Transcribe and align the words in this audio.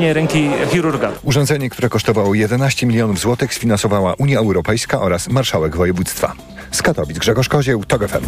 ręki 0.00 0.50
chirurga. 0.70 1.12
Urządzenie, 1.22 1.70
które 1.70 1.88
kosztowało 1.88 2.34
11 2.34 2.86
milionów 2.86 3.18
złotych, 3.18 3.54
sfinansowała 3.54 4.14
Unia 4.14 4.38
Europejska 4.38 5.00
oraz 5.00 5.28
marszałek 5.28 5.76
województwa. 5.76 6.32
Z 6.70 6.82
Katowic 6.82 7.18
Grzegorz 7.18 7.48
Kozieł, 7.48 7.84
TOG 7.84 8.08
FM. 8.08 8.24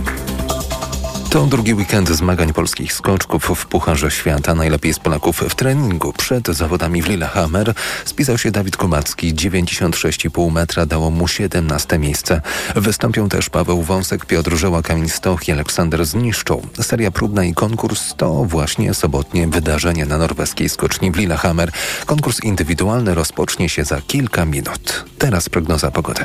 To 1.37 1.47
drugi 1.47 1.75
weekend 1.75 2.09
zmagań 2.09 2.53
polskich 2.53 2.93
skoczków 2.93 3.45
w 3.45 3.67
Pucharze 3.67 4.11
Świata. 4.11 4.55
Najlepiej 4.55 4.95
z 4.95 4.99
Polaków 4.99 5.41
w 5.41 5.55
treningu. 5.55 6.13
Przed 6.13 6.49
zawodami 6.49 7.03
w 7.03 7.09
Lillehammer 7.09 7.75
spisał 8.05 8.39
się 8.39 8.51
Dawid 8.51 8.77
Kumacki. 8.77 9.35
96,5 9.35 10.53
metra 10.53 10.87
dało 10.87 11.11
mu 11.11 11.29
17 11.29 11.99
miejsce. 11.99 12.41
Wystąpią 12.77 13.29
też 13.29 13.51
Paweł 13.51 13.83
Wąsek, 13.83 14.27
Piotr 14.27 14.57
Żoła, 14.57 14.83
Kamil 14.83 15.09
Stoch 15.09 15.49
i 15.49 15.53
Aleksander 15.53 16.07
Zniszczą. 16.07 16.63
Seria 16.83 17.11
próbna 17.11 17.45
i 17.45 17.55
konkurs 17.55 18.15
to 18.17 18.45
właśnie 18.45 18.95
sobotnie 18.95 19.49
wydarzenie 19.49 20.07
na 20.07 20.19
norweskiej 20.19 20.69
skoczni 20.69 21.11
w 21.11 21.17
Lillehammer. 21.17 21.71
Konkurs 22.07 22.41
indywidualny 22.45 23.15
rozpocznie 23.15 23.69
się 23.69 23.85
za 23.85 24.01
kilka 24.01 24.45
minut. 24.45 25.05
Teraz 25.19 25.49
prognoza 25.49 25.91
pogody. 25.91 26.25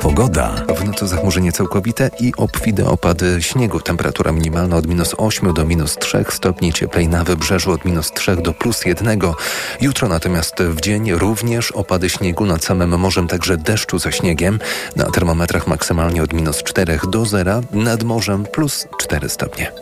Pogoda. 0.00 0.64
W 0.76 0.84
nocy 0.84 1.06
zachmurzenie 1.06 1.52
całkowite 1.52 2.10
i 2.20 2.32
obfite 2.36 2.86
opady 2.86 3.42
śniegu. 3.42 3.80
Temperatura 3.80 4.32
minimalna 4.32 4.76
od 4.76 4.86
minus 4.86 5.14
8 5.18 5.54
do 5.54 5.64
minus 5.64 5.96
3 5.96 6.24
stopni, 6.30 6.72
cieplej 6.72 7.08
na 7.08 7.24
wybrzeżu 7.24 7.72
od 7.72 7.84
minus 7.84 8.12
3 8.12 8.36
do 8.36 8.52
plus 8.52 8.84
1. 8.84 9.20
Jutro 9.80 10.08
natomiast 10.08 10.62
w 10.62 10.80
dzień 10.80 11.12
również 11.12 11.72
opady 11.72 12.10
śniegu 12.10 12.46
nad 12.46 12.64
samym 12.64 12.98
morzem, 12.98 13.28
także 13.28 13.56
deszczu 13.56 13.98
ze 13.98 14.12
śniegiem. 14.12 14.58
Na 14.96 15.04
termometrach 15.04 15.66
maksymalnie 15.66 16.22
od 16.22 16.32
minus 16.32 16.62
4 16.62 17.00
do 17.08 17.26
0, 17.26 17.60
nad 17.72 18.02
morzem 18.02 18.44
plus 18.44 18.86
4 18.98 19.28
stopnie. 19.28 19.72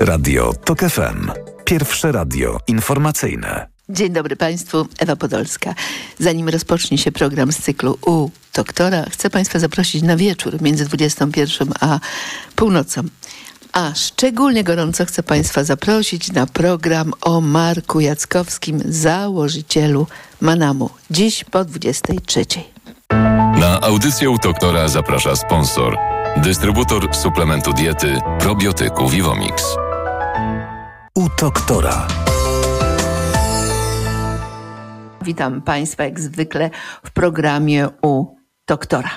Radio 0.00 0.52
TOK 0.64 0.80
FM. 0.80 1.30
Pierwsze 1.64 2.12
radio 2.12 2.58
informacyjne. 2.66 3.66
Dzień 3.88 4.12
dobry 4.12 4.36
Państwu, 4.36 4.86
Ewa 4.98 5.16
Podolska. 5.16 5.74
Zanim 6.18 6.48
rozpocznie 6.48 6.98
się 6.98 7.12
program 7.12 7.52
z 7.52 7.58
cyklu 7.58 7.98
U 8.06 8.30
doktora, 8.54 9.04
chcę 9.10 9.30
Państwa 9.30 9.58
zaprosić 9.58 10.02
na 10.02 10.16
wieczór 10.16 10.62
między 10.62 10.84
21 10.84 11.68
a 11.80 11.98
północą. 12.56 13.02
A 13.72 13.94
szczególnie 13.94 14.64
gorąco 14.64 15.04
chcę 15.04 15.22
Państwa 15.22 15.64
zaprosić 15.64 16.32
na 16.32 16.46
program 16.46 17.12
o 17.20 17.40
Marku 17.40 18.00
Jackowskim, 18.00 18.82
założycielu 18.84 20.06
Manamu. 20.40 20.90
Dziś 21.10 21.44
po 21.44 21.64
23. 21.64 22.44
Na 23.60 23.80
audycję 23.80 24.30
u 24.30 24.38
doktora 24.38 24.88
zaprasza 24.88 25.36
sponsor. 25.36 25.96
Dystrybutor 26.36 27.14
suplementu 27.16 27.72
diety 27.72 28.20
probiotyku 28.38 29.08
Vivomix. 29.08 29.64
U 31.14 31.28
doktora. 31.40 32.08
Witam 35.22 35.62
Państwa 35.62 36.04
jak 36.04 36.20
zwykle 36.20 36.70
w 37.04 37.10
programie 37.10 37.88
u 38.02 38.33
doktora. 38.66 39.10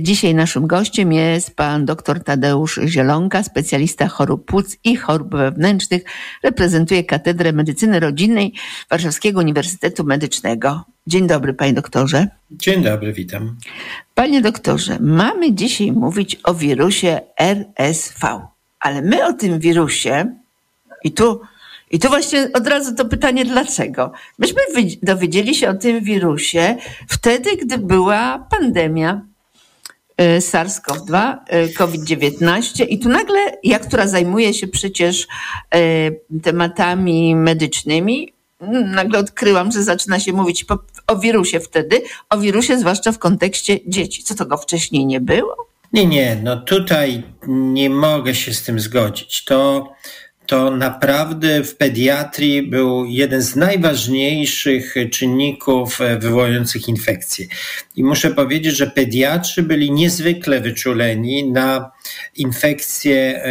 Dzisiaj 0.00 0.34
naszym 0.34 0.66
gościem 0.66 1.12
jest 1.12 1.56
pan 1.56 1.86
dr 1.86 2.24
Tadeusz 2.24 2.80
Zielonka, 2.86 3.42
specjalista 3.42 4.08
chorób 4.08 4.44
płuc 4.44 4.76
i 4.84 4.96
chorób 4.96 5.34
wewnętrznych. 5.36 6.02
Reprezentuje 6.42 7.04
Katedrę 7.04 7.52
Medycyny 7.52 8.00
Rodzinnej 8.00 8.52
Warszawskiego 8.90 9.40
Uniwersytetu 9.40 10.04
Medycznego. 10.04 10.84
Dzień 11.06 11.26
dobry, 11.26 11.54
panie 11.54 11.72
doktorze. 11.72 12.28
Dzień 12.50 12.82
dobry, 12.82 13.12
witam. 13.12 13.56
Panie 14.14 14.40
doktorze, 14.40 14.98
mamy 15.00 15.54
dzisiaj 15.54 15.92
mówić 15.92 16.40
o 16.44 16.54
wirusie 16.54 17.20
RSV, 17.38 18.48
ale 18.80 19.02
my 19.02 19.26
o 19.26 19.32
tym 19.32 19.58
wirusie, 19.58 20.34
i 21.04 21.12
tu 21.12 21.40
i 21.92 21.98
tu 21.98 22.08
właśnie 22.08 22.50
od 22.54 22.66
razu 22.66 22.94
to 22.94 23.04
pytanie, 23.04 23.44
dlaczego? 23.44 24.12
Myśmy 24.38 24.60
dowiedzieli 25.02 25.54
się 25.54 25.68
o 25.68 25.74
tym 25.74 26.04
wirusie 26.04 26.76
wtedy, 27.08 27.56
gdy 27.56 27.78
była 27.78 28.46
pandemia 28.50 29.20
e, 30.16 30.38
SARS-CoV-2, 30.38 31.36
e, 31.46 31.68
COVID-19 31.68 32.86
i 32.88 32.98
tu 32.98 33.08
nagle, 33.08 33.38
ja, 33.62 33.78
która 33.78 34.06
zajmuje 34.06 34.54
się 34.54 34.68
przecież 34.68 35.26
e, 35.74 36.10
tematami 36.42 37.36
medycznymi, 37.36 38.32
nagle 38.84 39.18
odkryłam, 39.18 39.72
że 39.72 39.82
zaczyna 39.82 40.20
się 40.20 40.32
mówić 40.32 40.64
o 41.06 41.18
wirusie 41.18 41.60
wtedy, 41.60 42.02
o 42.30 42.38
wirusie 42.38 42.78
zwłaszcza 42.78 43.12
w 43.12 43.18
kontekście 43.18 43.78
dzieci. 43.86 44.22
Co 44.22 44.34
to 44.34 44.46
go 44.46 44.56
wcześniej 44.56 45.06
nie 45.06 45.20
było? 45.20 45.72
Nie, 45.92 46.06
nie, 46.06 46.40
no 46.42 46.56
tutaj 46.56 47.22
nie 47.48 47.90
mogę 47.90 48.34
się 48.34 48.54
z 48.54 48.62
tym 48.62 48.80
zgodzić. 48.80 49.44
To 49.44 49.88
to 50.52 50.70
naprawdę 50.70 51.64
w 51.64 51.76
pediatrii 51.76 52.62
był 52.62 53.04
jeden 53.04 53.42
z 53.42 53.56
najważniejszych 53.56 54.94
czynników 55.10 56.00
e, 56.00 56.18
wywołujących 56.18 56.88
infekcje. 56.88 57.46
I 57.96 58.04
muszę 58.04 58.30
powiedzieć, 58.30 58.76
że 58.76 58.86
pediatrzy 58.86 59.62
byli 59.62 59.90
niezwykle 59.90 60.60
wyczuleni 60.60 61.50
na 61.50 61.90
infekcję 62.36 63.42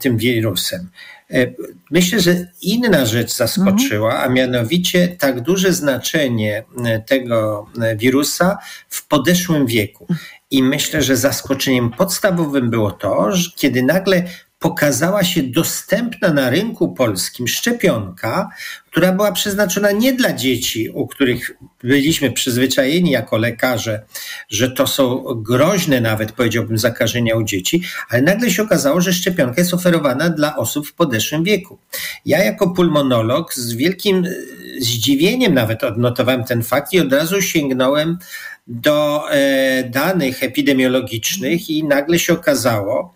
tym 0.00 0.16
wirusem. 0.16 0.90
E, 1.30 1.52
myślę, 1.90 2.20
że 2.20 2.46
inna 2.62 3.06
rzecz 3.06 3.32
zaskoczyła, 3.32 4.22
a 4.22 4.28
mianowicie 4.28 5.08
tak 5.08 5.40
duże 5.40 5.72
znaczenie 5.72 6.64
e, 6.84 7.00
tego 7.00 7.66
wirusa 7.96 8.58
w 8.88 9.06
podeszłym 9.06 9.66
wieku. 9.66 10.06
I 10.50 10.62
myślę, 10.62 11.02
że 11.02 11.16
zaskoczeniem 11.16 11.90
podstawowym 11.90 12.70
było 12.70 12.90
to, 12.90 13.32
że 13.32 13.50
kiedy 13.56 13.82
nagle 13.82 14.22
pokazała 14.64 15.24
się 15.24 15.42
dostępna 15.42 16.32
na 16.32 16.50
rynku 16.50 16.94
polskim 16.94 17.48
szczepionka, 17.48 18.48
która 18.90 19.12
była 19.12 19.32
przeznaczona 19.32 19.90
nie 19.90 20.12
dla 20.12 20.32
dzieci, 20.32 20.90
u 20.90 21.06
których 21.06 21.50
byliśmy 21.82 22.32
przyzwyczajeni 22.32 23.10
jako 23.10 23.36
lekarze, 23.36 24.02
że 24.48 24.70
to 24.70 24.86
są 24.86 25.24
groźne 25.36 26.00
nawet, 26.00 26.32
powiedziałbym, 26.32 26.78
zakażenia 26.78 27.36
u 27.36 27.42
dzieci, 27.42 27.82
ale 28.10 28.22
nagle 28.22 28.50
się 28.50 28.62
okazało, 28.62 29.00
że 29.00 29.12
szczepionka 29.12 29.60
jest 29.60 29.74
oferowana 29.74 30.30
dla 30.30 30.56
osób 30.56 30.88
w 30.88 30.94
podeszłym 30.94 31.44
wieku. 31.44 31.78
Ja 32.26 32.44
jako 32.44 32.70
pulmonolog 32.70 33.54
z 33.54 33.72
wielkim 33.72 34.24
e, 34.24 34.30
zdziwieniem 34.78 35.54
nawet 35.54 35.84
odnotowałem 35.84 36.44
ten 36.44 36.62
fakt 36.62 36.92
i 36.92 37.00
od 37.00 37.12
razu 37.12 37.42
sięgnąłem 37.42 38.18
do 38.66 39.24
e, 39.30 39.84
danych 39.90 40.42
epidemiologicznych 40.42 41.70
i 41.70 41.84
nagle 41.84 42.18
się 42.18 42.32
okazało, 42.32 43.14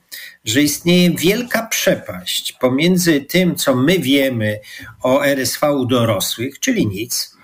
że 0.48 0.62
istnieje 0.62 1.10
wielka 1.10 1.66
przepaść 1.66 2.52
pomiędzy 2.52 3.20
tym, 3.20 3.56
co 3.56 3.74
my 3.76 3.98
wiemy 3.98 4.60
o 5.02 5.26
RSV 5.26 5.72
u 5.72 5.86
dorosłych, 5.86 6.60
czyli 6.60 6.86
nic, 6.86 7.36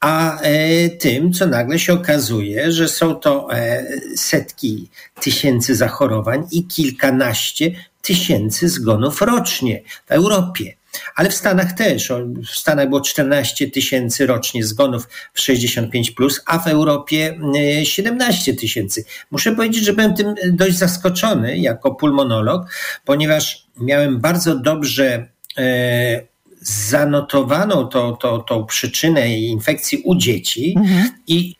a 0.00 0.40
e, 0.40 0.88
tym, 0.88 1.32
co 1.32 1.46
nagle 1.46 1.78
się 1.78 1.92
okazuje, 1.92 2.72
że 2.72 2.88
są 2.88 3.14
to 3.14 3.48
e, 3.52 3.86
setki 4.16 4.90
tysięcy 5.20 5.76
zachorowań 5.76 6.46
i 6.52 6.66
kilkanaście 6.66 7.70
tysięcy 8.02 8.68
zgonów 8.68 9.22
rocznie 9.22 9.82
w 10.06 10.12
Europie. 10.12 10.74
Ale 11.14 11.30
w 11.30 11.34
Stanach 11.34 11.72
też. 11.72 12.12
W 12.46 12.58
Stanach 12.58 12.88
było 12.88 13.00
14 13.00 13.70
tysięcy 13.70 14.26
rocznie 14.26 14.64
zgonów 14.64 15.08
w 15.34 15.40
65, 15.40 16.10
plus, 16.10 16.42
a 16.46 16.58
w 16.58 16.66
Europie 16.66 17.38
17 17.84 18.52
e, 18.52 18.54
tysięcy. 18.54 19.04
Muszę 19.30 19.52
powiedzieć, 19.52 19.84
że 19.84 19.92
byłem 19.92 20.14
tym 20.14 20.34
dość 20.52 20.76
zaskoczony 20.76 21.58
jako 21.58 21.94
pulmonolog, 21.94 22.66
ponieważ 23.04 23.66
miałem 23.80 24.20
bardzo 24.20 24.58
dobrze 24.58 25.28
e, 25.58 26.36
zanotowaną 26.60 27.86
to, 27.88 28.12
to, 28.12 28.38
tą 28.38 28.66
przyczynę 28.66 29.38
infekcji 29.38 29.98
u 30.04 30.14
dzieci 30.14 30.74
mhm. 30.76 31.10
i 31.26 31.54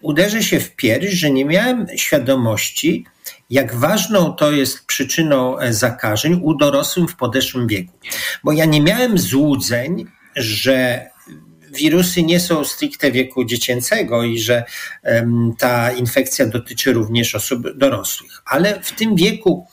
uderzę 0.00 0.42
się 0.42 0.60
w 0.60 0.76
pierś, 0.76 1.10
że 1.10 1.30
nie 1.30 1.44
miałem 1.44 1.86
świadomości, 1.96 3.04
jak 3.50 3.74
ważną 3.74 4.32
to 4.32 4.52
jest 4.52 4.86
przyczyną 4.86 5.58
e, 5.58 5.72
zakażeń 5.72 6.40
u 6.42 6.54
dorosłych 6.54 7.10
w 7.10 7.16
podeszłym 7.16 7.66
wieku. 7.66 7.92
Bo 8.44 8.52
ja 8.52 8.64
nie 8.64 8.80
miałem 8.80 9.18
złudzeń, 9.18 10.06
że 10.36 11.06
wirusy 11.74 12.22
nie 12.22 12.40
są 12.40 12.64
stricte 12.64 13.12
wieku 13.12 13.44
dziecięcego 13.44 14.22
i 14.22 14.38
że 14.38 14.64
um, 15.04 15.54
ta 15.58 15.92
infekcja 15.92 16.46
dotyczy 16.46 16.92
również 16.92 17.34
osób 17.34 17.78
dorosłych. 17.78 18.42
Ale 18.46 18.80
w 18.82 18.92
tym 18.92 19.16
wieku 19.16 19.66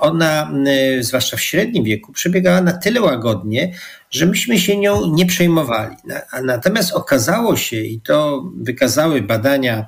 ona, 0.00 0.52
zwłaszcza 1.00 1.36
w 1.36 1.40
średnim 1.40 1.84
wieku, 1.84 2.12
przebiegała 2.12 2.60
na 2.60 2.72
tyle 2.72 3.00
łagodnie, 3.00 3.74
że 4.14 4.26
myśmy 4.26 4.58
się 4.58 4.76
nią 4.76 5.14
nie 5.14 5.26
przejmowali. 5.26 5.96
Natomiast 6.42 6.92
okazało 6.92 7.56
się, 7.56 7.76
i 7.76 8.00
to 8.00 8.44
wykazały 8.56 9.22
badania 9.22 9.86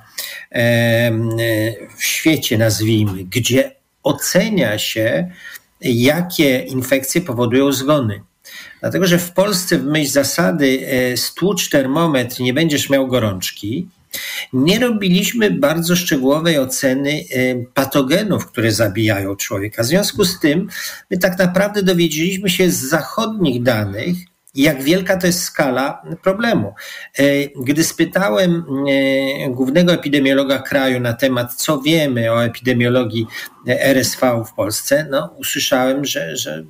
w 1.96 2.05
świecie, 2.05 2.58
nazwijmy, 2.58 3.25
gdzie 3.25 3.73
ocenia 4.02 4.78
się, 4.78 5.31
jakie 5.81 6.58
infekcje 6.58 7.20
powodują 7.20 7.73
zgony. 7.73 8.20
Dlatego, 8.81 9.06
że 9.06 9.19
w 9.19 9.32
Polsce 9.32 9.78
w 9.78 9.84
myśl 9.84 10.11
zasady 10.11 10.87
e, 10.87 11.17
stłucz 11.17 11.69
termometr, 11.69 12.40
nie 12.40 12.55
będziesz 12.55 12.90
miał 12.90 13.08
gorączki, 13.08 13.88
nie 14.52 14.78
robiliśmy 14.78 15.50
bardzo 15.50 15.96
szczegółowej 15.96 16.58
oceny 16.58 17.10
e, 17.10 17.54
patogenów, 17.74 18.46
które 18.46 18.72
zabijają 18.72 19.36
człowieka. 19.36 19.82
W 19.82 19.86
związku 19.86 20.24
z 20.24 20.40
tym 20.40 20.68
my 21.10 21.18
tak 21.18 21.38
naprawdę 21.38 21.82
dowiedzieliśmy 21.82 22.50
się 22.50 22.70
z 22.70 22.76
zachodnich 22.76 23.62
danych, 23.62 24.16
jak 24.56 24.82
wielka 24.82 25.16
to 25.16 25.26
jest 25.26 25.42
skala 25.42 26.02
problemu. 26.22 26.74
E, 27.18 27.24
gdy 27.64 27.84
spytałem 27.84 28.64
e, 28.88 29.50
głównego 29.50 29.92
epidemiologa 29.92 30.58
kraju 30.58 31.00
na 31.00 31.12
temat, 31.12 31.54
co 31.54 31.80
wiemy 31.80 32.32
o 32.32 32.44
epidemiologii 32.44 33.26
RSV 33.66 34.44
w 34.48 34.54
Polsce, 34.54 35.06
no, 35.10 35.34
usłyszałem, 35.38 36.04
że, 36.04 36.36
że 36.36 36.64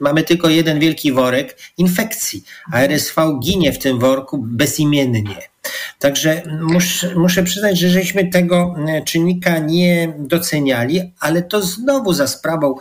mamy 0.00 0.22
tylko 0.22 0.48
jeden 0.48 0.80
wielki 0.80 1.12
worek 1.12 1.58
infekcji, 1.78 2.44
a 2.72 2.80
RSV 2.80 3.38
ginie 3.42 3.72
w 3.72 3.78
tym 3.78 3.98
worku 3.98 4.38
bezimiennie. 4.38 5.36
Także 5.98 6.42
muszę, 6.60 7.14
muszę 7.14 7.42
przyznać, 7.42 7.78
że 7.78 7.88
żeśmy 7.90 8.30
tego 8.30 8.74
e, 8.88 9.02
czynnika 9.02 9.58
nie 9.58 10.14
doceniali, 10.18 11.12
ale 11.20 11.42
to 11.42 11.62
znowu 11.62 12.12
za 12.12 12.28
sprawą 12.28 12.74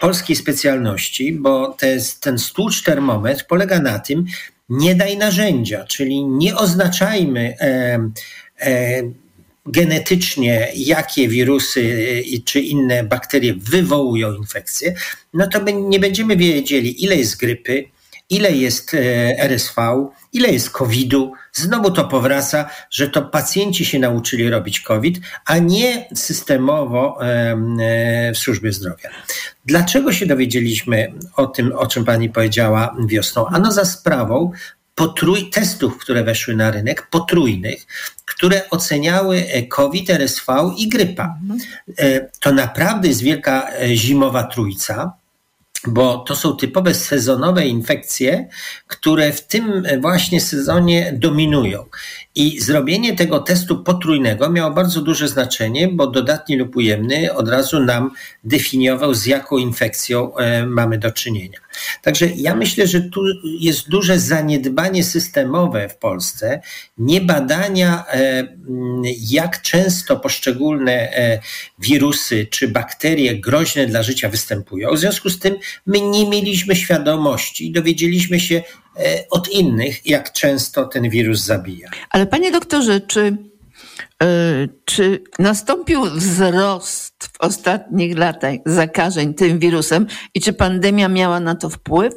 polskiej 0.00 0.36
specjalności, 0.36 1.32
bo 1.32 1.72
te, 1.72 1.96
ten 2.20 2.38
stłucz 2.38 2.82
termometr 2.82 3.46
polega 3.46 3.78
na 3.78 3.98
tym, 3.98 4.24
nie 4.68 4.94
daj 4.94 5.16
narzędzia, 5.16 5.84
czyli 5.84 6.24
nie 6.24 6.56
oznaczajmy 6.56 7.54
e, 7.60 7.98
e, 8.60 9.02
genetycznie, 9.66 10.68
jakie 10.74 11.28
wirusy 11.28 12.22
czy 12.44 12.60
inne 12.60 13.04
bakterie 13.04 13.54
wywołują 13.54 14.34
infekcję, 14.34 14.94
no 15.34 15.46
to 15.46 15.70
nie 15.70 16.00
będziemy 16.00 16.36
wiedzieli, 16.36 17.04
ile 17.04 17.16
jest 17.16 17.36
grypy, 17.36 17.84
ile 18.30 18.52
jest 18.52 18.96
RSV, 19.38 20.08
ile 20.32 20.48
jest 20.48 20.70
COVID-u. 20.70 21.32
Znowu 21.52 21.90
to 21.90 22.04
powraca, 22.04 22.70
że 22.90 23.08
to 23.08 23.22
pacjenci 23.22 23.84
się 23.84 23.98
nauczyli 23.98 24.50
robić 24.50 24.80
COVID, 24.80 25.20
a 25.44 25.58
nie 25.58 26.08
systemowo 26.14 27.18
w 28.34 28.38
służbie 28.38 28.72
zdrowia. 28.72 29.10
Dlaczego 29.64 30.12
się 30.12 30.26
dowiedzieliśmy 30.26 31.12
o 31.36 31.46
tym, 31.46 31.72
o 31.72 31.86
czym 31.86 32.04
pani 32.04 32.30
powiedziała 32.30 32.96
wiosną? 33.06 33.46
Ano 33.46 33.72
za 33.72 33.84
sprawą 33.84 34.52
potrój, 34.94 35.50
testów, 35.50 35.98
które 35.98 36.24
weszły 36.24 36.56
na 36.56 36.70
rynek, 36.70 37.06
potrójnych, 37.10 37.86
które 38.24 38.70
oceniały 38.70 39.44
COVID, 39.68 40.10
RSV 40.10 40.74
i 40.78 40.88
grypa. 40.88 41.38
E, 41.98 42.20
to 42.40 42.52
naprawdę 42.52 43.08
jest 43.08 43.22
wielka 43.22 43.70
e, 43.70 43.96
zimowa 43.96 44.44
trójca 44.44 45.12
bo 45.86 46.18
to 46.18 46.36
są 46.36 46.56
typowe 46.56 46.94
sezonowe 46.94 47.66
infekcje, 47.66 48.48
które 48.86 49.32
w 49.32 49.46
tym 49.46 49.82
właśnie 50.00 50.40
sezonie 50.40 51.12
dominują. 51.16 51.84
I 52.34 52.60
zrobienie 52.60 53.16
tego 53.16 53.38
testu 53.38 53.84
potrójnego 53.84 54.50
miało 54.50 54.70
bardzo 54.70 55.00
duże 55.00 55.28
znaczenie, 55.28 55.88
bo 55.88 56.06
dodatni 56.06 56.56
lub 56.56 56.76
ujemny 56.76 57.34
od 57.34 57.48
razu 57.48 57.80
nam 57.80 58.10
definiował, 58.44 59.14
z 59.14 59.26
jaką 59.26 59.56
infekcją 59.56 60.36
e, 60.36 60.66
mamy 60.66 60.98
do 60.98 61.10
czynienia. 61.10 61.61
Także 62.02 62.26
ja 62.36 62.54
myślę, 62.54 62.86
że 62.86 63.00
tu 63.00 63.20
jest 63.60 63.88
duże 63.88 64.18
zaniedbanie 64.18 65.04
systemowe 65.04 65.88
w 65.88 65.96
Polsce, 65.96 66.60
nie 66.98 67.20
badania, 67.20 68.04
e, 68.12 68.44
jak 69.30 69.62
często 69.62 70.16
poszczególne 70.16 70.92
e, 70.92 71.40
wirusy 71.78 72.46
czy 72.50 72.68
bakterie 72.68 73.40
groźne 73.40 73.86
dla 73.86 74.02
życia 74.02 74.28
występują. 74.28 74.94
W 74.94 74.98
związku 74.98 75.30
z 75.30 75.38
tym 75.38 75.56
my 75.86 76.00
nie 76.00 76.28
mieliśmy 76.28 76.76
świadomości 76.76 77.66
i 77.66 77.72
dowiedzieliśmy 77.72 78.40
się 78.40 78.62
E, 78.96 79.24
od 79.30 79.48
innych, 79.48 80.06
jak 80.06 80.32
często 80.32 80.84
ten 80.84 81.10
wirus 81.10 81.40
zabija. 81.40 81.88
Ale 82.10 82.26
panie 82.26 82.52
doktorze, 82.52 83.00
czy, 83.00 83.36
czy 84.84 85.22
nastąpił 85.38 86.04
wzrost 86.04 87.24
w 87.24 87.40
ostatnich 87.40 88.18
latach 88.18 88.54
zakażeń 88.66 89.34
tym 89.34 89.58
wirusem 89.58 90.06
i 90.34 90.40
czy 90.40 90.52
pandemia 90.52 91.08
miała 91.08 91.40
na 91.40 91.54
to 91.54 91.70
wpływ? 91.70 92.14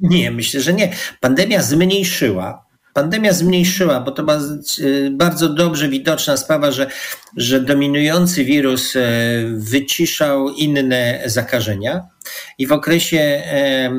Nie, 0.00 0.30
myślę, 0.30 0.60
że 0.60 0.72
nie. 0.72 0.92
Pandemia 1.20 1.62
zmniejszyła 1.62 2.71
Pandemia 2.92 3.32
zmniejszyła, 3.32 4.00
bo 4.00 4.10
to 4.10 4.22
y, 4.78 5.10
bardzo 5.10 5.48
dobrze 5.48 5.88
widoczna 5.88 6.36
sprawa, 6.36 6.70
że, 6.70 6.86
że 7.36 7.60
dominujący 7.60 8.44
wirus 8.44 8.96
e, 8.96 9.00
wyciszał 9.56 10.48
inne 10.48 11.22
zakażenia. 11.26 12.12
I 12.58 12.66
w 12.66 12.72
okresie 12.72 13.18
e, 13.18 13.90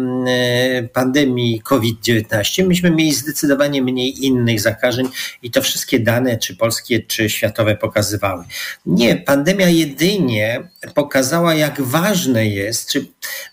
pandemii 0.94 1.62
COVID-19 1.62 2.68
myśmy 2.68 2.92
mieli 2.92 3.14
zdecydowanie 3.14 3.82
mniej 3.82 4.26
innych 4.26 4.62
zakażeń 4.62 5.10
i 5.42 5.52
to 5.52 5.62
wszystkie 5.62 6.00
dane, 6.00 6.38
czy 6.38 6.56
polskie, 6.56 7.00
czy 7.00 7.30
światowe, 7.30 7.76
pokazywały. 7.76 8.44
Nie, 8.86 9.16
pandemia 9.16 9.70
jedynie 9.70 10.70
pokazała, 10.96 11.56
jak 11.56 11.82
ważne 11.82 12.48
jest, 12.48 12.92
czy 12.92 13.06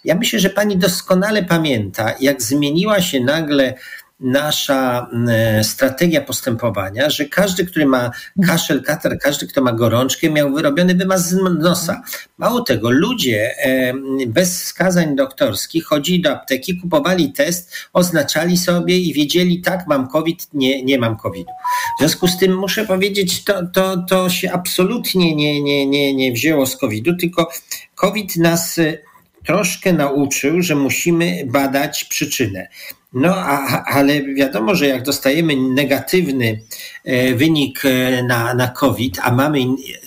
ja 0.05 0.15
myślę, 0.15 0.39
że 0.39 0.51
pani 0.51 0.77
doskonale 0.77 1.43
pamięta, 1.43 2.15
jak 2.21 2.43
zmieniła 2.43 3.01
się 3.01 3.21
nagle 3.21 3.75
nasza 4.21 5.11
e, 5.29 5.65
strategia 5.65 6.21
postępowania, 6.21 7.11
że 7.11 7.25
każdy, 7.25 7.67
który 7.67 7.87
ma 7.87 8.11
kaszel, 8.47 8.83
katar, 8.83 9.19
każdy, 9.19 9.47
kto 9.47 9.63
ma 9.63 9.73
gorączkę, 9.73 10.31
miał 10.31 10.53
wyrobiony 10.53 10.95
wymaz 10.95 11.29
z 11.29 11.37
nosa. 11.59 12.03
Mało 12.39 12.61
tego, 12.61 12.91
ludzie 12.91 13.55
e, 13.59 13.95
bez 14.27 14.63
wskazań 14.63 15.17
doktorskich 15.17 15.85
chodzili 15.85 16.21
do 16.21 16.31
apteki, 16.31 16.81
kupowali 16.81 17.33
test, 17.33 17.77
oznaczali 17.93 18.57
sobie 18.57 18.99
i 18.99 19.13
wiedzieli, 19.13 19.61
tak, 19.61 19.87
mam 19.87 20.09
COVID, 20.09 20.49
nie, 20.55 20.83
nie 20.85 20.99
mam 20.99 21.17
COVID-u. 21.17 21.53
W 21.97 21.99
związku 21.99 22.29
z 22.29 22.39
tym 22.39 22.59
muszę 22.59 22.85
powiedzieć, 22.85 23.45
to, 23.45 23.67
to, 23.67 23.97
to 24.09 24.31
się 24.31 24.53
absolutnie 24.53 25.37
nie, 25.37 25.63
nie, 25.63 25.87
nie, 25.87 26.15
nie 26.15 26.33
wzięło 26.33 26.67
z 26.67 26.77
COVID-u, 26.77 27.17
tylko 27.17 27.51
COVID 27.95 28.37
nas 28.37 28.79
e, 28.79 28.99
troszkę 29.47 29.93
nauczył, 29.93 30.63
że 30.63 30.75
musimy 30.75 31.43
badać 31.47 32.05
przyczynę. 32.05 32.69
No, 33.13 33.37
a, 33.37 33.85
ale 33.85 34.23
wiadomo, 34.35 34.75
że 34.75 34.87
jak 34.87 35.03
dostajemy 35.03 35.57
negatywny 35.57 36.61
e, 37.05 37.35
wynik 37.35 37.85
e, 37.85 38.23
na, 38.23 38.55
na 38.55 38.69
COVID, 38.69 39.19
a 39.23 39.33
mamy 39.33 39.59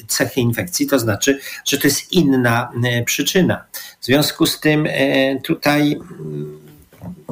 cechy 0.08 0.42
infekcji, 0.42 0.88
to 0.88 1.00
znaczy, 1.00 1.40
że 1.66 1.78
to 1.78 1.88
jest 1.88 2.12
inna 2.12 2.72
e, 2.84 3.04
przyczyna. 3.04 3.66
W 4.02 4.06
związku 4.06 4.46
z 4.46 4.60
tym 4.60 4.88
tutaj 5.44 5.92
mm, 5.92 6.60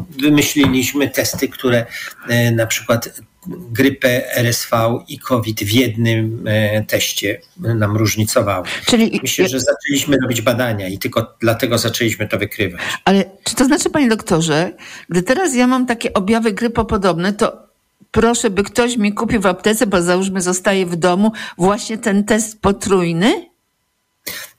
wymyśliliśmy 0.09 1.09
testy, 1.09 1.47
które 1.47 1.85
na 2.51 2.67
przykład 2.67 3.21
grypę, 3.47 4.35
RSV 4.35 4.99
i 5.07 5.19
COVID 5.19 5.63
w 5.63 5.71
jednym 5.71 6.47
e, 6.47 6.83
teście 6.83 7.41
nam 7.57 7.97
różnicowały. 7.97 8.67
Czyli... 8.85 9.19
Myślę, 9.21 9.47
że 9.49 9.59
zaczęliśmy 9.59 10.17
robić 10.21 10.41
badania 10.41 10.87
i 10.87 10.97
tylko 10.97 11.35
dlatego 11.39 11.77
zaczęliśmy 11.77 12.27
to 12.27 12.37
wykrywać. 12.37 12.81
Ale 13.05 13.25
czy 13.43 13.55
to 13.55 13.65
znaczy, 13.65 13.89
panie 13.89 14.09
doktorze, 14.09 14.71
gdy 15.09 15.23
teraz 15.23 15.55
ja 15.55 15.67
mam 15.67 15.85
takie 15.85 16.13
objawy 16.13 16.53
grypopodobne, 16.53 17.33
to 17.33 17.57
proszę, 18.11 18.49
by 18.49 18.63
ktoś 18.63 18.97
mi 18.97 19.13
kupił 19.13 19.41
w 19.41 19.45
aptece, 19.45 19.87
bo 19.87 20.01
załóżmy 20.01 20.41
zostaje 20.41 20.85
w 20.85 20.95
domu, 20.95 21.31
właśnie 21.57 21.97
ten 21.97 22.23
test 22.23 22.61
potrójny? 22.61 23.51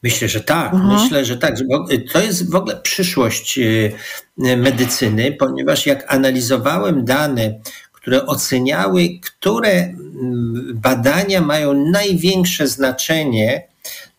Myślę, 0.03 0.29
że 0.29 0.41
tak. 0.41 0.75
Mhm. 0.75 1.03
Myślę, 1.03 1.25
że 1.25 1.37
tak. 1.37 1.55
To 2.13 2.23
jest 2.23 2.51
w 2.51 2.55
ogóle 2.55 2.77
przyszłość 2.77 3.59
e, 3.59 4.57
medycyny, 4.57 5.33
ponieważ 5.33 5.87
jak 5.87 6.15
analizowałem 6.15 7.05
dane 7.05 7.61
które 8.03 8.27
oceniały, 8.27 9.09
które 9.21 9.73
mm, 9.73 10.73
badania 10.75 11.41
mają 11.41 11.75
największe 11.75 12.69
znaczenie 12.69 13.63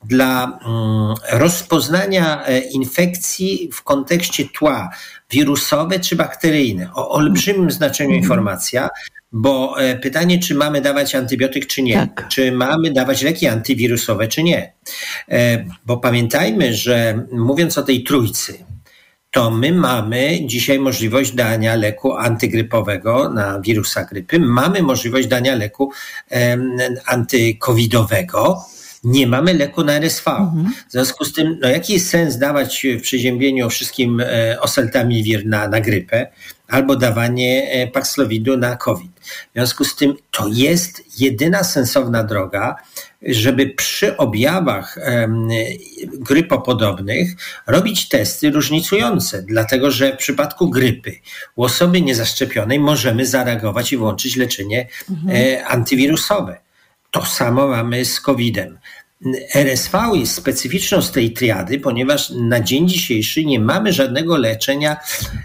dla 0.06 0.60
mm, 0.66 1.16
rozpoznania 1.32 2.46
e, 2.46 2.60
infekcji 2.60 3.70
w 3.74 3.84
kontekście 3.84 4.46
tła 4.46 4.90
wirusowe 5.32 6.00
czy 6.00 6.16
bakteryjne. 6.16 6.90
O 6.94 7.10
olbrzymim 7.10 7.72
znaczeniu 7.72 8.10
mhm. 8.10 8.24
informacja, 8.24 8.90
bo 9.32 9.82
e, 9.82 9.96
pytanie, 9.96 10.40
czy 10.40 10.56
mamy 10.56 10.82
dawać 10.82 11.16
antybiotyk, 11.16 11.68
czy 11.68 11.82
nie, 11.82 11.94
tak. 11.96 12.28
czy 12.28 12.52
mamy 12.52 12.92
dawać 12.92 13.22
leki 13.22 13.48
antywirusowe, 13.48 14.28
czy 14.28 14.44
nie. 14.44 14.74
E, 15.30 15.66
bo 15.86 15.98
pamiętajmy, 15.98 16.74
że 16.74 17.26
mówiąc 17.32 17.78
o 17.78 17.84
tej 17.84 18.04
trójcy, 18.04 18.66
to 19.34 19.52
my 19.52 19.72
mamy 19.72 20.40
dzisiaj 20.46 20.80
możliwość 20.80 21.32
dania 21.32 21.76
leku 21.76 22.18
antygrypowego 22.18 23.30
na 23.30 23.60
wirusa 23.60 24.04
grypy, 24.04 24.40
mamy 24.40 24.82
możliwość 24.82 25.28
dania 25.28 25.56
leku 25.56 25.92
um, 26.32 26.78
antykowidowego, 27.06 28.66
nie 29.04 29.28
mamy 29.28 29.54
leku 29.54 29.84
na 29.84 29.94
RSV. 29.94 30.32
Mhm. 30.32 30.74
W 30.90 30.92
związku 30.92 31.26
z 31.26 31.34
tym, 31.34 31.58
no 31.62 31.70
jaki 31.70 31.94
jest 31.94 32.10
sens 32.10 32.38
dawać 32.38 32.86
w 33.00 33.02
przeziębieniu 33.02 33.70
wszystkim 33.70 34.20
e, 34.20 34.62
oseltamivir 34.62 35.46
na, 35.46 35.68
na 35.68 35.82
grypę 35.82 36.28
albo 36.68 36.96
dawanie 36.96 37.72
e, 37.72 37.88
Paxlovidu 37.88 38.58
na 38.58 38.76
COVID? 38.76 39.12
W 39.50 39.54
związku 39.54 39.84
z 39.84 39.96
tym 39.96 40.16
to 40.32 40.48
jest 40.48 41.22
jedyna 41.22 41.64
sensowna 41.64 42.24
droga, 42.24 42.76
żeby 43.28 43.70
przy 43.70 44.18
objawach 44.18 44.98
grypopodobnych 46.08 47.30
robić 47.68 48.10
testy 48.10 48.52
różnicujące, 48.52 49.44
dlatego 49.48 49.92
że 49.92 50.14
w 50.14 50.18
przypadku 50.18 50.70
grypy 50.70 51.20
u 51.56 51.64
osoby 51.64 52.02
niezaszczepionej 52.02 52.80
możemy 52.80 53.26
zareagować 53.26 53.94
i 53.94 53.98
włączyć 53.98 54.36
leczenie 54.36 54.88
mhm. 55.10 55.38
E, 55.38 55.66
antywirusowe. 55.66 56.58
To 57.12 57.26
samo 57.26 57.68
mamy 57.68 58.06
z 58.06 58.22
COVID-em. 58.22 58.80
RSV 59.54 60.12
jest 60.14 60.36
specyficzną 60.36 61.02
z 61.02 61.12
tej 61.12 61.34
triady, 61.34 61.80
ponieważ 61.80 62.30
na 62.30 62.60
dzień 62.60 62.90
dzisiejszy 62.90 63.46
nie 63.46 63.60
mamy 63.60 63.94
żadnego 63.94 64.38
leczenia 64.38 64.98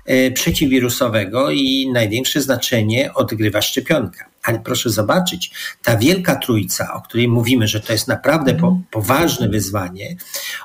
e, 0.06 0.30
przeciwwirusowego 0.30 1.50
i 1.50 1.90
największe 1.92 2.40
znaczenie 2.40 3.14
odgrywa 3.14 3.62
szczepionka. 3.62 4.24
Ale 4.48 4.58
proszę 4.58 4.90
zobaczyć, 4.90 5.50
ta 5.82 5.96
wielka 5.96 6.36
trójca, 6.36 6.94
o 6.94 7.00
której 7.00 7.28
mówimy, 7.28 7.68
że 7.68 7.80
to 7.80 7.92
jest 7.92 8.08
naprawdę 8.08 8.54
po, 8.54 8.80
poważne 8.90 9.48
wyzwanie, 9.48 10.16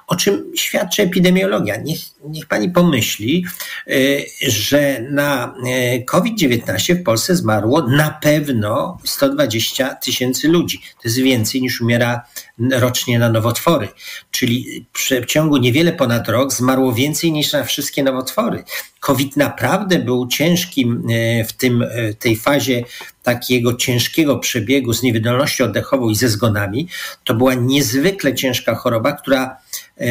o 0.07 0.15
czym 0.15 0.51
świadczy 0.55 1.03
epidemiologia. 1.03 1.77
Niech, 1.77 1.99
niech 2.25 2.45
pani 2.45 2.69
pomyśli, 2.69 3.45
y, 3.87 4.25
że 4.41 5.01
na 5.09 5.55
y, 5.95 6.03
COVID-19 6.05 6.95
w 6.95 7.03
Polsce 7.03 7.35
zmarło 7.35 7.87
na 7.87 8.09
pewno 8.09 8.97
120 9.03 9.95
tysięcy 9.95 10.47
ludzi. 10.47 10.79
To 10.79 11.01
jest 11.03 11.17
więcej 11.17 11.61
niż 11.61 11.81
umiera 11.81 12.25
rocznie 12.71 13.19
na 13.19 13.29
nowotwory. 13.29 13.87
Czyli 14.31 14.85
w 14.93 15.25
ciągu 15.25 15.57
niewiele 15.57 15.91
ponad 15.91 16.29
rok 16.29 16.53
zmarło 16.53 16.93
więcej 16.93 17.31
niż 17.31 17.53
na 17.53 17.63
wszystkie 17.63 18.03
nowotwory. 18.03 18.63
COVID 18.99 19.37
naprawdę 19.37 19.99
był 19.99 20.27
ciężkim 20.27 21.09
y, 21.09 21.45
w 21.47 21.53
tym, 21.53 21.85
tej 22.19 22.35
fazie 22.35 22.83
takiego 23.23 23.73
ciężkiego 23.73 24.39
przebiegu 24.39 24.93
z 24.93 25.03
niewydolnością 25.03 25.65
oddechową 25.65 26.09
i 26.09 26.15
ze 26.15 26.29
zgonami. 26.29 26.87
To 27.23 27.33
była 27.33 27.53
niezwykle 27.53 28.35
ciężka 28.35 28.75
choroba, 28.75 29.11
która 29.13 29.57
e, 29.97 30.05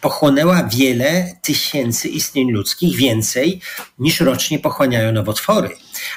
pochłonęła 0.00 0.62
wiele 0.62 1.36
tysięcy 1.42 2.08
istnień 2.08 2.52
ludzkich, 2.52 2.96
więcej 2.96 3.60
niż 3.98 4.20
rocznie 4.20 4.58
pochłaniają 4.58 5.12
nowotwory. 5.12 5.70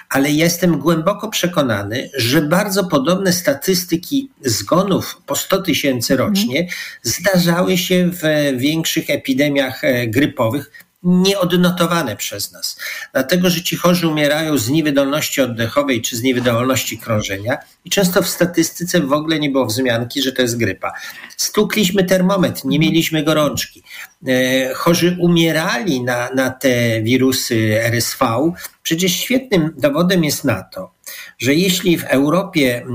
Ale 0.10 0.32
jestem 0.32 0.80
głęboko 0.80 1.30
przekonany, 1.30 2.10
że 2.18 2.41
bardzo 2.41 2.84
podobne 2.84 3.34
statystyki 3.34 4.30
zgonów 4.46 5.22
po 5.25 5.36
100 5.36 5.62
tysięcy 5.62 6.18
rocznie 6.18 6.68
zdarzały 7.03 7.77
się 7.77 8.10
w 8.12 8.22
większych 8.58 9.10
epidemiach 9.10 9.84
e, 9.84 10.08
grypowych, 10.08 10.72
nieodnotowane 11.03 12.15
przez 12.15 12.51
nas. 12.51 12.77
Dlatego, 13.13 13.50
że 13.50 13.62
ci 13.62 13.75
chorzy 13.75 14.08
umierają 14.08 14.58
z 14.58 14.70
niewydolności 14.70 15.41
oddechowej 15.41 16.01
czy 16.01 16.17
z 16.17 16.22
niewydolności 16.22 16.98
krążenia 16.98 17.58
i 17.86 17.89
często 17.89 18.22
w 18.22 18.27
statystyce 18.27 19.00
w 19.00 19.13
ogóle 19.13 19.39
nie 19.39 19.50
było 19.50 19.65
wzmianki, 19.65 20.22
że 20.22 20.31
to 20.31 20.41
jest 20.41 20.58
grypa. 20.58 20.91
Stukliśmy 21.38 22.03
termometr, 22.03 22.62
nie 22.65 22.79
mieliśmy 22.79 23.24
gorączki. 23.24 23.84
E, 24.27 24.74
chorzy 24.74 25.17
umierali 25.20 26.03
na, 26.03 26.29
na 26.36 26.50
te 26.50 27.01
wirusy 27.01 27.81
RSV. 27.84 28.51
Przecież 28.84 29.12
świetnym 29.12 29.74
dowodem 29.77 30.24
jest 30.24 30.43
na 30.43 30.63
to, 30.63 30.91
że 31.39 31.53
jeśli 31.53 31.98
w 31.98 32.03
Europie 32.03 32.86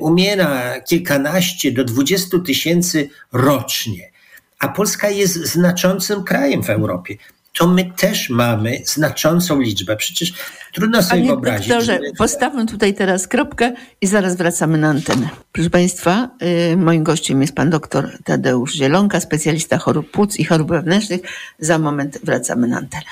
umiera 0.00 0.80
kilkanaście 0.80 1.72
do 1.72 1.84
dwudziestu 1.84 2.42
tysięcy 2.42 3.08
rocznie, 3.32 4.10
a 4.58 4.68
Polska 4.68 5.10
jest 5.10 5.34
znaczącym 5.34 6.24
krajem 6.24 6.62
w 6.62 6.70
Europie 6.70 7.16
to 7.58 7.66
my 7.66 7.92
też 7.96 8.30
mamy 8.30 8.82
znaczącą 8.84 9.60
liczbę. 9.60 9.96
Przecież 9.96 10.32
trudno 10.74 11.02
sobie 11.02 11.10
Panie 11.10 11.26
wyobrazić. 11.26 11.68
Doktorze, 11.68 11.92
że... 11.92 12.12
postawmy 12.18 12.66
tutaj 12.66 12.94
teraz 12.94 13.28
kropkę 13.28 13.72
i 14.00 14.06
zaraz 14.06 14.36
wracamy 14.36 14.78
na 14.78 14.88
antenę. 14.88 15.28
Proszę 15.52 15.70
Państwa, 15.70 16.28
yy, 16.40 16.76
moim 16.76 17.04
gościem 17.04 17.42
jest 17.42 17.54
pan 17.54 17.70
doktor 17.70 18.10
Tadeusz 18.24 18.72
Zielonka, 18.72 19.20
specjalista 19.20 19.78
chorób 19.78 20.10
płuc 20.10 20.36
i 20.36 20.44
chorób 20.44 20.68
wewnętrznych. 20.68 21.20
Za 21.58 21.78
moment 21.78 22.18
wracamy 22.22 22.66
na 22.66 22.76
antenę. 22.76 23.04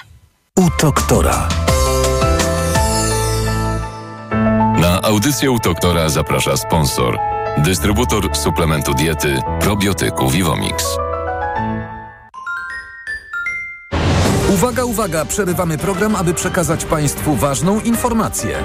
U 0.57 0.69
doktora. 0.83 1.49
Na 4.81 5.03
audycję 5.03 5.51
u 5.51 5.59
doktora 5.59 6.09
zaprasza 6.09 6.57
sponsor. 6.57 7.19
Dystrybutor 7.59 8.37
suplementu 8.37 8.95
diety 8.95 9.39
probiotyku 9.61 10.31
Vivomix. 10.31 10.85
Uwaga, 14.55 14.85
uwaga, 14.85 15.25
przerywamy 15.25 15.79
program, 15.79 16.17
aby 16.17 16.35
przekazać 16.35 16.85
Państwu 16.85 17.37
ważną 17.37 17.81
informację. 17.81 18.65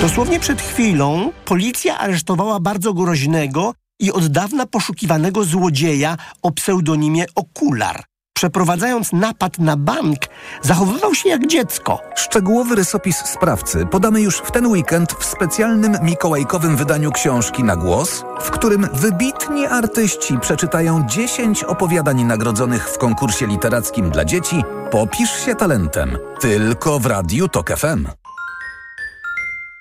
Dosłownie 0.00 0.40
przed 0.40 0.62
chwilą 0.62 1.32
policja 1.44 1.98
aresztowała 1.98 2.60
bardzo 2.60 2.94
groźnego 2.94 3.74
i 4.00 4.12
od 4.12 4.26
dawna 4.26 4.66
poszukiwanego 4.66 5.44
złodzieja 5.44 6.16
o 6.42 6.50
pseudonimie 6.50 7.24
Okular. 7.34 8.04
Przeprowadzając 8.38 9.12
napad 9.12 9.58
na 9.58 9.76
bank, 9.76 10.18
zachowywał 10.62 11.14
się 11.14 11.28
jak 11.28 11.46
dziecko. 11.46 12.00
Szczegółowy 12.16 12.74
rysopis 12.74 13.16
sprawcy 13.16 13.86
podamy 13.86 14.20
już 14.20 14.38
w 14.38 14.50
ten 14.50 14.66
weekend 14.66 15.12
w 15.12 15.24
specjalnym 15.24 15.96
mikołajkowym 16.02 16.76
wydaniu 16.76 17.12
książki 17.12 17.64
na 17.64 17.76
głos, 17.76 18.24
w 18.40 18.50
którym 18.50 18.88
wybitni 18.92 19.66
artyści 19.66 20.38
przeczytają 20.38 21.06
10 21.06 21.64
opowiadań 21.64 22.24
nagrodzonych 22.24 22.88
w 22.88 22.98
konkursie 22.98 23.46
literackim 23.46 24.10
dla 24.10 24.24
dzieci 24.24 24.62
Popisz 24.90 25.44
się 25.44 25.54
talentem. 25.54 26.18
Tylko 26.40 26.98
w 26.98 27.06
Radiu 27.06 27.48
Tok 27.48 27.70
FM. 27.70 28.06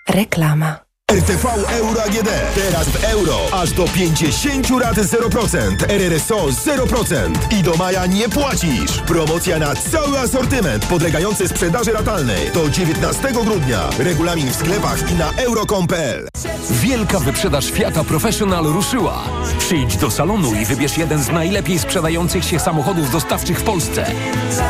Reklama. 0.09 0.86
RTV 1.11 1.47
Euro 1.69 2.03
AGD. 2.03 2.29
Teraz 2.55 2.89
w 2.89 3.03
euro. 3.03 3.37
Aż 3.51 3.71
do 3.71 3.85
50 3.85 4.69
rat 4.81 4.95
0%. 4.97 5.75
RRSO 5.89 6.47
0%. 6.47 7.53
I 7.59 7.63
do 7.63 7.75
maja 7.75 8.05
nie 8.05 8.29
płacisz. 8.29 8.91
Promocja 9.05 9.59
na 9.59 9.75
cały 9.75 10.19
asortyment 10.19 10.85
podlegający 10.85 11.47
sprzedaży 11.47 11.91
ratalnej. 11.91 12.51
Do 12.53 12.69
19 12.69 13.31
grudnia. 13.31 13.89
Regulamin 13.99 14.51
w 14.51 14.55
sklepach 14.55 15.11
i 15.11 15.15
na 15.15 15.31
euro.com.pl. 15.31 16.27
Wielka 16.71 17.19
wyprzedaż 17.19 17.71
Fiata 17.71 18.03
Professional 18.03 18.63
ruszyła. 18.63 19.23
Przyjdź 19.59 19.97
do 19.97 20.11
salonu 20.11 20.53
i 20.53 20.65
wybierz 20.65 20.97
jeden 20.97 21.23
z 21.23 21.29
najlepiej 21.29 21.79
sprzedających 21.79 22.43
się 22.43 22.59
samochodów 22.59 23.11
dostawczych 23.11 23.59
w 23.59 23.63
Polsce. 23.63 24.05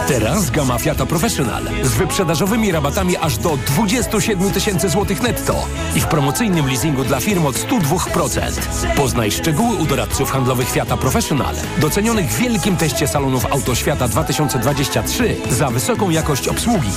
Teraz 0.07 0.51
gama 0.51 0.79
Fiata 0.79 1.05
Professional 1.05 1.63
z 1.83 1.93
wyprzedażowymi 1.93 2.71
rabatami 2.71 3.17
aż 3.17 3.37
do 3.37 3.57
27 3.57 4.51
tysięcy 4.51 4.89
złotych 4.89 5.21
netto 5.21 5.67
i 5.95 6.01
w 6.01 6.05
promocyjnym 6.27 6.67
leasingu 6.67 7.03
dla 7.03 7.19
firm 7.19 7.45
od 7.45 7.55
102%. 7.55 8.95
Poznaj 8.95 9.31
szczegóły 9.31 9.75
u 9.75 9.85
doradców 9.85 10.31
handlowych 10.31 10.69
Fiata 10.69 10.97
Professional, 10.97 11.55
docenionych 11.77 12.29
w 12.29 12.37
wielkim 12.37 12.77
teście 12.77 13.07
salonów 13.07 13.45
Autoświata 13.45 14.07
2023 14.07 15.35
za 15.49 15.69
wysoką 15.69 16.09
jakość 16.09 16.47
obsługi. 16.47 16.91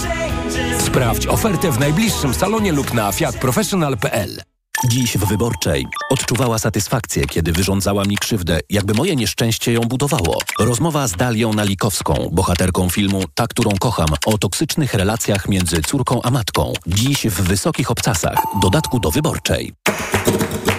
Sprawdź 0.79 1.27
ofertę 1.27 1.73
w 1.73 1.81
najbliższym 1.81 2.35
salonie 2.35 2.73
lub 2.73 2.95
na 2.95 3.13
fiatprofessional.pl. 3.13 4.50
Dziś 4.89 5.19
w 5.19 5.25
Wyborczej 5.25 5.87
odczuwała 6.11 6.59
satysfakcję, 6.59 7.27
kiedy 7.27 7.53
wyrządzała 7.53 8.05
mi 8.05 8.17
krzywdę, 8.17 8.61
jakby 8.71 8.95
moje 8.95 9.17
nieszczęście 9.17 9.73
ją 9.73 9.81
budowało. 9.81 10.39
Rozmowa 10.59 11.09
z 11.09 11.13
Dalią 11.13 11.53
Nalikowską, 11.53 12.29
bohaterką 12.33 12.91
filmu 12.91 13.23
Ta, 13.35 13.47
którą 13.47 13.71
kocham, 13.81 14.09
o 14.27 14.39
toksycznych 14.39 14.95
relacjach 14.95 15.49
między 15.49 15.83
córką 15.83 16.23
a 16.23 16.31
matką. 16.31 16.73
Dziś 16.87 17.27
w 17.27 17.43
Wysokich 17.43 17.91
Obcasach, 17.91 18.43
dodatku 18.63 19.01
do 19.01 19.11
Wyborczej. 19.11 19.73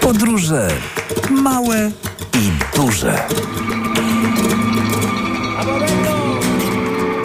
Podróże 0.01 0.67
małe 1.29 1.91
i 2.33 2.75
duże. 2.75 3.27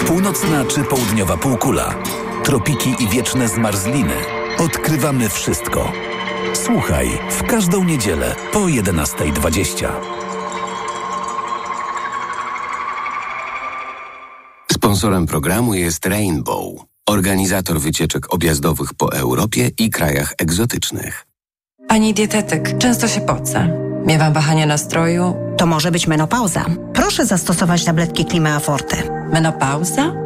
Północna 0.07 0.65
czy 0.65 0.85
południowa 0.85 1.37
półkula, 1.37 1.95
tropiki 2.45 2.95
i 2.99 3.09
wieczne 3.09 3.49
zmarzliny. 3.49 4.15
Odkrywamy 4.59 5.29
wszystko 5.29 5.93
Słuchaj 6.67 7.19
w 7.31 7.43
każdą 7.43 7.85
niedzielę 7.85 8.35
po 8.53 8.59
11.20. 8.59 9.89
Sponsorem 14.73 15.27
programu 15.27 15.75
jest 15.75 16.07
Rainbow, 16.07 16.75
organizator 17.09 17.81
wycieczek 17.81 18.35
objazdowych 18.35 18.95
po 18.95 19.13
Europie 19.13 19.71
i 19.79 19.91
krajach 19.91 20.35
egzotycznych. 20.39 21.27
Pani 21.89 22.15
dietetyk, 22.15 22.79
często 22.79 23.09
się 23.09 23.21
pocę. 23.21 23.69
Miewam 24.07 24.33
wahania 24.33 24.67
nastroju. 24.67 25.35
To 25.57 25.67
może 25.67 25.91
być 25.91 26.07
menopauza. 26.07 26.65
Proszę 26.95 27.27
zastosować 27.27 27.85
tabletki 27.85 28.25
Klima 28.25 28.59
Forte. 28.61 28.97
Menopauza? 29.33 30.26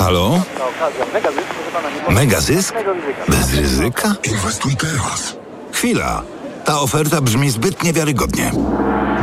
Halo? 0.00 0.42
Mega 2.08 2.40
zysk? 2.40 2.74
Bez 3.28 3.54
ryzyka? 3.54 4.14
Inwestuj 4.24 4.76
teraz. 4.76 5.36
Chwila. 5.72 6.22
Ta 6.64 6.80
oferta 6.80 7.20
brzmi 7.20 7.50
zbyt 7.50 7.82
niewiarygodnie. 7.82 8.50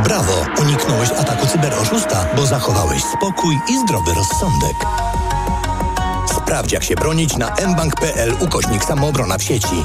Brawo, 0.04 0.46
uniknąłeś 0.62 1.10
ataku 1.10 1.46
cyberoszusta, 1.46 2.26
bo 2.36 2.46
zachowałeś 2.46 3.02
spokój 3.04 3.58
i 3.68 3.78
zdrowy 3.78 4.14
rozsądek. 4.14 4.76
Sprawdź 6.36 6.72
jak 6.72 6.84
się 6.84 6.94
bronić 6.94 7.36
na 7.36 7.54
mbank.pl 7.68 8.34
ukośnik 8.40 8.84
samoobrona 8.84 9.38
w 9.38 9.42
sieci. 9.42 9.84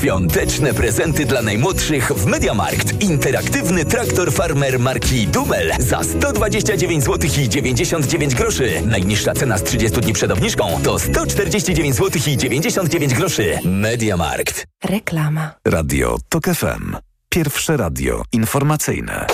Świąteczne 0.00 0.74
prezenty 0.74 1.26
dla 1.26 1.42
najmłodszych 1.42 2.12
w 2.12 2.26
Mediamarkt. 2.26 3.02
Interaktywny 3.02 3.84
traktor 3.84 4.32
farmer 4.32 4.78
marki 4.78 5.26
Dumel 5.26 5.72
za 5.78 6.02
129 6.02 7.04
zł 7.04 7.30
i 7.38 7.48
99 7.48 8.34
groszy. 8.34 8.82
Najniższa 8.86 9.34
cena 9.34 9.58
z 9.58 9.62
30 9.62 10.00
dni 10.00 10.12
przed 10.12 10.30
obniżką 10.30 10.80
to 10.84 10.98
149 10.98 11.94
zł 11.94 12.20
i 12.26 12.36
99 12.36 13.14
groszy. 13.14 13.58
Mediamarkt. 13.64 14.66
Reklama. 14.84 15.54
Radio 15.64 16.18
TOK 16.28 16.44
FM. 16.44 16.96
Pierwsze 17.28 17.76
radio 17.76 18.22
informacyjne. 18.32 19.26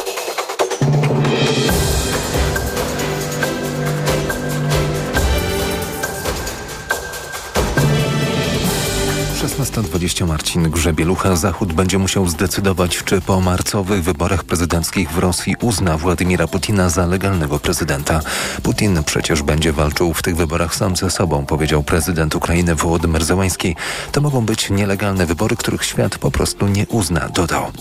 16.20 9.57 10.27
Marcin 10.27 10.71
Grzebielucha. 10.71 11.37
Zachód 11.37 11.73
będzie 11.73 11.99
musiał 11.99 12.29
zdecydować, 12.29 13.03
czy 13.05 13.21
po 13.21 13.41
marcowych 13.41 14.05
wyborach 14.05 14.45
prezydenckich 14.45 15.11
w 15.11 15.19
Rosji 15.19 15.57
uzna 15.61 15.99
Władimira 15.99 16.47
Putina 16.47 16.89
za 16.89 17.07
legalnego 17.07 17.59
prezydenta. 17.59 18.21
Putin 18.63 19.05
przecież 19.05 19.43
będzie 19.43 19.73
walczył 19.73 20.15
w 20.15 20.23
tych 20.23 20.37
wyborach 20.37 20.75
sam 20.75 20.97
ze 20.97 21.11
sobą, 21.11 21.47
powiedział 21.47 21.83
prezydent 21.83 22.35
Ukrainy 22.35 22.75
Wołodymyr 22.75 23.25
Zełański. 23.25 23.77
To 24.13 24.21
mogą 24.21 24.41
być 24.47 24.71
nielegalne 24.71 25.27
wybory, 25.27 25.57
których 25.57 25.85
świat 25.85 26.19
po 26.19 26.31
prostu 26.31 26.69
nie 26.69 26.87
uzna, 26.87 27.29
dodał. 27.29 27.73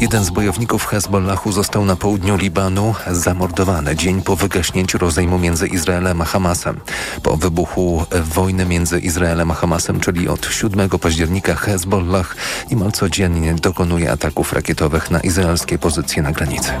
Jeden 0.00 0.24
z 0.24 0.30
bojowników 0.30 0.86
Hezbollahu 0.86 1.52
został 1.52 1.84
na 1.84 1.96
południu 1.96 2.36
Libanu 2.36 2.94
zamordowany 3.10 3.96
dzień 3.96 4.22
po 4.22 4.36
wygaśnięciu 4.36 4.98
rozejmu 4.98 5.38
między 5.38 5.68
Izraelem 5.68 6.22
a 6.22 6.24
Hamasem. 6.24 6.80
Po 7.22 7.36
wybuchu 7.36 8.06
wojny 8.34 8.64
między 8.66 8.98
Izraelem 8.98 9.50
a 9.50 9.54
Hamasem, 9.54 10.00
czyli 10.00 10.28
od 10.28 10.46
7 10.46 10.88
października 10.98 11.54
Hezbollah 11.54 12.36
niemal 12.70 12.92
codziennie 12.92 13.54
dokonuje 13.54 14.12
ataków 14.12 14.52
rakietowych 14.52 15.10
na 15.10 15.20
izraelskie 15.20 15.78
pozycje 15.78 16.22
na 16.22 16.32
granicy. 16.32 16.72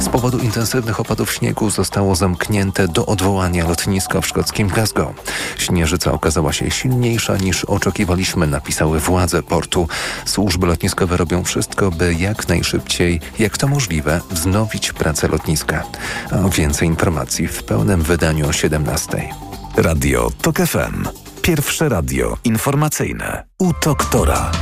Z 0.00 0.08
powodu 0.08 0.38
intensywnych 0.38 1.00
opadów 1.00 1.32
śniegu 1.32 1.70
zostało 1.70 2.14
zamknięte 2.14 2.88
do 2.88 3.06
odwołania 3.06 3.68
lotnisko 3.68 4.20
w 4.22 4.26
szkockim 4.26 4.68
Glasgow. 4.68 5.14
Śnieżyca 5.58 6.12
okazała 6.12 6.52
się 6.52 6.70
silniejsza 6.70 7.36
niż 7.36 7.64
oczekiwaliśmy, 7.64 8.46
napisały 8.46 9.00
władze 9.00 9.42
portu. 9.42 9.88
Służby 10.24 10.66
lotniskowe 10.66 11.16
robią 11.16 11.44
wszystko, 11.44 11.90
by 11.90 12.14
jak 12.14 12.48
najszybciej, 12.48 13.20
jak 13.38 13.58
to 13.58 13.68
możliwe, 13.68 14.20
wznowić 14.30 14.92
pracę 14.92 15.28
lotniska. 15.28 15.82
A 16.30 16.48
więcej 16.48 16.88
informacji 16.88 17.48
w 17.48 17.62
pełnym 17.62 18.02
wydaniu 18.02 18.48
o 18.48 18.52
17. 18.52 19.28
Radio 19.76 20.30
TOK 20.42 20.56
FM. 20.56 21.29
Pierwsze 21.50 21.88
radio 21.88 22.36
informacyjne 22.44 23.44
u 23.58 23.70
doktora. 23.84 24.52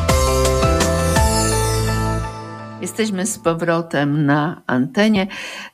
Jesteśmy 2.81 3.27
z 3.27 3.38
powrotem 3.38 4.27
na 4.27 4.62
antenie. 4.66 5.27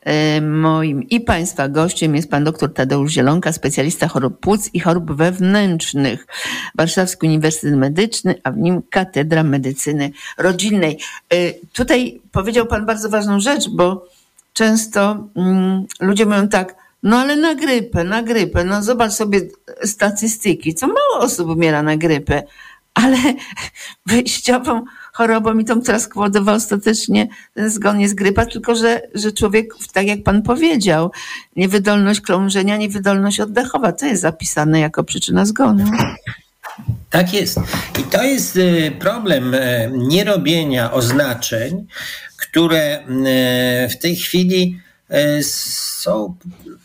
E, 0.02 0.40
moim 0.40 1.02
i 1.02 1.20
Państwa 1.20 1.68
gościem 1.68 2.14
jest 2.16 2.30
pan 2.30 2.44
dr 2.44 2.74
Tadeusz 2.74 3.12
Zielonka, 3.12 3.52
specjalista 3.52 4.08
chorób 4.08 4.40
płuc 4.40 4.70
i 4.72 4.80
chorób 4.80 5.12
wewnętrznych. 5.12 6.26
Warszawski 6.74 7.26
Uniwersytet 7.26 7.76
Medyczny, 7.76 8.34
a 8.44 8.50
w 8.52 8.56
nim 8.56 8.82
Katedra 8.90 9.42
Medycyny 9.42 10.10
Rodzinnej. 10.38 10.98
E, 11.30 11.52
tutaj 11.72 12.20
powiedział 12.32 12.66
pan 12.66 12.86
bardzo 12.86 13.08
ważną 13.08 13.40
rzecz, 13.40 13.68
bo 13.68 14.06
często 14.52 15.28
mm, 15.36 15.86
ludzie 16.00 16.26
mówią 16.26 16.48
tak, 16.48 16.83
no 17.04 17.18
ale 17.18 17.36
na 17.36 17.54
grypę, 17.54 18.04
na 18.04 18.22
grypę, 18.22 18.64
no 18.64 18.82
zobacz 18.82 19.12
sobie 19.12 19.40
statystyki, 19.84 20.74
co 20.74 20.86
mało 20.86 21.18
osób 21.18 21.48
umiera 21.48 21.82
na 21.82 21.96
grypę, 21.96 22.42
ale 22.94 23.18
wyjściową 24.06 24.84
chorobą 25.12 25.58
i 25.58 25.64
tą, 25.64 25.82
która 25.82 25.98
spowodowała 25.98 26.56
ostatecznie 26.56 27.28
ten 27.54 27.70
zgon 27.70 28.00
jest 28.00 28.14
grypa, 28.14 28.46
tylko 28.46 28.74
że, 28.74 29.02
że 29.14 29.32
człowiek, 29.32 29.74
tak 29.92 30.06
jak 30.06 30.22
pan 30.22 30.42
powiedział, 30.42 31.10
niewydolność 31.56 32.20
krążenia, 32.20 32.76
niewydolność 32.76 33.40
oddechowa, 33.40 33.92
to 33.92 34.06
jest 34.06 34.22
zapisane 34.22 34.80
jako 34.80 35.04
przyczyna 35.04 35.44
zgonu. 35.44 35.84
Tak 37.10 37.34
jest. 37.34 37.58
I 38.00 38.02
to 38.02 38.22
jest 38.22 38.56
y, 38.56 38.92
problem 38.98 39.54
y, 39.54 39.90
nierobienia 39.94 40.92
oznaczeń, 40.92 41.86
które 42.36 42.98
y, 42.98 43.88
w 43.88 43.98
tej 43.98 44.16
chwili 44.16 44.83
są 45.42 46.36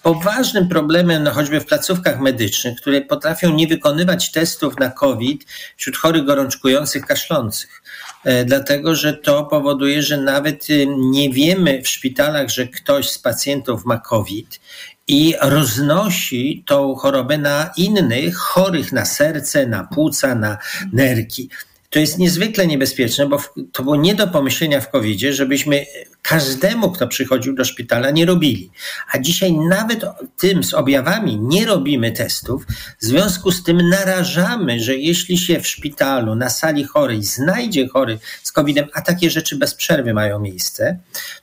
poważnym 0.04 0.70
problemem 0.70 1.24
no, 1.24 1.32
choćby 1.32 1.60
w 1.60 1.66
placówkach 1.66 2.20
medycznych, 2.20 2.82
które 2.82 3.02
potrafią 3.02 3.54
nie 3.54 3.68
wykonywać 3.68 4.32
testów 4.32 4.80
na 4.80 4.90
COVID 4.90 5.46
wśród 5.78 5.98
chorych 5.98 6.26
gorączkujących, 6.26 7.06
kaszlących. 7.06 7.82
E, 8.26 8.46
dlatego 8.46 8.96
że 8.96 9.14
to 9.14 9.44
powoduje, 9.44 10.02
że 10.02 10.18
nawet 10.18 10.70
y, 10.70 10.88
nie 10.98 11.30
wiemy 11.30 11.82
w 11.82 11.88
szpitalach, 11.88 12.50
że 12.50 12.68
ktoś 12.68 13.10
z 13.10 13.20
pacjentów 13.20 13.86
ma 13.86 13.98
COVID 13.98 14.60
i 15.08 15.36
roznosi 15.42 16.64
tą 16.68 16.96
chorobę 16.96 17.38
na 17.38 17.72
innych 17.78 18.38
chorych 18.38 18.92
na 18.92 19.06
serce, 19.06 19.66
na 19.66 19.84
płuca, 19.84 20.36
na 20.36 20.58
nerki. 20.94 21.50
To 21.90 22.00
jest 22.00 22.18
niezwykle 22.18 22.68
niebezpieczne, 22.68 23.28
bo 23.28 23.42
to 23.72 23.84
było 23.84 23.96
nie 23.96 24.16
do 24.16 24.28
pomyślenia 24.28 24.82
w 24.82 24.92
covid 24.92 25.20
żebyśmy 25.20 25.86
każdemu, 26.22 26.92
kto 26.92 27.08
przychodził 27.08 27.56
do 27.56 27.66
szpitala, 27.66 28.12
nie 28.12 28.26
robili. 28.26 28.72
A 29.12 29.20
dzisiaj 29.20 29.54
nawet 29.54 30.06
tym 30.38 30.64
z 30.64 30.74
objawami 30.74 31.40
nie 31.42 31.66
robimy 31.66 32.12
testów. 32.12 32.66
W 33.02 33.06
związku 33.06 33.52
z 33.52 33.64
tym 33.64 33.90
narażamy, 33.90 34.80
że 34.80 34.96
jeśli 34.96 35.38
się 35.38 35.60
w 35.60 35.68
szpitalu, 35.68 36.36
na 36.36 36.50
sali 36.50 36.84
chorej 36.84 37.24
znajdzie 37.24 37.88
chory 37.88 38.20
z 38.44 38.52
COVID-em, 38.52 38.88
a 38.94 39.02
takie 39.02 39.30
rzeczy 39.30 39.56
bez 39.56 39.76
przerwy 39.76 40.14
mają 40.14 40.40
miejsce, 40.40 41.00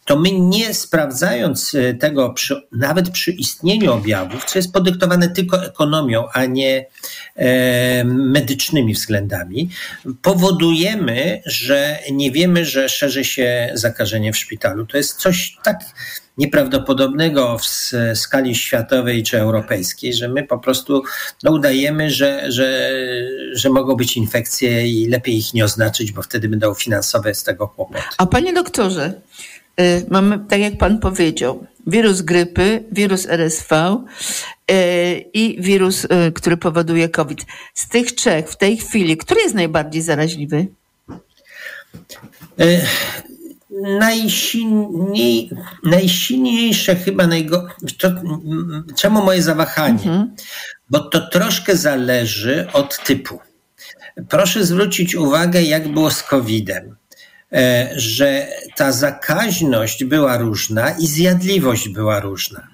to 0.07 0.17
my 0.19 0.33
nie 0.33 0.75
sprawdzając 0.75 1.75
e, 1.75 1.95
tego 1.95 2.31
przy, 2.31 2.63
nawet 2.73 3.11
przy 3.11 3.33
istnieniu 3.33 3.93
objawów, 3.93 4.45
co 4.45 4.59
jest 4.59 4.73
podyktowane 4.73 5.29
tylko 5.29 5.65
ekonomią, 5.65 6.25
a 6.33 6.45
nie 6.45 6.87
e, 7.37 8.05
medycznymi 8.05 8.95
względami, 8.95 9.71
powodujemy, 10.23 11.43
że 11.47 11.99
nie 12.13 12.31
wiemy, 12.31 12.65
że 12.65 12.89
szerzy 12.89 13.25
się 13.25 13.71
zakażenie 13.75 14.33
w 14.33 14.37
szpitalu. 14.37 14.87
To 14.87 14.97
jest 14.97 15.21
coś 15.21 15.57
tak 15.65 15.81
nieprawdopodobnego 16.39 17.59
w 17.59 17.67
skali 18.15 18.55
światowej 18.55 19.23
czy 19.23 19.39
europejskiej, 19.39 20.15
że 20.15 20.29
my 20.29 20.43
po 20.43 20.59
prostu 20.59 21.03
no, 21.43 21.51
udajemy, 21.51 22.11
że, 22.11 22.53
że, 22.53 22.91
że 23.53 23.71
mogą 23.71 23.97
być 23.97 24.17
infekcje 24.17 24.89
i 24.89 25.09
lepiej 25.09 25.37
ich 25.37 25.55
nie 25.55 25.65
oznaczyć, 25.65 26.13
bo 26.13 26.23
wtedy 26.23 26.49
będą 26.49 26.75
finansowe 26.75 27.35
z 27.35 27.43
tego 27.43 27.69
kłopoty. 27.69 28.03
A 28.19 28.27
panie 28.27 28.53
doktorze, 28.53 29.07
y, 29.07 29.56
mamy, 30.11 30.39
tak 30.49 30.61
jak 30.61 30.79
pan 30.79 30.99
powiedział, 30.99 31.67
wirus 31.87 32.23
grypy, 32.23 32.85
wirus 32.93 33.27
RSV 33.27 34.05
y, 34.71 35.25
i 35.35 35.63
wirus, 35.63 36.05
y, 36.05 36.33
który 36.35 36.57
powoduje 36.57 37.09
COVID. 37.09 37.47
Z 37.75 37.89
tych 37.89 38.13
trzech 38.13 38.51
w 38.51 38.57
tej 38.57 38.77
chwili, 38.77 39.17
który 39.17 39.41
jest 39.41 39.55
najbardziej 39.55 40.03
zaraźliwy? 40.03 40.67
najsilniej, 43.99 45.51
najsilniejsze 45.85 46.97
chyba, 46.97 47.27
najgo, 47.27 47.69
to, 47.99 48.09
czemu 48.97 49.25
moje 49.25 49.43
zawahanie? 49.43 49.95
Mhm. 49.95 50.35
Bo 50.91 51.01
to 51.01 51.29
troszkę 51.29 51.77
zależy 51.77 52.67
od 52.73 53.05
typu. 53.05 53.39
Proszę 54.29 54.65
zwrócić 54.65 55.15
uwagę, 55.15 55.63
jak 55.63 55.89
było 55.89 56.11
z 56.11 56.23
COVID-em. 56.23 56.97
E, 57.53 57.91
że 57.97 58.49
ta 58.77 58.93
zakaźność 58.93 60.05
była 60.05 60.39
różna 60.39 60.91
i 60.91 61.07
zjadliwość 61.07 61.89
była 61.89 62.21
różna. 62.21 62.69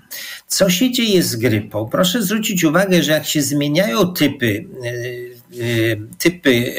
Co 0.47 0.71
się 0.71 0.91
dzieje 0.91 1.23
z 1.23 1.37
grypą? 1.37 1.89
Proszę 1.89 2.23
zwrócić 2.23 2.65
uwagę, 2.65 3.03
że 3.03 3.13
jak 3.13 3.27
się 3.27 3.43
zmieniają 3.43 4.13
typy, 4.13 4.67
e, 4.85 4.89
e, 4.89 5.97
typy 6.19 6.75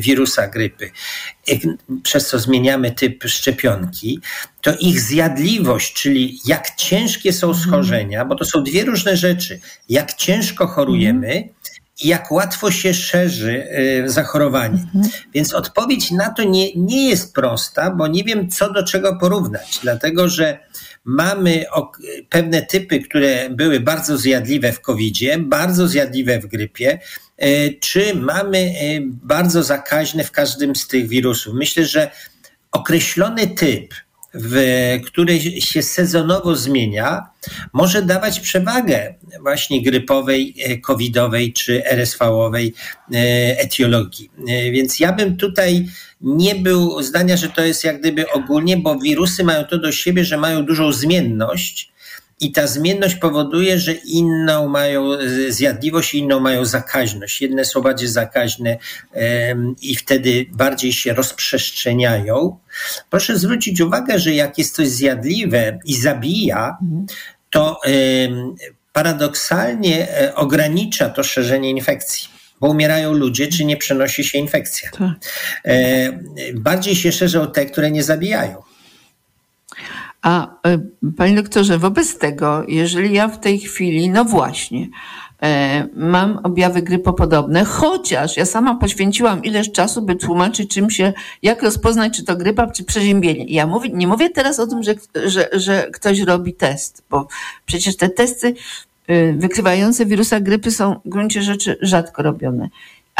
wirusa 0.00 0.48
grypy, 0.48 0.90
przez 2.02 2.28
co 2.28 2.38
zmieniamy 2.38 2.90
typ 2.90 3.24
szczepionki, 3.24 4.20
to 4.60 4.76
ich 4.80 5.00
zjadliwość, 5.00 5.92
czyli 5.92 6.38
jak 6.46 6.76
ciężkie 6.76 7.32
są 7.32 7.48
mhm. 7.48 7.66
schorzenia, 7.66 8.24
bo 8.24 8.34
to 8.34 8.44
są 8.44 8.64
dwie 8.64 8.84
różne 8.84 9.16
rzeczy. 9.16 9.60
Jak 9.88 10.14
ciężko 10.14 10.66
chorujemy, 10.66 11.48
i 11.78 11.79
jak 12.04 12.32
łatwo 12.32 12.70
się 12.70 12.94
szerzy 12.94 13.66
y, 14.04 14.10
zachorowanie. 14.10 14.78
Mhm. 14.94 15.04
Więc 15.34 15.54
odpowiedź 15.54 16.10
na 16.10 16.30
to 16.30 16.44
nie, 16.44 16.74
nie 16.74 17.08
jest 17.08 17.34
prosta, 17.34 17.90
bo 17.90 18.06
nie 18.06 18.24
wiem, 18.24 18.50
co 18.50 18.72
do 18.72 18.84
czego 18.84 19.16
porównać, 19.16 19.78
dlatego 19.82 20.28
że 20.28 20.58
mamy 21.04 21.64
pewne 22.28 22.62
typy, 22.62 23.00
które 23.00 23.50
były 23.50 23.80
bardzo 23.80 24.18
zjadliwe 24.18 24.72
w 24.72 24.80
COVID-zie, 24.80 25.38
bardzo 25.38 25.88
zjadliwe 25.88 26.40
w 26.40 26.46
grypie, 26.46 26.98
y, 27.42 27.78
czy 27.80 28.14
mamy 28.14 28.58
y, 28.58 29.02
bardzo 29.06 29.62
zakaźne 29.62 30.24
w 30.24 30.30
każdym 30.30 30.76
z 30.76 30.88
tych 30.88 31.08
wirusów. 31.08 31.54
Myślę, 31.54 31.86
że 31.86 32.10
określony 32.72 33.46
typ, 33.46 33.94
w, 34.34 34.56
które 35.06 35.40
się 35.40 35.82
sezonowo 35.82 36.56
zmienia, 36.56 37.30
może 37.72 38.02
dawać 38.02 38.40
przewagę 38.40 39.14
właśnie 39.40 39.82
grypowej, 39.82 40.54
e, 40.64 40.78
covidowej 40.78 41.52
czy 41.52 41.84
RSV-owej 41.84 42.74
e, 43.12 43.16
etiologii. 43.60 44.30
E, 44.48 44.70
więc 44.70 45.00
ja 45.00 45.12
bym 45.12 45.36
tutaj 45.36 45.86
nie 46.20 46.54
był 46.54 47.02
zdania, 47.02 47.36
że 47.36 47.48
to 47.48 47.64
jest 47.64 47.84
jak 47.84 48.00
gdyby 48.00 48.30
ogólnie, 48.30 48.76
bo 48.76 48.98
wirusy 48.98 49.44
mają 49.44 49.64
to 49.64 49.78
do 49.78 49.92
siebie, 49.92 50.24
że 50.24 50.36
mają 50.36 50.66
dużą 50.66 50.92
zmienność 50.92 51.89
i 52.40 52.52
ta 52.52 52.66
zmienność 52.66 53.14
powoduje, 53.14 53.78
że 53.78 53.92
inną 53.92 54.68
mają 54.68 55.10
zjadliwość, 55.48 56.14
inną 56.14 56.40
mają 56.40 56.64
zakaźność. 56.64 57.42
Jedne 57.42 57.64
są 57.64 57.80
bardziej 57.80 58.08
zakaźne 58.08 58.76
i 59.82 59.96
wtedy 59.96 60.46
bardziej 60.52 60.92
się 60.92 61.12
rozprzestrzeniają. 61.12 62.58
Proszę 63.10 63.38
zwrócić 63.38 63.80
uwagę, 63.80 64.18
że 64.18 64.34
jak 64.34 64.58
jest 64.58 64.74
coś 64.74 64.88
zjadliwe 64.88 65.78
i 65.84 65.94
zabija, 65.94 66.78
to 67.50 67.80
paradoksalnie 68.92 70.08
e, 70.08 70.34
ogranicza 70.34 71.08
to 71.08 71.22
szerzenie 71.22 71.70
infekcji 71.70 72.40
bo 72.60 72.68
umierają 72.68 73.12
ludzie, 73.12 73.48
czy 73.48 73.64
nie 73.64 73.76
przenosi 73.76 74.24
się 74.24 74.38
infekcja. 74.38 74.90
Tak. 74.90 75.14
E, 75.64 76.12
bardziej 76.54 76.96
się 76.96 77.12
szerzą 77.12 77.52
te, 77.52 77.66
które 77.66 77.90
nie 77.90 78.02
zabijają. 78.02 78.62
A 80.22 80.46
e, 80.68 80.78
panie 81.16 81.34
doktorze, 81.34 81.78
wobec 81.78 82.18
tego, 82.18 82.64
jeżeli 82.68 83.14
ja 83.14 83.28
w 83.28 83.40
tej 83.40 83.58
chwili, 83.58 84.10
no 84.10 84.24
właśnie, 84.24 84.88
e, 85.42 85.86
mam 85.96 86.38
objawy 86.42 86.82
grypopodobne, 86.82 87.64
chociaż 87.64 88.36
ja 88.36 88.46
sama 88.46 88.74
poświęciłam 88.74 89.44
ileś 89.44 89.72
czasu, 89.72 90.02
by 90.02 90.16
tłumaczyć, 90.16 90.74
czym 90.74 90.90
się, 90.90 91.12
jak 91.42 91.62
rozpoznać, 91.62 92.16
czy 92.16 92.24
to 92.24 92.36
grypa, 92.36 92.66
czy 92.66 92.84
przeziębienie. 92.84 93.44
Ja 93.48 93.66
mówię, 93.66 93.90
nie 93.92 94.06
mówię 94.06 94.30
teraz 94.30 94.60
o 94.60 94.66
tym, 94.66 94.82
że, 94.82 94.94
że, 95.26 95.48
że 95.52 95.88
ktoś 95.92 96.20
robi 96.20 96.54
test, 96.54 97.04
bo 97.10 97.28
przecież 97.66 97.96
te 97.96 98.08
testy 98.08 98.54
y, 99.10 99.34
wykrywające 99.38 100.06
wirusa 100.06 100.40
grypy 100.40 100.70
są 100.70 101.00
w 101.04 101.08
gruncie 101.08 101.42
rzeczy 101.42 101.78
rzadko 101.82 102.22
robione. 102.22 102.68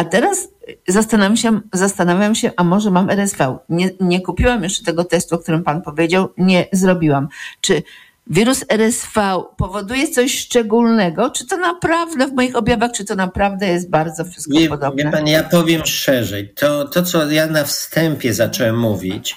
A 0.01 0.05
teraz 0.05 0.49
zastanawiam 0.89 1.37
się, 1.37 1.61
zastanawiam 1.73 2.35
się, 2.35 2.51
a 2.57 2.65
może 2.65 2.91
mam 2.91 3.11
RSV. 3.11 3.59
Nie, 3.69 3.91
nie 4.01 4.21
kupiłam 4.21 4.63
jeszcze 4.63 4.85
tego 4.85 5.05
testu, 5.05 5.35
o 5.35 5.39
którym 5.39 5.65
Pan 5.65 5.83
powiedział, 5.83 6.29
nie 6.39 6.67
zrobiłam. 6.73 7.29
Czy 7.61 7.83
wirus 8.27 8.65
RSV 8.69 9.43
powoduje 9.57 10.09
coś 10.09 10.39
szczególnego? 10.39 11.31
Czy 11.31 11.47
to 11.47 11.57
naprawdę 11.57 12.27
w 12.27 12.33
moich 12.33 12.57
objawach, 12.57 12.93
czy 12.93 13.05
to 13.05 13.15
naprawdę 13.15 13.69
jest 13.69 13.91
bardzo 13.91 14.25
wszystko 14.25 14.59
wie, 14.59 14.69
podobne? 14.69 15.05
Wie 15.05 15.11
Pan, 15.11 15.27
ja 15.27 15.43
powiem 15.43 15.87
szerzej. 15.87 16.49
To, 16.55 16.89
to, 16.89 17.03
co 17.03 17.31
ja 17.31 17.47
na 17.47 17.65
wstępie 17.65 18.35
zacząłem 18.35 18.79
mówić, 18.79 19.37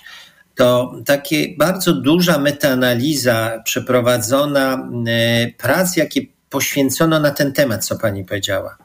to 0.56 0.94
takie 1.06 1.56
bardzo 1.58 1.94
duża 1.94 2.38
metaanaliza 2.38 3.62
przeprowadzona 3.66 4.90
e, 5.08 5.48
prac, 5.58 5.98
jakie 5.98 6.22
poświęcono 6.54 7.20
na 7.20 7.32
ten 7.32 7.54
temat, 7.54 7.86
co 7.86 7.98
pani 7.98 8.26
powiedziała. 8.26 8.78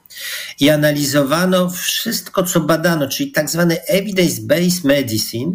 I 0.61 0.71
analizowano 0.71 1.71
wszystko, 1.71 2.43
co 2.43 2.61
badano, 2.61 3.09
czyli 3.09 3.33
tak 3.33 3.51
zwany 3.51 3.77
evidence-based 3.91 4.85
medicine, 4.85 5.53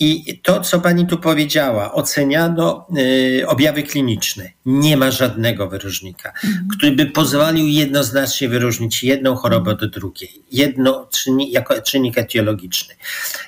i 0.00 0.40
to, 0.42 0.60
co 0.60 0.80
pani 0.80 1.06
tu 1.06 1.18
powiedziała, 1.18 1.92
oceniano 1.92 2.86
y, 2.98 3.46
objawy 3.46 3.82
kliniczne. 3.82 4.50
Nie 4.66 4.96
ma 4.96 5.10
żadnego 5.10 5.68
wyróżnika, 5.68 6.28
mhm. 6.28 6.68
który 6.76 6.92
by 6.92 7.06
pozwolił 7.06 7.66
jednoznacznie 7.66 8.48
wyróżnić 8.48 9.02
jedną 9.02 9.34
chorobę 9.34 9.70
od 9.70 9.86
drugiej, 9.86 10.42
jedno 10.52 11.08
czynnik, 11.12 11.52
jako 11.52 11.82
czynnik 11.82 12.18
etiologiczny. 12.18 12.94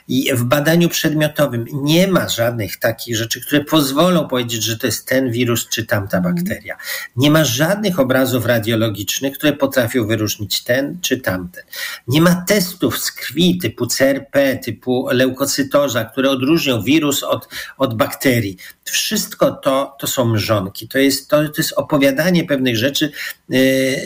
I 0.08 0.34
w 0.34 0.44
badaniu 0.44 0.88
przedmiotowym 0.88 1.64
nie 1.72 2.08
ma 2.08 2.28
żadnych 2.28 2.76
takich 2.76 3.16
rzeczy, 3.16 3.40
które 3.40 3.64
pozwolą 3.64 4.28
powiedzieć, 4.28 4.62
że 4.62 4.78
to 4.78 4.86
jest 4.86 5.08
ten 5.08 5.30
wirus 5.30 5.68
czy 5.68 5.86
tamta 5.86 6.16
mhm. 6.16 6.34
bakteria. 6.34 6.76
Nie 7.16 7.30
ma 7.30 7.44
żadnych 7.44 8.00
obrazów 8.00 8.46
radiologicznych, 8.46 9.38
które 9.38 9.52
potrafią 9.52 10.06
wyróżnić 10.06 10.62
ten 10.62 10.98
czy 11.00 11.20
tamten. 11.20 11.64
Nie 12.08 12.20
ma 12.20 12.44
testów 12.48 12.98
z 12.98 13.12
krwi 13.12 13.58
typu 13.58 13.86
CRP, 13.86 14.56
typu 14.56 15.08
leukocytoza, 15.12 16.04
które 16.04 16.30
odróżnią 16.40 16.82
wirus 16.82 17.22
od, 17.22 17.48
od 17.78 17.94
bakterii. 17.94 18.56
Wszystko 18.84 19.50
to, 19.50 19.96
to 19.98 20.06
są 20.06 20.24
mrzonki. 20.24 20.88
To 20.88 20.98
jest, 20.98 21.28
to, 21.28 21.44
to 21.44 21.54
jest 21.58 21.72
opowiadanie 21.72 22.44
pewnych 22.44 22.76
rzeczy, 22.76 23.12
yy, 23.48 23.60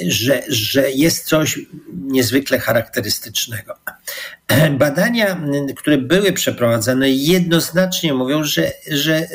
że, 0.08 0.42
że 0.48 0.90
jest 0.90 1.26
coś 1.26 1.58
niezwykle 1.92 2.58
charakterystycznego. 2.58 3.74
Badania, 4.78 5.40
które 5.76 5.98
były 5.98 6.32
przeprowadzane, 6.32 7.10
jednoznacznie 7.10 8.14
mówią, 8.14 8.44
że, 8.44 8.72
że 8.90 9.26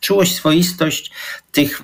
czułość, 0.00 0.34
swoistość 0.34 1.10
tych, 1.52 1.82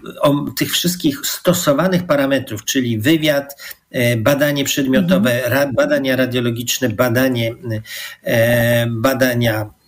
tych 0.59 0.73
wszystkich 0.73 1.27
stosowanych 1.27 2.07
parametrów, 2.07 2.65
czyli 2.65 2.99
wywiad, 2.99 3.63
e, 3.91 4.17
badanie 4.17 4.65
przedmiotowe, 4.65 5.45
mhm. 5.45 5.75
badania 5.75 6.17
radiologiczne, 6.17 6.89
badanie, 6.89 7.55
e, 8.25 8.87
badania 8.87 9.61
E, 9.63 9.80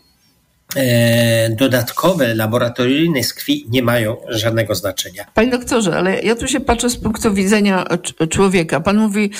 dodatkowe 1.51 2.35
laboratoryjne 2.35 3.25
z 3.25 3.35
krwi 3.35 3.67
nie 3.69 3.83
mają 3.83 4.17
żadnego 4.29 4.75
znaczenia. 4.75 5.25
Panie 5.35 5.51
doktorze, 5.51 5.97
ale 5.97 6.23
ja 6.23 6.37
tu 6.37 6.49
się 6.49 6.61
patrzę 6.61 6.91
z 6.91 6.97
punktu 6.97 7.35
widzenia 7.35 7.85
człowieka. 8.31 8.81
Pan 8.81 8.97
mówi 8.97 9.31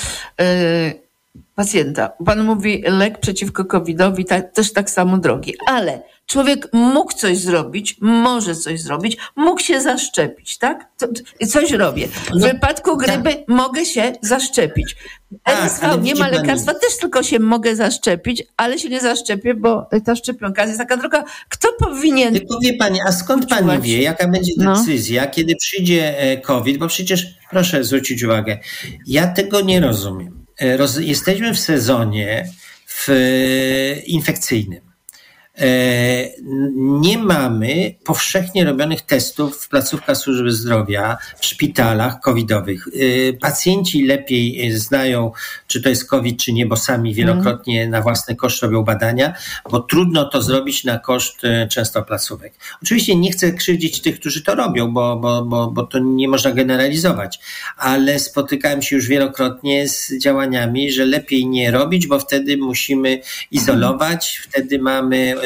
e, 0.41 0.93
pacjenta, 1.55 2.11
pan 2.25 2.43
mówi 2.43 2.83
lek 2.87 3.19
przeciwko 3.19 3.65
COVID-owi 3.65 4.25
też 4.53 4.73
tak 4.73 4.89
samo 4.89 5.17
drogi, 5.17 5.53
ale 5.67 6.01
Człowiek 6.33 6.67
mógł 6.73 7.13
coś 7.13 7.37
zrobić, 7.37 7.97
może 8.01 8.55
coś 8.55 8.81
zrobić, 8.81 9.17
mógł 9.35 9.59
się 9.59 9.81
zaszczepić, 9.81 10.57
tak? 10.57 10.87
coś 11.49 11.71
robię. 11.71 12.07
W 12.07 12.29
no, 12.35 12.47
wypadku 12.47 12.97
tak. 12.97 13.07
grypy 13.07 13.35
tak. 13.37 13.47
mogę 13.47 13.85
się 13.85 14.13
zaszczepić. 14.21 14.95
RSV 15.45 15.81
tak, 15.81 16.03
nie 16.03 16.15
ma 16.15 16.27
lekarstwa, 16.27 16.73
też 16.73 16.97
tylko 16.97 17.23
się 17.23 17.39
mogę 17.39 17.75
zaszczepić, 17.75 18.43
ale 18.57 18.79
się 18.79 18.89
nie 18.89 19.01
zaszczepię, 19.01 19.53
bo 19.53 19.89
ta 20.05 20.15
szczepionka 20.15 20.65
jest 20.65 20.77
taka 20.77 20.97
droga. 20.97 21.23
Kto 21.49 21.67
powinien. 21.79 22.33
Tylko 22.33 22.59
wie 22.59 22.73
pani, 22.73 22.99
a 23.07 23.11
skąd 23.11 23.49
pani 23.49 23.81
wie, 23.81 24.01
jaka 24.01 24.27
będzie 24.27 24.53
no. 24.57 24.75
decyzja, 24.75 25.25
no. 25.25 25.31
kiedy 25.31 25.55
przyjdzie 25.55 26.19
e, 26.19 26.37
COVID? 26.37 26.77
Bo 26.77 26.87
przecież, 26.87 27.27
proszę 27.49 27.83
zwrócić 27.83 28.23
uwagę, 28.23 28.59
ja 29.07 29.27
tego 29.27 29.61
nie 29.61 29.79
rozumiem. 29.79 30.45
E, 30.59 30.77
roz, 30.77 30.97
jesteśmy 30.97 31.53
w 31.53 31.59
sezonie 31.59 32.49
w, 32.85 33.09
e, 33.09 33.99
infekcyjnym 33.99 34.92
nie 36.75 37.17
mamy 37.17 37.95
powszechnie 38.03 38.65
robionych 38.65 39.01
testów 39.01 39.63
w 39.63 39.69
placówkach 39.69 40.17
służby 40.17 40.51
zdrowia, 40.51 41.17
w 41.39 41.45
szpitalach 41.45 42.19
covidowych. 42.19 42.87
E, 42.87 43.33
pacjenci 43.33 44.05
lepiej 44.05 44.71
znają, 44.71 45.31
czy 45.67 45.81
to 45.81 45.89
jest 45.89 46.09
COVID, 46.09 46.43
czy 46.43 46.53
nie, 46.53 46.65
bo 46.65 46.75
sami 46.75 47.13
wielokrotnie 47.13 47.87
na 47.87 48.01
własny 48.01 48.35
koszt 48.35 48.63
robią 48.63 48.83
badania, 48.83 49.33
bo 49.71 49.79
trudno 49.79 50.25
to 50.25 50.41
zrobić 50.41 50.83
na 50.83 50.99
koszt 50.99 51.45
e, 51.45 51.67
często 51.67 52.03
placówek. 52.03 52.53
Oczywiście 52.83 53.15
nie 53.15 53.31
chcę 53.31 53.51
krzywdzić 53.51 54.01
tych, 54.01 54.19
którzy 54.19 54.43
to 54.43 54.55
robią, 54.55 54.93
bo, 54.93 55.15
bo, 55.15 55.45
bo, 55.45 55.71
bo 55.71 55.83
to 55.83 55.99
nie 55.99 56.27
można 56.27 56.51
generalizować, 56.51 57.39
ale 57.77 58.19
spotykałem 58.19 58.81
się 58.81 58.95
już 58.95 59.07
wielokrotnie 59.07 59.87
z 59.87 60.17
działaniami, 60.17 60.91
że 60.91 61.05
lepiej 61.05 61.47
nie 61.47 61.71
robić, 61.71 62.07
bo 62.07 62.19
wtedy 62.19 62.57
musimy 62.57 63.21
izolować, 63.51 64.41
wtedy 64.43 64.79
mamy 64.79 65.35
e, 65.41 65.42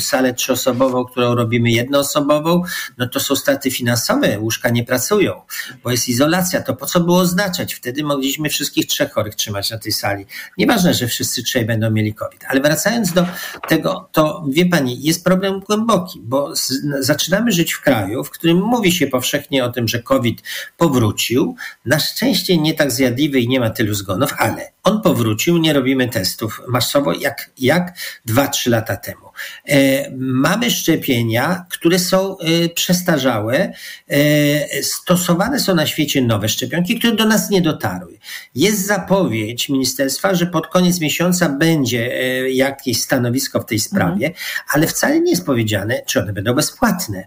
salę 0.00 0.34
trzyosobową, 0.34 1.04
którą 1.04 1.34
robimy 1.34 1.70
jednoosobową, 1.70 2.62
no 2.98 3.08
to 3.08 3.20
są 3.20 3.36
straty 3.36 3.70
finansowe, 3.70 4.38
łóżka 4.38 4.70
nie 4.70 4.84
pracują, 4.84 5.40
bo 5.84 5.90
jest 5.90 6.08
izolacja. 6.08 6.62
To 6.62 6.76
po 6.76 6.86
co 6.86 7.00
było 7.00 7.18
oznaczać? 7.18 7.74
Wtedy 7.74 8.04
mogliśmy 8.04 8.48
wszystkich 8.48 8.86
trzech 8.86 9.12
chorych 9.12 9.34
trzymać 9.34 9.70
na 9.70 9.78
tej 9.78 9.92
sali. 9.92 10.26
Nieważne, 10.58 10.94
że 10.94 11.06
wszyscy 11.06 11.42
trzej 11.42 11.64
będą 11.64 11.90
mieli 11.90 12.14
COVID. 12.14 12.44
Ale 12.48 12.60
wracając 12.60 13.12
do 13.12 13.26
tego, 13.68 14.08
to 14.12 14.44
wie 14.48 14.66
pani, 14.66 15.02
jest 15.02 15.24
problem 15.24 15.60
głęboki, 15.60 16.20
bo 16.24 16.56
z, 16.56 16.72
zaczynamy 17.00 17.52
żyć 17.52 17.72
w 17.72 17.80
kraju, 17.80 18.24
w 18.24 18.30
którym 18.30 18.56
mówi 18.56 18.92
się 18.92 19.06
powszechnie 19.06 19.64
o 19.64 19.68
tym, 19.68 19.88
że 19.88 20.02
COVID 20.02 20.42
powrócił. 20.76 21.56
Na 21.84 21.98
szczęście 21.98 22.58
nie 22.58 22.74
tak 22.74 22.92
zjadliwy 22.92 23.40
i 23.40 23.48
nie 23.48 23.60
ma 23.60 23.70
tylu 23.70 23.94
zgonów, 23.94 24.34
ale 24.38 24.72
on 24.82 25.02
powrócił, 25.02 25.58
nie 25.58 25.72
robimy 25.72 26.08
testów 26.08 26.62
masowo 26.68 27.12
jak, 27.12 27.50
jak 27.58 27.98
2-3 28.28 28.70
lata 28.70 28.96
temu. 28.96 29.32
E, 29.68 30.10
mamy 30.18 30.70
szczepienia, 30.70 31.66
które 31.68 31.98
są 31.98 32.38
e, 32.38 32.68
przestarzałe. 32.68 33.72
E, 34.08 34.82
stosowane 34.82 35.60
są 35.60 35.74
na 35.74 35.86
świecie 35.86 36.22
nowe 36.22 36.48
szczepionki, 36.48 36.98
które 36.98 37.16
do 37.16 37.24
nas 37.24 37.50
nie 37.50 37.62
dotarły. 37.62 38.18
Jest 38.54 38.86
zapowiedź 38.86 39.68
ministerstwa, 39.68 40.34
że 40.34 40.46
pod 40.46 40.66
koniec 40.66 41.00
miesiąca 41.00 41.48
będzie 41.48 42.12
jakieś 42.52 43.02
stanowisko 43.02 43.60
w 43.60 43.66
tej 43.66 43.78
sprawie, 43.78 44.26
mhm. 44.26 44.44
ale 44.74 44.86
wcale 44.86 45.20
nie 45.20 45.30
jest 45.30 45.46
powiedziane, 45.46 46.02
czy 46.06 46.20
one 46.20 46.32
będą 46.32 46.54
bezpłatne. 46.54 47.24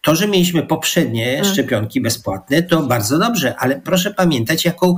To, 0.00 0.14
że 0.14 0.28
mieliśmy 0.28 0.62
poprzednie 0.62 1.30
mhm. 1.30 1.52
szczepionki 1.52 2.00
bezpłatne, 2.00 2.62
to 2.62 2.82
bardzo 2.82 3.18
dobrze, 3.18 3.56
ale 3.58 3.80
proszę 3.80 4.14
pamiętać, 4.14 4.64
jaką 4.64 4.96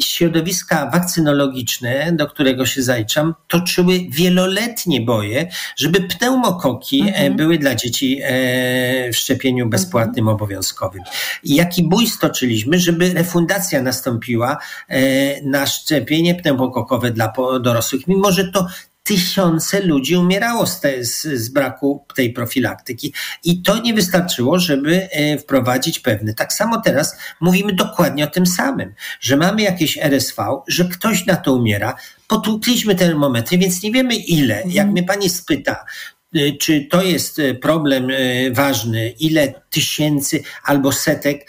środowiska 0.00 0.90
wakcynologiczne, 0.90 2.12
do 2.12 2.26
którego 2.26 2.66
się 2.66 2.82
zaliczam, 2.82 3.34
toczyły 3.48 4.00
wieloletnie 4.08 5.00
boje, 5.00 5.48
żeby 5.76 6.00
pneumokoki 6.00 7.00
e, 7.00 7.06
mhm. 7.06 7.36
były 7.36 7.58
dla 7.58 7.74
dzieci 7.74 8.20
e, 8.22 9.12
w 9.12 9.16
szczepieniu 9.16 9.68
bezpłatnym, 9.68 10.28
mhm. 10.28 10.34
obowiązkowym. 10.34 11.02
Jaki 11.44 11.82
bój 11.82 12.06
stoczyliśmy, 12.06 12.78
żeby 12.78 13.14
refundacja 13.14 13.82
nastąpiła 13.82 14.58
e, 14.88 15.42
na 15.42 15.66
szczepienie 15.66 16.34
pneumokokowe 16.34 17.10
dla 17.10 17.32
dorosłych, 17.60 18.06
mimo 18.06 18.32
że 18.32 18.44
to 18.44 18.66
tysiące 19.02 19.80
ludzi 19.80 20.16
umierało 20.16 20.66
z, 20.66 20.80
te, 20.80 21.04
z, 21.04 21.22
z, 21.22 21.48
braku 21.48 22.06
tej 22.14 22.32
profilaktyki. 22.32 23.12
I 23.44 23.62
to 23.62 23.82
nie 23.82 23.94
wystarczyło, 23.94 24.58
żeby 24.58 25.08
e, 25.10 25.38
wprowadzić 25.38 26.00
pewne. 26.00 26.34
Tak 26.34 26.52
samo 26.52 26.80
teraz 26.80 27.16
mówimy 27.40 27.72
dokładnie 27.72 28.24
o 28.24 28.30
tym 28.30 28.46
samym, 28.46 28.94
że 29.20 29.36
mamy 29.36 29.62
jakieś 29.62 29.98
RSV, 29.98 30.62
że 30.68 30.84
ktoś 30.84 31.26
na 31.26 31.36
to 31.36 31.54
umiera. 31.54 31.94
Potłukliśmy 32.28 32.94
termometry, 32.94 33.58
więc 33.58 33.82
nie 33.82 33.92
wiemy 33.92 34.14
ile. 34.14 34.54
Mhm. 34.54 34.74
Jak 34.74 34.88
mnie 34.88 35.02
pani 35.02 35.30
spyta, 35.30 35.84
e, 36.34 36.52
czy 36.52 36.86
to 36.90 37.02
jest 37.02 37.38
e, 37.38 37.54
problem 37.54 38.08
ważny, 38.52 39.10
ile 39.10 39.54
tysięcy 39.70 40.42
albo 40.64 40.92
setek, 40.92 41.46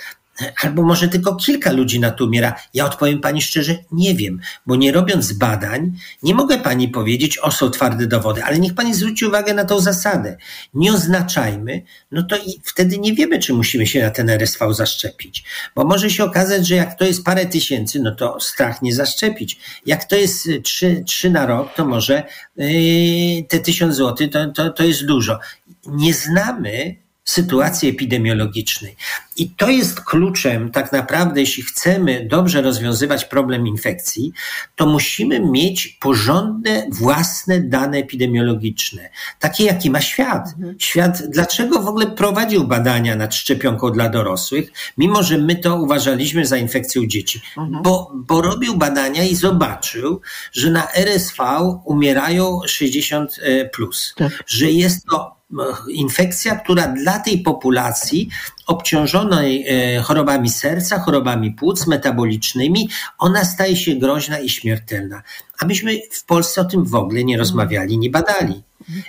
albo 0.64 0.84
może 0.84 1.08
tylko 1.08 1.36
kilka 1.36 1.72
ludzi 1.72 2.00
na 2.00 2.12
to 2.12 2.26
umiera. 2.26 2.56
Ja 2.74 2.86
odpowiem 2.86 3.20
pani 3.20 3.42
szczerze, 3.42 3.78
nie 3.92 4.16
wiem, 4.16 4.40
bo 4.66 4.76
nie 4.76 4.92
robiąc 4.92 5.34
badań, 5.34 5.92
nie 6.24 6.36
mogę 6.36 6.58
pani 6.58 6.88
powiedzieć, 6.88 7.38
o 7.38 7.52
są 7.52 7.70
twarde 7.70 8.08
dowody, 8.08 8.44
ale 8.44 8.60
niech 8.60 8.76
pani 8.76 8.94
zwróci 8.94 9.26
uwagę 9.26 9.54
na 9.54 9.66
tą 9.66 9.80
zasadę. 9.80 10.38
Nie 10.74 10.94
oznaczajmy, 10.94 11.82
no 12.12 12.24
to 12.24 12.38
i 12.38 12.60
wtedy 12.64 12.98
nie 12.98 13.14
wiemy, 13.14 13.40
czy 13.40 13.54
musimy 13.54 13.88
się 13.88 14.02
na 14.02 14.10
ten 14.10 14.30
RSV 14.30 14.74
zaszczepić. 14.74 15.44
Bo 15.76 15.86
może 15.86 16.10
się 16.10 16.24
okazać, 16.24 16.68
że 16.68 16.76
jak 16.76 16.98
to 16.98 17.06
jest 17.06 17.24
parę 17.24 17.46
tysięcy, 17.46 18.00
no 18.00 18.16
to 18.16 18.40
strach 18.40 18.82
nie 18.82 18.96
zaszczepić. 18.96 19.60
Jak 19.86 20.06
to 20.06 20.16
jest 20.16 20.50
trzy, 20.64 21.04
trzy 21.08 21.30
na 21.30 21.46
rok, 21.46 21.74
to 21.76 21.86
może 21.86 22.24
yy, 22.58 23.44
te 23.48 23.60
tysiąc 23.60 23.96
złotych 23.96 24.32
to, 24.32 24.52
to, 24.52 24.70
to 24.70 24.84
jest 24.84 25.06
dużo. 25.06 25.40
Nie 25.88 26.14
znamy 26.14 27.03
sytuacji 27.26 27.90
epidemiologicznej. 27.90 28.96
I 29.38 29.50
to 29.50 29.70
jest 29.70 30.02
kluczem, 30.02 30.72
tak 30.72 30.92
naprawdę, 30.92 31.40
jeśli 31.42 31.64
chcemy 31.64 32.28
dobrze 32.30 32.62
rozwiązywać 32.62 33.26
problem 33.26 33.68
infekcji, 33.68 34.34
to 34.76 34.86
musimy 34.86 35.40
mieć 35.40 35.88
porządne, 35.88 36.88
własne 36.92 37.62
dane 37.62 37.98
epidemiologiczne, 37.98 39.10
takie 39.40 39.64
jakie 39.64 39.92
ma 39.92 40.02
świat. 40.02 40.48
Mhm. 40.48 40.76
Świat, 40.80 41.24
dlaczego 41.30 41.82
w 41.82 41.88
ogóle 41.88 42.08
prowadził 42.08 42.68
badania 42.68 43.16
nad 43.16 43.36
szczepionką 43.36 43.92
dla 43.92 44.10
dorosłych, 44.10 44.72
mimo 44.98 45.24
że 45.24 45.38
my 45.38 45.56
to 45.56 45.76
uważaliśmy 45.76 46.46
za 46.46 46.58
infekcję 46.58 47.02
u 47.02 47.06
dzieci? 47.06 47.42
Mhm. 47.58 47.84
Bo, 47.84 48.12
bo 48.16 48.42
robił 48.42 48.78
badania 48.78 49.24
i 49.24 49.36
zobaczył, 49.36 50.22
że 50.52 50.72
na 50.72 50.92
RSV 50.92 51.44
umierają 51.86 52.60
60 52.68 53.40
e, 53.42 53.70
plus, 53.70 54.14
tak. 54.18 54.44
że 54.48 54.72
jest 54.72 55.06
to 55.06 55.43
infekcja, 55.90 56.56
która 56.56 56.88
dla 56.88 57.20
tej 57.20 57.38
populacji 57.38 58.30
obciążonej 58.68 59.66
e, 59.68 60.02
chorobami 60.02 60.50
serca, 60.50 61.00
chorobami 61.00 61.52
płuc 61.52 61.88
metabolicznymi, 61.88 62.90
ona 63.18 63.46
staje 63.46 63.76
się 63.76 63.96
groźna 63.96 64.40
i 64.40 64.50
śmiertelna. 64.50 65.24
A 65.60 65.66
myśmy 65.66 66.00
w 66.12 66.26
Polsce 66.26 66.62
o 66.62 66.66
tym 66.66 66.86
w 66.86 66.96
ogóle 66.96 67.24
nie 67.24 67.38
rozmawiali, 67.38 67.98
nie 67.98 68.10
badali. 68.10 68.64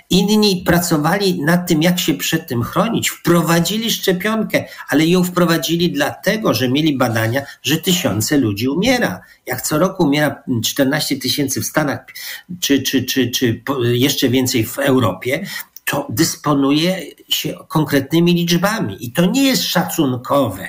Inni 0.09 0.63
pracowali 0.65 1.41
nad 1.41 1.67
tym, 1.67 1.81
jak 1.81 1.99
się 1.99 2.13
przed 2.13 2.47
tym 2.47 2.63
chronić, 2.63 3.09
wprowadzili 3.09 3.91
szczepionkę, 3.91 4.65
ale 4.89 5.05
ją 5.05 5.23
wprowadzili 5.23 5.91
dlatego, 5.91 6.53
że 6.53 6.69
mieli 6.69 6.97
badania, 6.97 7.41
że 7.63 7.77
tysiące 7.77 8.37
ludzi 8.37 8.67
umiera. 8.67 9.21
Jak 9.45 9.61
co 9.61 9.77
roku 9.77 10.03
umiera 10.03 10.43
14 10.63 11.17
tysięcy 11.17 11.61
w 11.61 11.65
Stanach, 11.65 11.99
czy, 12.59 12.81
czy, 12.81 13.03
czy, 13.03 13.29
czy 13.29 13.61
jeszcze 13.81 14.29
więcej 14.29 14.65
w 14.65 14.79
Europie, 14.79 15.45
to 15.85 16.07
dysponuje 16.09 17.01
się 17.29 17.53
konkretnymi 17.67 18.33
liczbami 18.33 19.05
i 19.05 19.11
to 19.11 19.25
nie 19.25 19.43
jest 19.43 19.63
szacunkowe. 19.63 20.67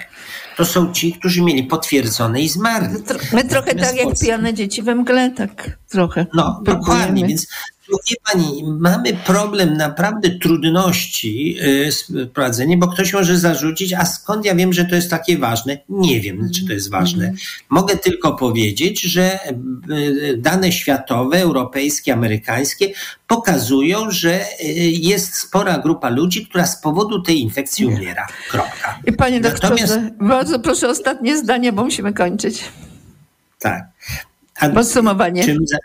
To 0.57 0.65
są 0.65 0.93
ci, 0.93 1.13
którzy 1.13 1.43
mieli 1.43 1.65
potwierdzone 1.65 2.41
i 2.41 2.49
zmarli. 2.49 3.03
My 3.33 3.45
trochę 3.45 3.75
tak 3.75 3.97
jak 3.97 4.19
pijane 4.21 4.55
dzieci 4.55 4.83
we 4.83 4.95
mgle, 4.95 5.31
tak 5.31 5.79
trochę. 5.89 6.27
No, 6.35 6.61
dokładnie, 6.65 7.27
więc 7.27 7.47
Wie 7.89 8.17
pani, 8.33 8.65
mamy 8.65 9.13
problem 9.15 9.77
naprawdę 9.77 10.31
trudności 10.31 11.57
y, 11.63 11.93
z 11.93 12.13
prowadzeniem, 12.33 12.81
bo 12.81 12.89
ktoś 12.89 13.13
może 13.13 13.39
zarzucić, 13.39 13.93
a 13.93 14.05
skąd 14.05 14.45
ja 14.45 14.55
wiem, 14.55 14.73
że 14.73 14.85
to 14.85 14.95
jest 14.95 15.11
takie 15.11 15.39
ważne? 15.39 15.79
Nie 15.89 16.21
wiem, 16.21 16.51
czy 16.55 16.67
to 16.67 16.73
jest 16.73 16.91
ważne. 16.91 17.25
Mhm. 17.25 17.39
Mogę 17.71 17.97
tylko 17.97 18.35
powiedzieć, 18.35 19.01
że 19.01 19.39
y, 19.91 20.37
dane 20.39 20.73
światowe, 20.73 21.39
europejskie, 21.39 22.13
amerykańskie 22.13 22.93
pokazują, 23.27 24.11
że 24.11 24.41
y, 24.41 24.65
jest 24.91 25.35
spora 25.35 25.79
grupa 25.79 26.09
ludzi, 26.09 26.47
która 26.47 26.67
z 26.67 26.81
powodu 26.81 27.23
tej 27.23 27.41
infekcji 27.41 27.87
umiera. 27.87 28.27
Kropka. 28.51 28.99
I 29.07 29.13
panie 29.13 29.41
doktorze, 29.41 29.87
Natomiast... 29.87 30.17
bardzo 30.21 30.59
proszę 30.59 30.89
ostatnie 30.89 31.39
zdanie, 31.39 31.73
bo 31.73 31.85
musimy 31.85 32.13
kończyć. 32.13 32.65
Tak. 33.59 33.85
A 34.61 34.69
Podsumowanie. 34.69 35.45
Czym 35.45 35.67
za... 35.67 35.77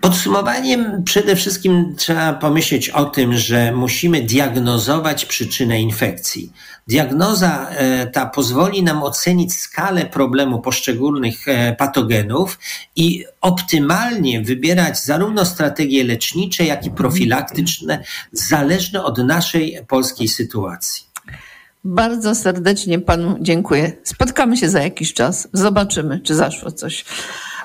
Podsumowaniem 0.00 1.02
przede 1.04 1.36
wszystkim 1.36 1.94
trzeba 1.96 2.32
pomyśleć 2.32 2.88
o 2.88 3.04
tym, 3.04 3.36
że 3.36 3.72
musimy 3.72 4.22
diagnozować 4.22 5.26
przyczynę 5.26 5.80
infekcji. 5.80 6.52
Diagnoza 6.88 7.68
e, 7.70 8.06
ta 8.06 8.26
pozwoli 8.26 8.82
nam 8.82 9.02
ocenić 9.02 9.54
skalę 9.54 10.06
problemu 10.06 10.60
poszczególnych 10.60 11.48
e, 11.48 11.76
patogenów 11.76 12.58
i 12.96 13.24
optymalnie 13.40 14.42
wybierać 14.42 15.04
zarówno 15.04 15.44
strategie 15.44 16.04
lecznicze, 16.04 16.64
jak 16.64 16.86
i 16.86 16.90
profilaktyczne, 16.90 18.04
zależne 18.32 19.04
od 19.04 19.18
naszej 19.18 19.78
polskiej 19.88 20.28
sytuacji. 20.28 21.04
Bardzo 21.84 22.34
serdecznie 22.34 22.98
panu 22.98 23.36
dziękuję. 23.40 23.92
Spotkamy 24.04 24.56
się 24.56 24.68
za 24.68 24.82
jakiś 24.82 25.14
czas. 25.14 25.48
Zobaczymy, 25.52 26.20
czy 26.20 26.34
zaszło 26.34 26.72
coś. 26.72 27.04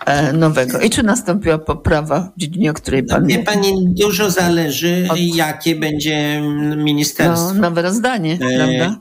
E, 0.07 0.33
nowego. 0.33 0.79
I 0.79 0.89
czy 0.89 1.03
nastąpiła 1.03 1.57
poprawa 1.57 2.31
w 2.37 2.39
dziedzinie, 2.39 2.71
o 2.71 2.73
której 2.73 3.03
pan 3.03 3.27
Wie 3.27 3.39
pani, 3.39 3.73
dużo 3.89 4.31
zależy, 4.31 5.07
od... 5.09 5.19
jakie 5.19 5.75
będzie 5.75 6.41
ministerstwo. 6.77 7.53
No, 7.53 7.61
nowe 7.61 7.81
rozdanie, 7.81 8.33
e... 8.33 8.37
prawda? 8.37 8.99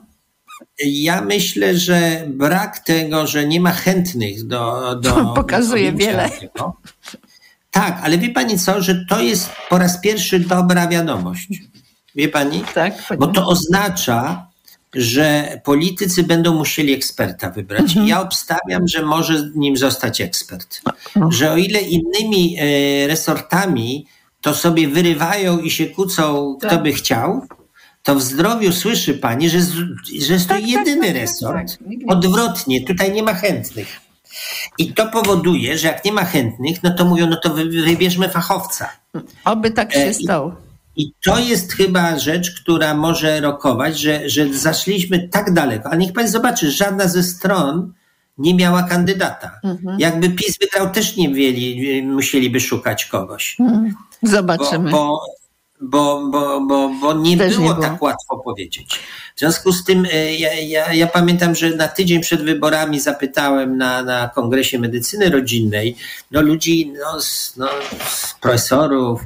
Ja 0.85 1.21
myślę, 1.21 1.77
że 1.77 2.23
brak 2.27 2.79
tego, 2.79 3.27
że 3.27 3.47
nie 3.47 3.61
ma 3.61 3.71
chętnych 3.71 4.47
do. 4.47 4.95
do 4.95 5.25
Pokazuje 5.35 5.91
wiele. 5.91 6.29
Tego. 6.29 6.77
Tak, 7.71 7.99
ale 8.03 8.17
wie 8.17 8.29
pani 8.29 8.59
co, 8.59 8.81
że 8.81 9.05
to 9.09 9.21
jest 9.21 9.49
po 9.69 9.77
raz 9.77 10.01
pierwszy 10.01 10.39
dobra 10.39 10.87
wiadomość. 10.87 11.47
Wie 12.15 12.29
pani? 12.29 12.63
Tak. 12.73 12.93
Bo 13.17 13.27
to 13.27 13.47
oznacza, 13.47 14.47
że 14.95 15.59
politycy 15.63 16.23
będą 16.23 16.53
musieli 16.53 16.93
eksperta 16.93 17.49
wybrać. 17.49 17.81
Mhm. 17.81 18.07
Ja 18.07 18.21
obstawiam, 18.21 18.87
że 18.87 19.05
może 19.05 19.51
nim 19.55 19.77
zostać 19.77 20.21
ekspert. 20.21 20.81
No. 21.15 21.31
Że 21.31 21.51
o 21.51 21.57
ile 21.57 21.81
innymi 21.81 22.57
e, 22.59 23.07
resortami 23.07 24.07
to 24.41 24.55
sobie 24.55 24.87
wyrywają 24.87 25.59
i 25.59 25.69
się 25.69 25.85
kłócą, 25.85 26.55
kto 26.59 26.69
tak. 26.69 26.83
by 26.83 26.93
chciał, 26.93 27.41
to 28.03 28.15
w 28.15 28.21
zdrowiu 28.21 28.71
słyszy 28.71 29.13
pani, 29.13 29.49
że, 29.49 29.59
że 30.21 30.33
jest 30.33 30.47
to 30.47 30.53
tak, 30.53 30.61
tak 30.61 30.69
jedyny 30.69 31.01
tak, 31.01 31.13
tak 31.13 31.21
resort. 31.21 31.57
Tak, 31.57 31.89
Odwrotnie, 32.07 32.85
tutaj 32.85 33.11
nie 33.11 33.23
ma 33.23 33.33
chętnych. 33.33 33.87
I 34.77 34.93
to 34.93 35.07
powoduje, 35.07 35.77
że 35.77 35.87
jak 35.87 36.05
nie 36.05 36.11
ma 36.11 36.25
chętnych, 36.25 36.83
no 36.83 36.93
to 36.95 37.05
mówią, 37.05 37.27
no 37.27 37.37
to 37.43 37.53
wybierzmy 37.85 38.29
fachowca. 38.29 38.89
Oby 39.45 39.71
tak 39.71 39.93
się 39.93 40.13
stało. 40.13 40.66
I 40.97 41.13
to 41.25 41.39
jest 41.39 41.73
chyba 41.73 42.19
rzecz, 42.19 42.61
która 42.61 42.93
może 42.93 43.41
rokować, 43.41 43.99
że, 43.99 44.29
że 44.29 44.53
zaszliśmy 44.53 45.29
tak 45.29 45.53
daleko. 45.53 45.89
Ale 45.89 45.97
niech 45.97 46.13
pani 46.13 46.27
zobaczy, 46.27 46.71
żadna 46.71 47.07
ze 47.07 47.23
stron 47.23 47.93
nie 48.37 48.55
miała 48.55 48.83
kandydata. 48.83 49.59
Mhm. 49.63 49.99
Jakby 49.99 50.29
PiS 50.29 50.57
wygrał, 50.61 50.89
też 50.89 51.17
nie 51.17 51.29
mieli, 51.29 52.03
musieliby 52.03 52.59
szukać 52.59 53.05
kogoś. 53.05 53.57
Mhm. 53.59 53.95
Zobaczymy. 54.23 54.91
Bo, 54.91 55.21
bo, 55.81 56.29
bo, 56.31 56.61
bo, 56.61 56.91
bo 57.01 57.13
nie, 57.13 57.37
było 57.37 57.49
nie 57.49 57.55
było 57.55 57.73
tak 57.73 58.01
łatwo 58.01 58.37
powiedzieć. 58.37 58.99
W 59.35 59.39
związku 59.39 59.71
z 59.71 59.83
tym 59.83 60.07
e, 60.13 60.33
ja, 60.33 60.53
ja, 60.53 60.93
ja, 60.93 61.07
pamiętam, 61.07 61.55
że 61.55 61.69
na 61.69 61.87
tydzień 61.87 62.21
przed 62.21 62.43
wyborami 62.43 62.99
zapytałem 62.99 63.77
na, 63.77 64.03
na 64.03 64.29
Kongresie 64.29 64.79
Medycyny 64.79 65.29
Rodzinnej 65.29 65.95
no, 66.31 66.41
ludzi, 66.41 66.93
no, 66.99 67.17
no, 67.57 67.69
profesorów, 68.41 69.21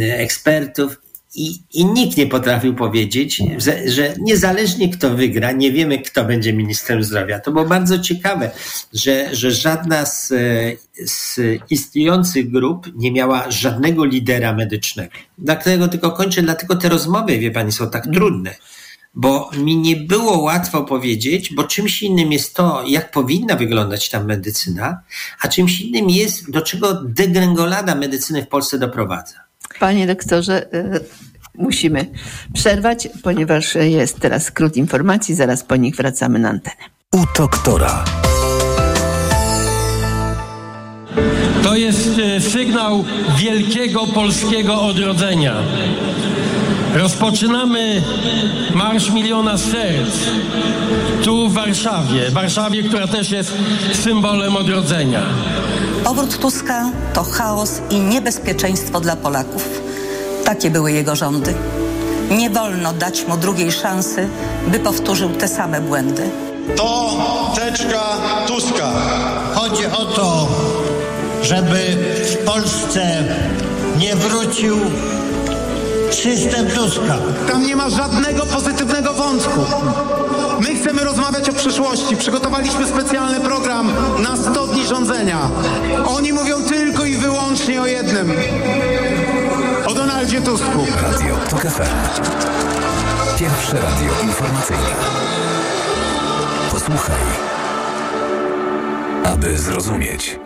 e, 0.00 0.18
ekspertów 0.18 1.03
i, 1.34 1.62
I 1.72 1.84
nikt 1.84 2.16
nie 2.16 2.26
potrafił 2.26 2.74
powiedzieć, 2.74 3.42
że, 3.56 3.88
że, 3.88 4.14
niezależnie 4.20 4.88
kto 4.88 5.10
wygra, 5.10 5.52
nie 5.52 5.72
wiemy 5.72 5.98
kto 5.98 6.24
będzie 6.24 6.52
ministrem 6.52 7.04
zdrowia. 7.04 7.40
To 7.40 7.52
było 7.52 7.64
bardzo 7.64 7.98
ciekawe, 7.98 8.50
że, 8.92 9.34
że 9.34 9.50
żadna 9.50 10.06
z, 10.06 10.32
z 11.04 11.40
istniejących 11.70 12.50
grup 12.50 12.86
nie 12.96 13.12
miała 13.12 13.50
żadnego 13.50 14.04
lidera 14.04 14.52
medycznego. 14.52 15.12
Dlatego 15.38 15.88
tylko 15.88 16.12
kończę, 16.12 16.42
dlatego 16.42 16.76
te 16.76 16.88
rozmowy, 16.88 17.38
wie 17.38 17.50
pani, 17.50 17.72
są 17.72 17.90
tak 17.90 18.06
trudne. 18.12 18.54
Bo 19.14 19.50
mi 19.58 19.76
nie 19.76 19.96
było 19.96 20.38
łatwo 20.38 20.84
powiedzieć, 20.84 21.54
bo 21.54 21.64
czymś 21.64 22.02
innym 22.02 22.32
jest 22.32 22.54
to, 22.54 22.84
jak 22.86 23.10
powinna 23.10 23.56
wyglądać 23.56 24.10
ta 24.10 24.24
medycyna, 24.24 25.00
a 25.40 25.48
czymś 25.48 25.80
innym 25.80 26.10
jest, 26.10 26.50
do 26.50 26.62
czego 26.62 26.94
degrengolada 27.04 27.94
medycyny 27.94 28.42
w 28.42 28.48
Polsce 28.48 28.78
doprowadza. 28.78 29.43
Panie 29.78 30.06
doktorze, 30.06 30.72
e, 30.72 31.00
musimy 31.58 32.06
przerwać, 32.54 33.08
ponieważ 33.22 33.74
jest 33.74 34.20
teraz 34.20 34.44
skrót 34.44 34.76
informacji, 34.76 35.34
zaraz 35.34 35.64
po 35.64 35.76
nich 35.76 35.96
wracamy 35.96 36.38
na 36.38 36.48
antenę. 36.48 36.76
U 37.12 37.24
doktora. 37.38 38.04
To 41.62 41.76
jest 41.76 42.18
e, 42.18 42.40
sygnał 42.40 43.04
wielkiego 43.38 44.06
polskiego 44.06 44.82
odrodzenia. 44.82 45.54
Rozpoczynamy 46.94 48.02
Marsz 48.74 49.10
Miliona 49.10 49.58
Serc 49.58 50.14
tu 51.24 51.48
w 51.48 51.54
Warszawie. 51.54 52.30
Warszawie, 52.30 52.82
która 52.82 53.06
też 53.06 53.30
jest 53.30 53.52
symbolem 54.04 54.56
odrodzenia. 54.56 55.22
Powrót 56.04 56.38
Tuska 56.38 56.90
to 57.14 57.22
chaos 57.22 57.80
i 57.90 58.00
niebezpieczeństwo 58.00 59.00
dla 59.00 59.16
Polaków. 59.16 59.68
Takie 60.44 60.70
były 60.70 60.92
jego 60.92 61.16
rządy. 61.16 61.54
Nie 62.30 62.50
wolno 62.50 62.92
dać 62.92 63.26
mu 63.26 63.36
drugiej 63.36 63.72
szansy, 63.72 64.28
by 64.66 64.78
powtórzył 64.78 65.30
te 65.30 65.48
same 65.48 65.80
błędy. 65.80 66.30
To 66.76 67.10
teczka 67.54 68.02
Tuska. 68.46 68.92
Chodzi 69.54 69.86
o 69.86 70.04
to, 70.04 70.48
żeby 71.42 71.78
w 72.24 72.44
Polsce 72.44 73.24
nie 73.98 74.16
wrócił 74.16 74.76
system 76.10 76.66
Tuska. 76.66 77.18
Tam 77.48 77.66
nie 77.66 77.76
ma 77.76 77.90
żadnego 77.90 78.46
pozytywnego 78.46 79.12
wątku. 79.12 79.60
My 80.60 80.74
chcemy 80.74 81.04
rozmawiać 81.04 81.48
o 81.48 81.52
przyszłości. 81.52 82.16
Przygotowaliśmy 82.16 82.86
specjalny 82.86 83.40
program 83.40 83.92
na 84.22 84.36
100 84.36 84.66
dni 84.66 84.86
rządzenia. 84.86 85.38
Oni 86.06 86.32
mówią 86.32 86.62
tylko 86.62 87.04
i 87.04 87.16
wyłącznie 87.16 87.82
o 87.82 87.86
jednym. 87.86 88.32
O 89.86 89.94
Donaldzie 89.94 90.40
Tusku. 90.40 90.86
Radio 91.02 91.36
TOK 91.50 91.60
FM. 91.60 91.82
Pierwsze 93.38 93.76
radio 93.76 94.12
informacyjne. 94.22 94.94
Posłuchaj, 96.70 97.20
aby 99.24 99.58
zrozumieć. 99.58 100.38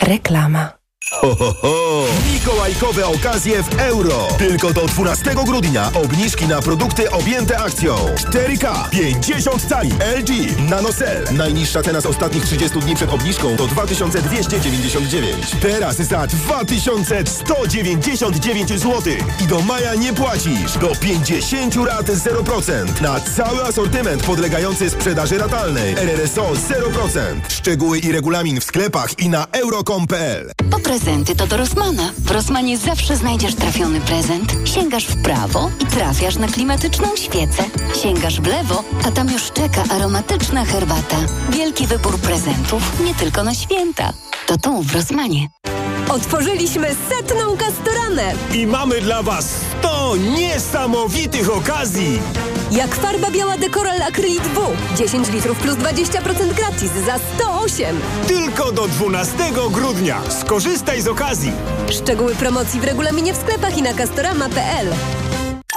Reklama. 0.00 0.81
Ho, 1.12 1.34
ho, 1.34 1.54
ho! 1.60 2.04
Mikołajkowe 2.32 3.06
okazje 3.06 3.62
w 3.62 3.80
euro. 3.80 4.28
Tylko 4.38 4.72
do 4.72 4.86
12 4.86 5.34
grudnia 5.44 5.90
obniżki 5.94 6.46
na 6.46 6.62
produkty 6.62 7.10
objęte 7.10 7.58
akcją. 7.58 7.96
4K, 7.96 8.88
50 8.90 9.62
cali, 9.68 9.90
LG, 10.18 10.30
NanoCell. 10.70 11.24
Najniższa 11.32 11.82
cena 11.82 12.00
z 12.00 12.06
ostatnich 12.06 12.44
30 12.44 12.78
dni 12.78 12.94
przed 12.94 13.10
obniżką 13.12 13.56
to 13.56 13.66
2299. 13.66 15.46
Teraz 15.60 15.96
za 15.96 16.26
2199 16.26 18.68
zł. 18.68 19.02
I 19.40 19.46
do 19.46 19.60
maja 19.60 19.94
nie 19.94 20.12
płacisz. 20.12 20.78
Do 20.80 20.92
50 21.00 21.76
rat 21.76 22.06
0%. 22.06 23.00
Na 23.00 23.20
cały 23.20 23.64
asortyment 23.64 24.22
podlegający 24.22 24.90
sprzedaży 24.90 25.38
ratalnej. 25.38 25.92
RRSO 25.94 26.52
0%. 26.52 27.18
Szczegóły 27.48 27.98
i 27.98 28.12
regulamin 28.12 28.60
w 28.60 28.64
sklepach 28.64 29.18
i 29.18 29.28
na 29.28 29.46
euro.com.pl 29.52 30.50
prezenty 31.04 31.36
to 31.36 31.46
do 31.46 31.56
Rosmana. 31.56 32.12
W 32.18 32.30
Rosmanie 32.30 32.78
zawsze 32.78 33.16
znajdziesz 33.16 33.54
trafiony 33.54 34.00
prezent. 34.00 34.54
Sięgasz 34.64 35.06
w 35.06 35.22
prawo 35.22 35.70
i 35.80 35.86
trafiasz 35.86 36.36
na 36.36 36.48
klimatyczną 36.48 37.16
świecę. 37.16 37.64
Sięgasz 38.02 38.40
w 38.40 38.46
lewo, 38.46 38.84
a 39.06 39.10
tam 39.10 39.30
już 39.30 39.50
czeka 39.50 39.84
aromatyczna 39.90 40.64
herbata. 40.64 41.16
Wielki 41.50 41.86
wybór 41.86 42.18
prezentów, 42.18 43.00
nie 43.06 43.14
tylko 43.14 43.44
na 43.44 43.54
święta. 43.54 44.12
To 44.46 44.58
tu 44.58 44.82
w 44.82 44.94
Rosmanie. 44.94 45.48
Otworzyliśmy 46.12 46.88
setną 47.08 47.56
kastoranę. 47.56 48.34
I 48.54 48.66
mamy 48.66 49.00
dla 49.00 49.22
Was 49.22 49.46
100 49.80 50.16
niesamowitych 50.16 51.56
okazji. 51.56 52.18
Jak 52.70 52.94
farba 52.94 53.30
biała 53.30 53.58
Dekoral 53.58 54.02
Acrylic 54.02 54.42
W. 54.42 54.96
10 54.96 55.30
litrów 55.32 55.58
plus 55.58 55.74
20% 55.76 56.54
gratis 56.54 56.92
za 57.06 57.18
108. 57.34 58.00
Tylko 58.28 58.72
do 58.72 58.88
12 58.88 59.36
grudnia. 59.70 60.22
Skorzystaj 60.40 61.02
z 61.02 61.08
okazji. 61.08 61.52
Szczegóły 61.90 62.34
promocji 62.34 62.80
w 62.80 62.84
regulaminie 62.84 63.32
w 63.32 63.36
sklepach 63.36 63.78
i 63.78 63.82
na 63.82 63.94
castorama.pl. 63.94 64.86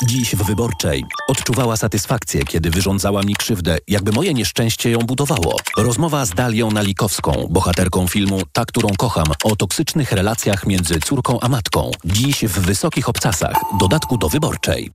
Dziś 0.03 0.35
w 0.35 0.43
Wyborczej 0.43 1.05
odczuwała 1.27 1.77
satysfakcję, 1.77 2.43
kiedy 2.43 2.69
wyrządzała 2.69 3.23
mi 3.23 3.35
krzywdę, 3.35 3.77
jakby 3.87 4.11
moje 4.11 4.33
nieszczęście 4.33 4.91
ją 4.91 4.99
budowało. 4.99 5.55
Rozmowa 5.77 6.25
z 6.25 6.29
Dalią 6.29 6.71
Nalikowską, 6.71 7.47
bohaterką 7.49 8.07
filmu 8.07 8.41
Ta, 8.51 8.65
którą 8.65 8.89
kocham, 8.97 9.25
o 9.43 9.55
toksycznych 9.55 10.11
relacjach 10.11 10.65
między 10.67 10.99
córką 10.99 11.39
a 11.41 11.49
matką. 11.49 11.91
Dziś 12.05 12.45
w 12.45 12.59
Wysokich 12.59 13.09
Obcasach, 13.09 13.55
dodatku 13.79 14.17
do 14.17 14.29
Wyborczej. 14.29 14.91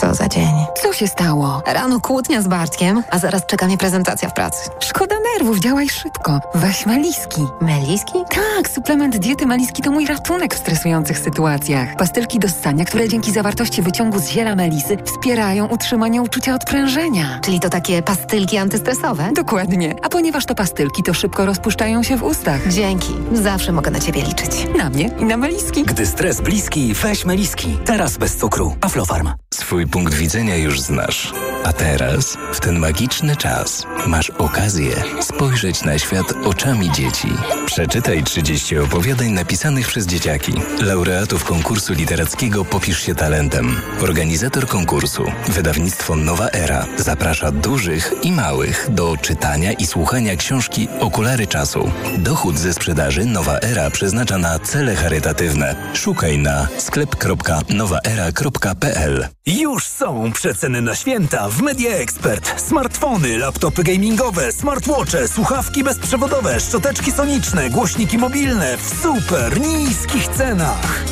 Co 0.00 0.14
za 0.14 0.28
dzień. 0.28 0.52
Co 0.82 0.92
się 0.92 1.08
stało? 1.08 1.62
Rano 1.66 2.00
kłótnia 2.00 2.42
z 2.42 2.48
Bartkiem, 2.48 3.02
a 3.10 3.18
zaraz 3.18 3.46
czeka 3.46 3.66
mnie 3.66 3.78
prezentacja 3.78 4.28
w 4.28 4.34
pracy. 4.34 4.70
Szkoda 4.80 5.16
nerwów, 5.34 5.60
działaj 5.60 5.88
szybko. 5.88 6.40
Weź 6.54 6.86
Meliski. 6.86 7.40
Meliski? 7.60 8.18
Tak, 8.30 8.70
suplement 8.70 9.16
diety 9.18 9.46
Meliski 9.46 9.82
to 9.82 9.90
mój 9.90 10.06
ratunek 10.06 10.54
w 10.54 10.58
stresujących 10.58 11.18
sytuacjach. 11.18 11.96
Pastylki 11.96 12.38
do 12.38 12.48
ssania, 12.48 12.84
które 12.84 13.08
dzięki 13.08 13.32
zawartości 13.32 13.82
wyciągu 13.82 14.18
z 14.18 14.31
ziela 14.32 14.56
melisy 14.56 14.96
wspierają 15.04 15.66
utrzymanie 15.66 16.22
uczucia 16.22 16.54
odprężenia. 16.54 17.40
Czyli 17.44 17.60
to 17.60 17.68
takie 17.68 18.02
pastylki 18.02 18.58
antystresowe? 18.58 19.30
Dokładnie. 19.34 19.94
A 20.02 20.08
ponieważ 20.08 20.46
to 20.46 20.54
pastylki, 20.54 21.02
to 21.02 21.14
szybko 21.14 21.46
rozpuszczają 21.46 22.02
się 22.02 22.16
w 22.16 22.22
ustach. 22.22 22.68
Dzięki. 22.68 23.12
Zawsze 23.32 23.72
mogę 23.72 23.90
na 23.90 24.00
ciebie 24.00 24.22
liczyć. 24.22 24.50
Na 24.78 24.90
mnie 24.90 25.10
i 25.20 25.24
na 25.24 25.36
meliski. 25.36 25.82
Gdy 25.84 26.06
stres 26.06 26.40
bliski, 26.40 26.94
weź 26.94 27.24
meliski. 27.24 27.78
Teraz 27.84 28.16
bez 28.16 28.36
cukru. 28.36 28.76
Aflofarm. 28.80 29.28
Swój 29.62 29.86
punkt 29.86 30.14
widzenia 30.14 30.56
już 30.56 30.80
znasz. 30.80 31.32
A 31.64 31.72
teraz, 31.72 32.36
w 32.52 32.60
ten 32.60 32.78
magiczny 32.78 33.36
czas, 33.36 33.86
masz 34.06 34.30
okazję 34.30 34.90
spojrzeć 35.20 35.84
na 35.84 35.98
świat 35.98 36.34
oczami 36.44 36.92
dzieci. 36.92 37.28
Przeczytaj 37.66 38.22
30 38.22 38.78
opowiadań 38.78 39.30
napisanych 39.30 39.86
przez 39.86 40.06
dzieciaki. 40.06 40.52
Laureatów 40.80 41.44
konkursu 41.44 41.92
literackiego 41.92 42.64
Popisz 42.64 43.02
się 43.02 43.14
talentem. 43.14 43.80
Organizator 44.00 44.66
konkursu, 44.66 45.24
wydawnictwo 45.48 46.16
Nowa 46.16 46.48
Era, 46.48 46.86
zaprasza 46.96 47.52
dużych 47.52 48.12
i 48.22 48.32
małych 48.32 48.86
do 48.90 49.16
czytania 49.16 49.72
i 49.72 49.86
słuchania 49.86 50.36
książki 50.36 50.88
Okulary 51.00 51.46
Czasu. 51.46 51.90
Dochód 52.18 52.58
ze 52.58 52.72
sprzedaży 52.72 53.24
Nowa 53.24 53.58
Era 53.58 53.90
przeznacza 53.90 54.38
na 54.38 54.58
cele 54.58 54.96
charytatywne. 54.96 55.76
Szukaj 55.94 56.38
na 56.38 56.68
sklep.nowaera.pl 56.78 59.28
Już 59.60 59.84
są 59.86 60.32
przeceny 60.32 60.82
na 60.82 60.94
święta 60.94 61.48
w 61.48 61.62
Media 61.62 61.90
Expert. 61.90 62.60
Smartfony, 62.60 63.38
laptopy 63.38 63.82
gamingowe, 63.82 64.52
smartwatche, 64.52 65.28
słuchawki 65.28 65.84
bezprzewodowe, 65.84 66.60
szczoteczki 66.60 67.12
soniczne, 67.12 67.70
głośniki 67.70 68.18
mobilne 68.18 68.76
w 68.76 69.02
super 69.02 69.60
niskich 69.60 70.28
cenach. 70.28 71.04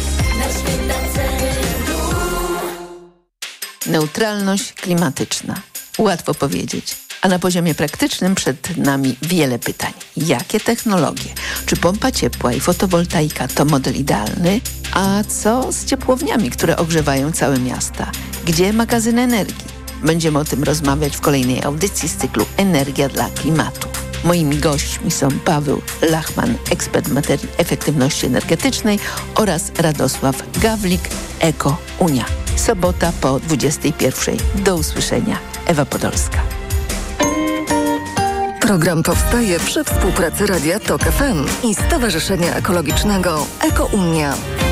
Neutralność 3.87 4.73
klimatyczna. 4.73 5.55
Łatwo 5.99 6.35
powiedzieć. 6.35 7.10
A 7.23 7.29
na 7.29 7.39
poziomie 7.39 7.75
praktycznym 7.75 8.35
przed 8.35 8.77
nami 8.77 9.17
wiele 9.23 9.59
pytań. 9.59 9.93
Jakie 10.17 10.61
technologie? 10.61 11.31
Czy 11.67 11.77
pompa 11.77 12.13
ciepła 12.13 12.53
i 12.53 12.61
fotowoltaika 12.61 13.49
to 13.49 13.65
model 13.65 13.95
idealny? 13.95 14.61
A 14.93 15.25
co 15.25 15.73
z 15.73 15.85
ciepłowniami, 15.85 16.51
które 16.51 16.77
ogrzewają 16.77 17.33
całe 17.33 17.59
miasta? 17.59 18.11
Gdzie 18.45 18.73
magazyn 18.73 19.19
energii? 19.19 19.65
Będziemy 20.05 20.39
o 20.39 20.45
tym 20.45 20.65
rozmawiać 20.65 21.17
w 21.17 21.21
kolejnej 21.21 21.65
audycji 21.65 22.09
z 22.09 22.17
cyklu 22.17 22.47
Energia 22.57 23.09
dla 23.09 23.31
klimatu. 23.31 23.89
Moimi 24.25 24.57
gośćmi 24.57 25.11
są 25.11 25.31
Paweł 25.31 25.83
Lachman, 26.03 26.55
ekspert 26.71 27.09
materii 27.09 27.49
efektywności 27.57 28.27
energetycznej 28.27 28.99
oraz 29.35 29.73
Radosław 29.79 30.61
Gawlik, 30.63 31.03
Eko 31.41 31.77
Unia. 31.99 32.25
Sobota 32.57 33.13
po 33.21 33.41
21. 33.41 34.37
Do 34.65 34.77
usłyszenia. 34.77 35.39
Ewa 35.67 35.85
Podolska. 35.85 36.50
Program 38.61 39.03
powstaje 39.03 39.61
przy 39.61 39.85
współpracy 39.85 40.47
Radia 40.47 40.81
TOK 40.81 41.03
FM 41.03 41.67
i 41.69 41.75
Stowarzyszenia 41.75 42.55
Ekologicznego 42.55 43.47
Eko 43.61 43.87
Unia. 43.87 44.35
Po 44.61 44.70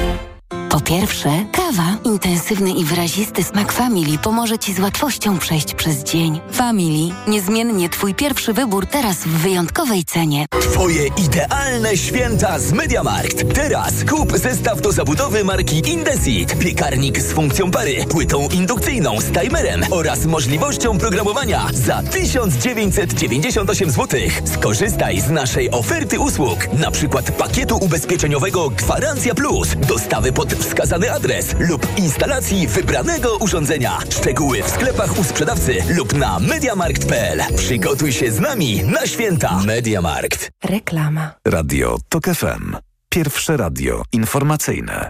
pierwsze, 0.88 1.30
kawa. 1.52 1.96
Intensywny 2.04 2.70
i 2.70 2.84
wyrazisty 2.84 3.44
smak 3.44 3.72
Family 3.72 4.18
pomoże 4.18 4.58
Ci 4.58 4.74
z 4.74 4.80
łatwością 4.80 5.38
przejść 5.38 5.74
przez 5.74 6.02
dzień. 6.04 6.40
Family. 6.52 7.14
Niezmiennie 7.26 7.88
Twój 7.88 8.14
pierwszy 8.14 8.52
wybór 8.52 8.86
teraz 8.86 9.16
w 9.16 9.28
wyjątkowej 9.28 10.04
cenie. 10.04 10.46
Twoje 10.60 11.06
idealne 11.06 11.96
święta 11.96 12.58
z 12.58 12.72
MediaMarkt. 12.72 13.54
Teraz 13.54 13.92
kup 14.10 14.38
zestaw 14.38 14.80
do 14.80 14.92
zabudowy 14.92 15.44
marki 15.44 15.90
Indesit. 15.90 16.58
Piekarnik 16.58 17.20
z 17.20 17.32
funkcją 17.32 17.70
pary, 17.70 18.04
płytą 18.10 18.48
indukcyjną 18.48 19.20
z 19.20 19.24
timerem 19.24 19.84
oraz 19.90 20.26
możliwością 20.26 20.98
programowania 20.98 21.66
za 21.72 22.02
1998 22.02 23.90
zł. 23.90 24.20
Skorzystaj 24.44 25.20
z 25.20 25.30
naszej 25.30 25.70
oferty 25.70 26.20
usług. 26.20 26.72
Na 26.72 26.90
przykład 26.90 27.30
pakietu 27.30 27.76
ubezpieczeniowego 27.76 28.70
Gwarancja 28.70 29.34
Plus. 29.34 29.68
Dostawy 29.88 30.32
pod 30.32 30.54
wskazany 30.78 31.12
adres 31.12 31.54
lub 31.58 31.86
instalacji 31.96 32.66
wybranego 32.66 33.36
urządzenia. 33.36 33.98
Szczegóły 34.10 34.62
w 34.62 34.70
sklepach 34.70 35.18
u 35.18 35.24
sprzedawcy 35.24 35.78
lub 35.96 36.14
na 36.14 36.38
mediamarkt.pl. 36.38 37.40
Przygotuj 37.56 38.12
się 38.12 38.32
z 38.32 38.40
nami 38.40 38.82
na 38.84 39.06
święta. 39.06 39.60
Mediamarkt. 39.66 40.50
Reklama. 40.64 41.30
Radio 41.44 41.98
TOK 42.08 42.24
FM. 42.24 42.76
Pierwsze 43.08 43.56
radio 43.56 44.02
informacyjne. 44.12 45.08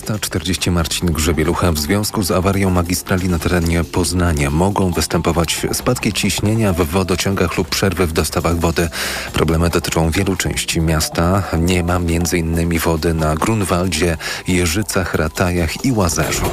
16.40 0.00 0.70
Marcin 0.72 1.12
Grzebielucha. 1.12 1.72
W 1.72 1.78
związku 1.78 2.22
z 2.22 2.30
awarią 2.30 2.70
magistrali 2.70 3.28
na 3.28 3.38
terenie 3.38 3.84
Poznania 3.84 4.50
mogą 4.50 4.92
występować 4.92 5.66
spadki 5.72 6.12
ciśnienia 6.12 6.72
w 6.72 6.86
wodociągach 6.86 7.58
lub 7.58 7.68
przerwy 7.68 8.06
w 8.06 8.12
dostawach 8.12 8.58
wody. 8.58 8.88
Problemy 9.32 9.70
dotyczą 9.70 10.10
wielu 10.10 10.36
części 10.36 10.80
miasta. 10.80 11.42
Nie 11.58 11.82
ma 11.82 11.96
m.in. 11.96 12.78
wody 12.78 13.14
na 13.14 13.34
Grunwaldzie, 13.34 14.16
Jeżycach, 14.48 15.14
Ratajach 15.14 15.84
i 15.84 15.92
Łazarzu. 15.92 16.50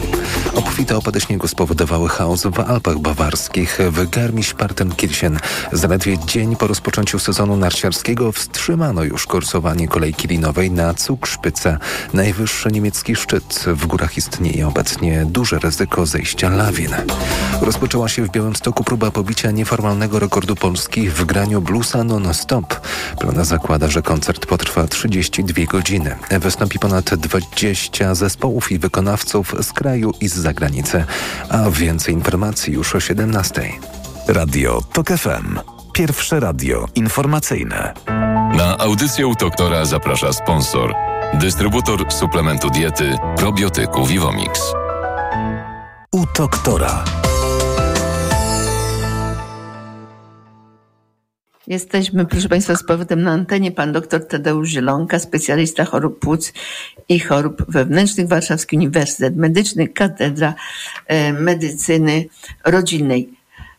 Obfite 0.55 0.97
opady 0.97 1.21
śniegu 1.21 1.47
spowodowały 1.47 2.09
chaos 2.09 2.43
w 2.43 2.59
Alpach 2.59 2.99
Bawarskich, 2.99 3.77
w 3.91 4.09
Garmisch-Partenkirchen. 4.09 5.39
Zaledwie 5.71 6.17
dzień 6.17 6.55
po 6.55 6.67
rozpoczęciu 6.67 7.19
sezonu 7.19 7.57
narciarskiego 7.57 8.31
wstrzymano 8.31 9.03
już 9.03 9.25
kursowanie 9.25 9.87
kolejki 9.87 10.27
linowej 10.27 10.71
na 10.71 10.93
Cukrzycę. 10.93 11.77
Najwyższy 12.13 12.71
niemiecki 12.71 13.15
szczyt. 13.15 13.36
W 13.67 13.85
górach 13.85 14.17
istnieje 14.17 14.67
obecnie 14.67 15.25
duże 15.25 15.59
ryzyko 15.59 16.05
zejścia 16.05 16.49
lawin. 16.49 16.95
Rozpoczęła 17.61 18.09
się 18.09 18.25
w 18.25 18.31
Białymstoku 18.31 18.83
próba 18.83 19.11
pobicia 19.11 19.51
nieformalnego 19.51 20.19
rekordu 20.19 20.55
Polski 20.55 21.09
w 21.09 21.25
graniu 21.25 21.61
bluesa 21.61 22.03
non-stop. 22.03 22.79
Plana 23.19 23.43
zakłada, 23.43 23.87
że 23.87 24.01
koncert 24.01 24.45
potrwa 24.45 24.87
32 24.87 25.65
godziny. 25.65 26.15
Wystąpi 26.31 26.79
ponad 26.79 27.15
20 27.15 28.15
zespołów 28.15 28.71
i 28.71 28.79
wykonawców 28.79 29.55
z 29.61 29.73
kraju 29.73 30.13
i 30.21 30.27
z 30.27 30.35
zagranicy. 30.35 31.05
A 31.49 31.69
więcej 31.69 32.13
informacji 32.13 32.73
już 32.73 32.95
o 32.95 32.99
17. 32.99 33.71
Radio 34.27 34.81
TOK 34.93 35.07
FM. 35.07 35.59
Pierwsze 35.93 36.39
radio 36.39 36.87
informacyjne. 36.95 37.93
Na 38.57 38.77
audycję 38.77 39.27
u 39.27 39.35
doktora 39.35 39.85
zaprasza 39.85 40.33
sponsor. 40.33 41.16
Dystrybutor 41.33 42.11
suplementu 42.11 42.69
diety 42.69 43.15
probiotyku 43.35 44.05
Vivomix. 44.05 44.73
U 46.11 46.25
doktora. 46.37 47.03
Jesteśmy, 51.67 52.25
proszę 52.25 52.49
Państwa, 52.49 52.75
z 52.75 52.83
powrotem 52.83 53.21
na 53.21 53.31
antenie. 53.31 53.71
Pan 53.71 53.93
dr 53.93 54.27
Tadeusz 54.27 54.69
Zielonka, 54.69 55.19
specjalista 55.19 55.85
chorób 55.85 56.19
płuc 56.19 56.53
i 57.09 57.19
chorób 57.19 57.65
wewnętrznych, 57.67 58.27
Warszawski 58.27 58.75
Uniwersytet 58.75 59.35
Medyczny, 59.35 59.87
Katedra 59.87 60.53
e, 61.07 61.33
Medycyny 61.33 62.25
Rodzinnej. 62.65 63.36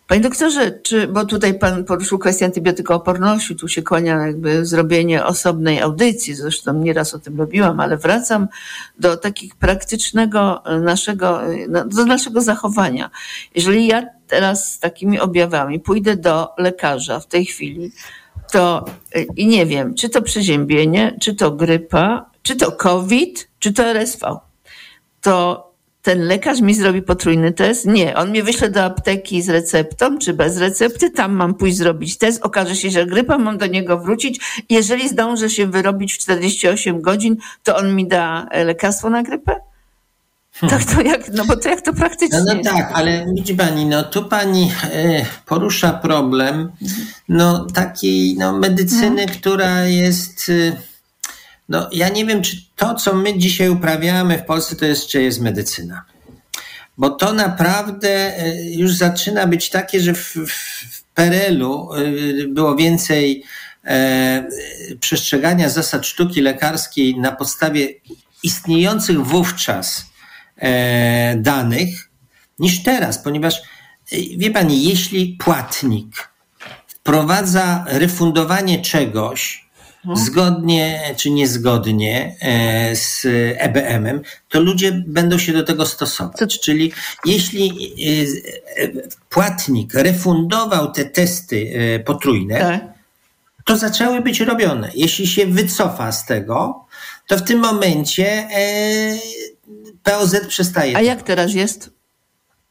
Panie 0.09 0.21
doktorze, 0.21 0.81
czy, 0.83 1.09
bo 1.09 1.25
tutaj 1.25 1.59
pan 1.59 1.85
poruszył 1.85 2.19
kwestię 2.19 2.47
antybiotykooporności, 2.47 3.57
tu 3.57 3.69
się 3.69 3.83
kłania 3.83 4.27
jakby 4.27 4.67
zrobienie 4.67 5.25
osobnej 5.25 5.81
audycji, 5.81 6.35
zresztą 6.35 6.73
nieraz 6.73 7.15
o 7.15 7.19
tym 7.19 7.39
robiłam, 7.39 7.81
ale 7.81 7.97
wracam 7.97 8.49
do 8.99 9.17
takich 9.17 9.57
praktycznego 9.57 10.63
naszego, 10.81 11.41
do 11.87 12.05
naszego 12.05 12.41
zachowania. 12.41 13.11
Jeżeli 13.55 13.87
ja 13.87 14.07
teraz 14.27 14.73
z 14.73 14.79
takimi 14.79 15.21
objawami 15.21 15.81
pójdę 15.81 16.17
do 16.17 16.49
lekarza 16.59 17.21
w 17.21 17.27
tej 17.27 17.47
chwili, 17.47 17.93
to 18.53 18.85
i 19.37 19.47
nie 19.47 19.67
wiem, 19.67 19.95
czy 19.95 20.09
to 20.09 20.23
przeziębienie, 20.23 21.17
czy 21.21 21.35
to 21.35 21.51
grypa, 21.51 22.31
czy 22.43 22.57
to 22.57 22.73
COVID, 22.73 23.49
czy 23.59 23.73
to 23.73 23.85
RSV, 23.85 24.37
to 25.21 25.68
ten 26.09 26.27
lekarz 26.27 26.61
mi 26.61 26.75
zrobi 26.75 27.03
potrójny 27.03 27.53
test? 27.53 27.87
Nie, 27.87 28.17
on 28.17 28.31
mnie 28.31 28.43
wyśle 28.43 28.71
do 28.71 28.85
apteki 28.85 29.43
z 29.43 29.49
receptą, 29.49 30.19
czy 30.19 30.35
bez 30.35 30.57
recepty, 30.57 31.11
tam 31.11 31.33
mam 31.33 31.55
pójść 31.55 31.77
zrobić 31.77 32.19
test, 32.19 32.43
okaże 32.43 32.77
się, 32.77 32.91
że 32.91 33.07
grypa, 33.07 33.39
mam 33.39 33.59
do 33.59 33.67
niego 33.67 33.99
wrócić. 33.99 34.41
Jeżeli 34.71 35.09
zdążę 35.09 35.51
się 35.51 35.67
wyrobić 35.67 36.15
w 36.15 36.19
48 36.19 37.01
godzin, 37.01 37.37
to 37.63 37.77
on 37.77 37.95
mi 37.95 38.09
da 38.09 38.49
lekarstwo 38.53 39.11
na 39.11 39.23
grypę? 39.23 39.61
Tak 40.71 40.85
to 40.85 41.01
jak, 41.03 41.33
no 41.33 41.45
bo 41.45 41.57
to 41.57 41.69
jak 41.69 41.81
to 41.81 41.93
praktycznie 41.93 42.39
No, 42.39 42.55
no 42.55 42.63
tak, 42.63 42.93
ale 42.95 43.27
widzi 43.35 43.55
pani, 43.55 43.87
no 43.87 44.03
tu 44.03 44.25
pani 44.25 44.73
e, 44.93 45.27
porusza 45.47 45.93
problem 45.93 46.73
no 47.29 47.65
takiej 47.65 48.37
no, 48.39 48.59
medycyny, 48.59 49.27
która 49.27 49.85
jest 49.85 50.51
e, 50.51 50.88
no 51.69 51.89
ja 51.93 52.09
nie 52.09 52.27
wiem, 52.27 52.43
czy 52.43 52.57
to, 52.77 52.95
co 52.95 53.15
my 53.15 53.39
dzisiaj 53.39 53.69
uprawiamy 53.69 54.39
w 54.39 54.45
Polsce, 54.45 54.77
to 54.77 54.85
jest, 54.85 55.07
czy 55.07 55.23
jest 55.23 55.41
medycyna. 55.41 56.05
Bo 56.99 57.11
to 57.11 57.33
naprawdę 57.33 58.39
e, 58.39 58.71
już 58.71 58.95
zaczyna 58.95 59.47
być 59.47 59.71
takie, 59.71 60.01
że 60.01 60.15
w, 60.15 60.35
w 60.35 61.03
PRL-u 61.15 61.89
było 62.49 62.77
więcej 62.77 63.45
e, 63.85 64.49
przestrzegania 65.01 65.69
zasad 65.69 66.07
sztuki 66.07 66.41
lekarskiej 66.41 67.19
na 67.21 67.33
podstawie 67.33 67.89
istniejących 68.43 69.21
wówczas 69.27 70.07
e, 70.57 71.37
danych 71.37 72.11
niż 72.59 72.83
teraz, 72.83 73.19
ponieważ 73.19 73.63
wie 74.37 74.51
pani, 74.51 74.85
jeśli 74.85 75.37
płatnik 75.41 76.29
wprowadza 76.89 77.85
refundowanie 77.89 78.83
czegoś, 78.83 79.68
zgodnie 80.15 81.01
czy 81.17 81.31
niezgodnie 81.31 82.37
z 82.95 83.27
EBM-em, 83.59 84.21
to 84.49 84.61
ludzie 84.61 84.93
będą 85.07 85.39
się 85.39 85.53
do 85.53 85.63
tego 85.63 85.87
stosować. 85.87 86.61
Czyli 86.61 86.93
jeśli 87.25 87.93
płatnik 89.29 89.95
refundował 89.95 90.93
te 90.93 91.05
testy 91.05 91.73
potrójne, 92.05 92.59
Tak. 92.59 92.81
to 93.65 93.77
zaczęły 93.77 94.21
być 94.21 94.41
robione. 94.41 94.91
Jeśli 94.95 95.27
się 95.27 95.47
wycofa 95.47 96.13
z 96.13 96.27
tego, 96.27 96.85
to 97.27 97.37
w 97.37 97.43
tym 97.43 97.59
momencie 97.59 98.49
POZ 100.03 100.47
przestaje. 100.49 100.97
A 100.97 101.01
jak 101.01 101.23
teraz 101.23 101.55
jest? 101.55 101.98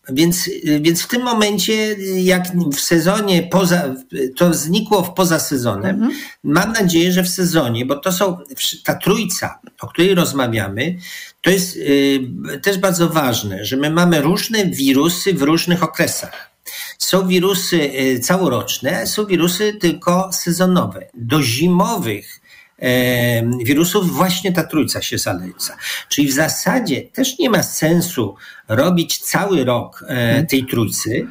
Więc, 0.10 0.49
więc 0.82 1.01
w 1.01 1.08
tym 1.08 1.22
momencie, 1.22 1.95
jak 2.24 2.47
w 2.74 2.80
sezonie 2.80 3.43
poza, 3.43 3.95
to 4.36 4.53
znikło 4.53 5.03
w 5.03 5.14
poza 5.14 5.39
sezonem, 5.39 6.12
mam 6.43 6.72
nadzieję, 6.72 7.12
że 7.12 7.24
w 7.24 7.30
sezonie, 7.30 7.86
bo 7.86 7.95
to 7.95 8.12
są 8.12 8.38
ta 8.84 8.95
trójca, 8.95 9.60
o 9.82 9.88
której 9.88 10.16
rozmawiamy, 10.16 10.97
to 11.41 11.49
jest 11.49 11.76
y, 11.76 12.20
też 12.62 12.78
bardzo 12.78 13.10
ważne, 13.10 13.66
że 13.66 13.78
my 13.78 13.89
mamy 13.89 14.22
różne 14.22 14.66
wirusy 14.66 15.34
w 15.34 15.41
różnych 15.41 15.84
okresach. 15.84 16.51
Są 16.97 17.28
wirusy 17.28 17.91
y, 17.99 18.20
całoroczne, 18.20 19.08
są 19.08 19.26
wirusy 19.26 19.74
tylko 19.74 20.34
sezonowe. 20.34 21.08
Do 21.14 21.43
zimowych 21.43 22.41
wirusów, 23.63 24.13
właśnie 24.13 24.51
ta 24.51 24.63
trójca 24.63 25.01
się 25.01 25.17
zaleca. 25.17 25.78
Czyli 26.09 26.28
w 26.28 26.34
zasadzie 26.34 27.01
też 27.01 27.39
nie 27.39 27.49
ma 27.49 27.63
sensu 27.63 28.36
robić 28.67 29.17
cały 29.17 29.65
rok 29.65 30.03
mhm. 30.07 30.47
tej 30.47 30.65
trójcy, 30.65 31.28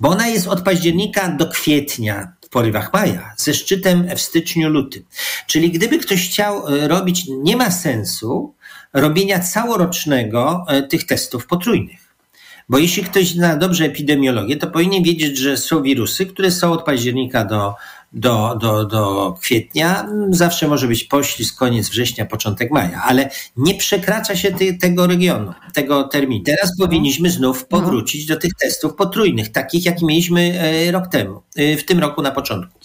bo 0.00 0.08
ona 0.08 0.28
jest 0.28 0.46
od 0.46 0.62
października 0.62 1.28
do 1.28 1.48
kwietnia 1.48 2.32
w 2.44 2.48
porywach 2.48 2.92
maja, 2.92 3.34
ze 3.36 3.54
szczytem 3.54 4.08
w 4.16 4.20
styczniu, 4.20 4.68
lutym. 4.68 5.04
Czyli 5.46 5.70
gdyby 5.70 5.98
ktoś 5.98 6.28
chciał 6.28 6.68
e, 6.68 6.88
robić, 6.88 7.24
nie 7.28 7.56
ma 7.56 7.70
sensu 7.70 8.54
robienia 8.92 9.40
całorocznego 9.40 10.64
e, 10.68 10.82
tych 10.82 11.06
testów 11.06 11.46
potrójnych. 11.46 12.04
Bo 12.68 12.78
jeśli 12.78 13.04
ktoś 13.04 13.30
zna 13.30 13.56
dobrze 13.56 13.84
epidemiologię, 13.84 14.56
to 14.56 14.66
powinien 14.66 15.02
wiedzieć, 15.02 15.38
że 15.38 15.56
są 15.56 15.82
wirusy, 15.82 16.26
które 16.26 16.50
są 16.50 16.72
od 16.72 16.84
października 16.84 17.44
do, 17.44 17.74
do, 18.14 18.56
do, 18.60 18.84
do 18.84 19.34
kwietnia. 19.40 20.08
Zawsze 20.30 20.68
może 20.68 20.88
być 20.88 21.04
poślizg, 21.04 21.58
koniec 21.58 21.88
września, 21.88 22.26
początek 22.26 22.70
maja, 22.70 23.02
ale 23.02 23.30
nie 23.56 23.74
przekracza 23.74 24.36
się 24.36 24.52
ty, 24.52 24.74
tego 24.74 25.06
regionu, 25.06 25.52
tego 25.72 26.04
terminu. 26.04 26.44
Teraz 26.44 26.70
powinniśmy 26.78 27.30
znów 27.30 27.66
powrócić 27.66 28.26
do 28.26 28.36
tych 28.36 28.54
testów 28.54 28.94
potrójnych, 28.94 29.52
takich 29.52 29.84
jak 29.84 30.02
mieliśmy 30.02 30.60
e, 30.60 30.92
rok 30.92 31.06
temu, 31.06 31.42
e, 31.56 31.76
w 31.76 31.84
tym 31.84 31.98
roku 31.98 32.22
na 32.22 32.30
początku. 32.30 32.80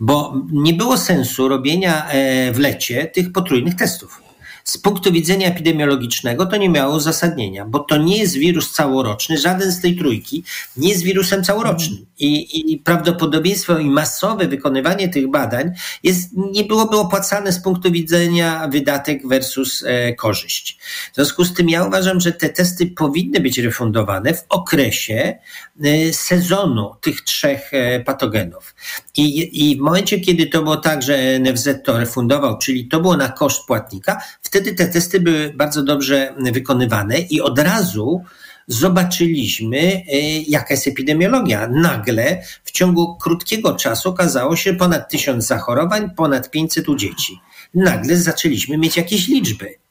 Bo 0.00 0.34
nie 0.52 0.74
było 0.74 0.98
sensu 0.98 1.48
robienia 1.48 2.08
e, 2.08 2.52
w 2.52 2.58
lecie 2.58 3.06
tych 3.06 3.32
potrójnych 3.32 3.74
testów 3.74 4.22
z 4.64 4.78
punktu 4.78 5.12
widzenia 5.12 5.48
epidemiologicznego 5.48 6.46
to 6.46 6.56
nie 6.56 6.68
miało 6.68 6.96
uzasadnienia, 6.96 7.64
bo 7.64 7.78
to 7.78 7.96
nie 7.96 8.18
jest 8.18 8.34
wirus 8.34 8.72
całoroczny, 8.72 9.38
żaden 9.38 9.72
z 9.72 9.80
tej 9.80 9.96
trójki 9.96 10.44
nie 10.76 10.88
jest 10.88 11.02
wirusem 11.02 11.44
całorocznym. 11.44 12.06
I, 12.22 12.72
i 12.72 12.78
prawdopodobieństwo 12.78 13.78
i 13.78 13.90
masowe 13.90 14.48
wykonywanie 14.48 15.08
tych 15.08 15.30
badań 15.30 15.70
jest, 16.02 16.30
nie 16.36 16.64
byłoby 16.64 16.96
opłacane 16.96 17.52
z 17.52 17.62
punktu 17.62 17.92
widzenia 17.92 18.68
wydatek 18.68 19.28
versus 19.28 19.84
e, 19.86 20.14
korzyść. 20.14 20.78
W 21.12 21.14
związku 21.14 21.44
z 21.44 21.54
tym 21.54 21.68
ja 21.68 21.84
uważam, 21.84 22.20
że 22.20 22.32
te 22.32 22.48
testy 22.48 22.86
powinny 22.86 23.40
być 23.40 23.58
refundowane 23.58 24.34
w 24.34 24.44
okresie 24.48 25.38
e, 25.84 26.12
sezonu 26.12 26.94
tych 27.00 27.20
trzech 27.20 27.74
e, 27.74 28.00
patogenów. 28.00 28.74
I, 29.16 29.50
I 29.70 29.76
w 29.76 29.80
momencie, 29.80 30.20
kiedy 30.20 30.46
to 30.46 30.62
było 30.62 30.76
tak, 30.76 31.02
że 31.02 31.38
NFZ 31.38 31.68
to 31.84 31.98
refundował, 31.98 32.58
czyli 32.58 32.88
to 32.88 33.00
było 33.00 33.16
na 33.16 33.28
koszt 33.28 33.66
płatnika, 33.66 34.22
wtedy 34.42 34.74
te 34.74 34.86
testy 34.86 35.20
były 35.20 35.52
bardzo 35.56 35.82
dobrze 35.82 36.34
wykonywane 36.52 37.18
i 37.18 37.40
od 37.40 37.58
razu 37.58 38.24
zobaczyliśmy, 38.66 39.78
y, 39.78 40.02
jaka 40.48 40.74
jest 40.74 40.86
epidemiologia. 40.86 41.68
Nagle 41.68 42.42
w 42.64 42.70
ciągu 42.70 43.16
krótkiego 43.16 43.76
czasu 43.76 44.08
okazało 44.08 44.56
się 44.56 44.74
ponad 44.74 45.10
tysiąc 45.10 45.46
zachorowań, 45.46 46.10
ponad 46.16 46.50
500 46.50 46.88
u 46.88 46.96
dzieci. 46.96 47.40
Nagle 47.74 48.16
zaczęliśmy 48.16 48.78
mieć 48.78 48.96
jakieś 48.96 49.28
liczby 49.28 49.82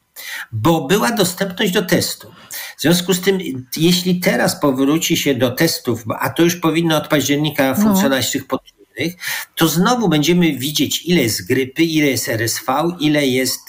bo 0.52 0.88
była 0.88 1.12
dostępność 1.12 1.72
do 1.72 1.82
testu. 1.82 2.32
W 2.78 2.82
związku 2.82 3.14
z 3.14 3.22
tym, 3.22 3.40
jeśli 3.78 4.20
teraz 4.20 4.60
powróci 4.60 5.18
się 5.18 5.36
do 5.36 5.52
testów, 5.52 6.04
a 6.20 6.30
to 6.30 6.44
już 6.44 6.56
powinno 6.56 6.98
od 6.98 7.08
października 7.08 7.70
no. 7.70 7.84
funkcjonować 7.84 8.26
no. 8.26 8.32
tych 8.32 8.48
to 9.56 9.68
znowu 9.68 10.10
będziemy 10.10 10.54
widzieć, 10.54 11.06
ile 11.06 11.22
jest 11.22 11.48
grypy, 11.48 11.84
ile 11.84 12.08
jest 12.08 12.30
RSV, 12.30 12.66
ile 13.00 13.28
jest 13.28 13.62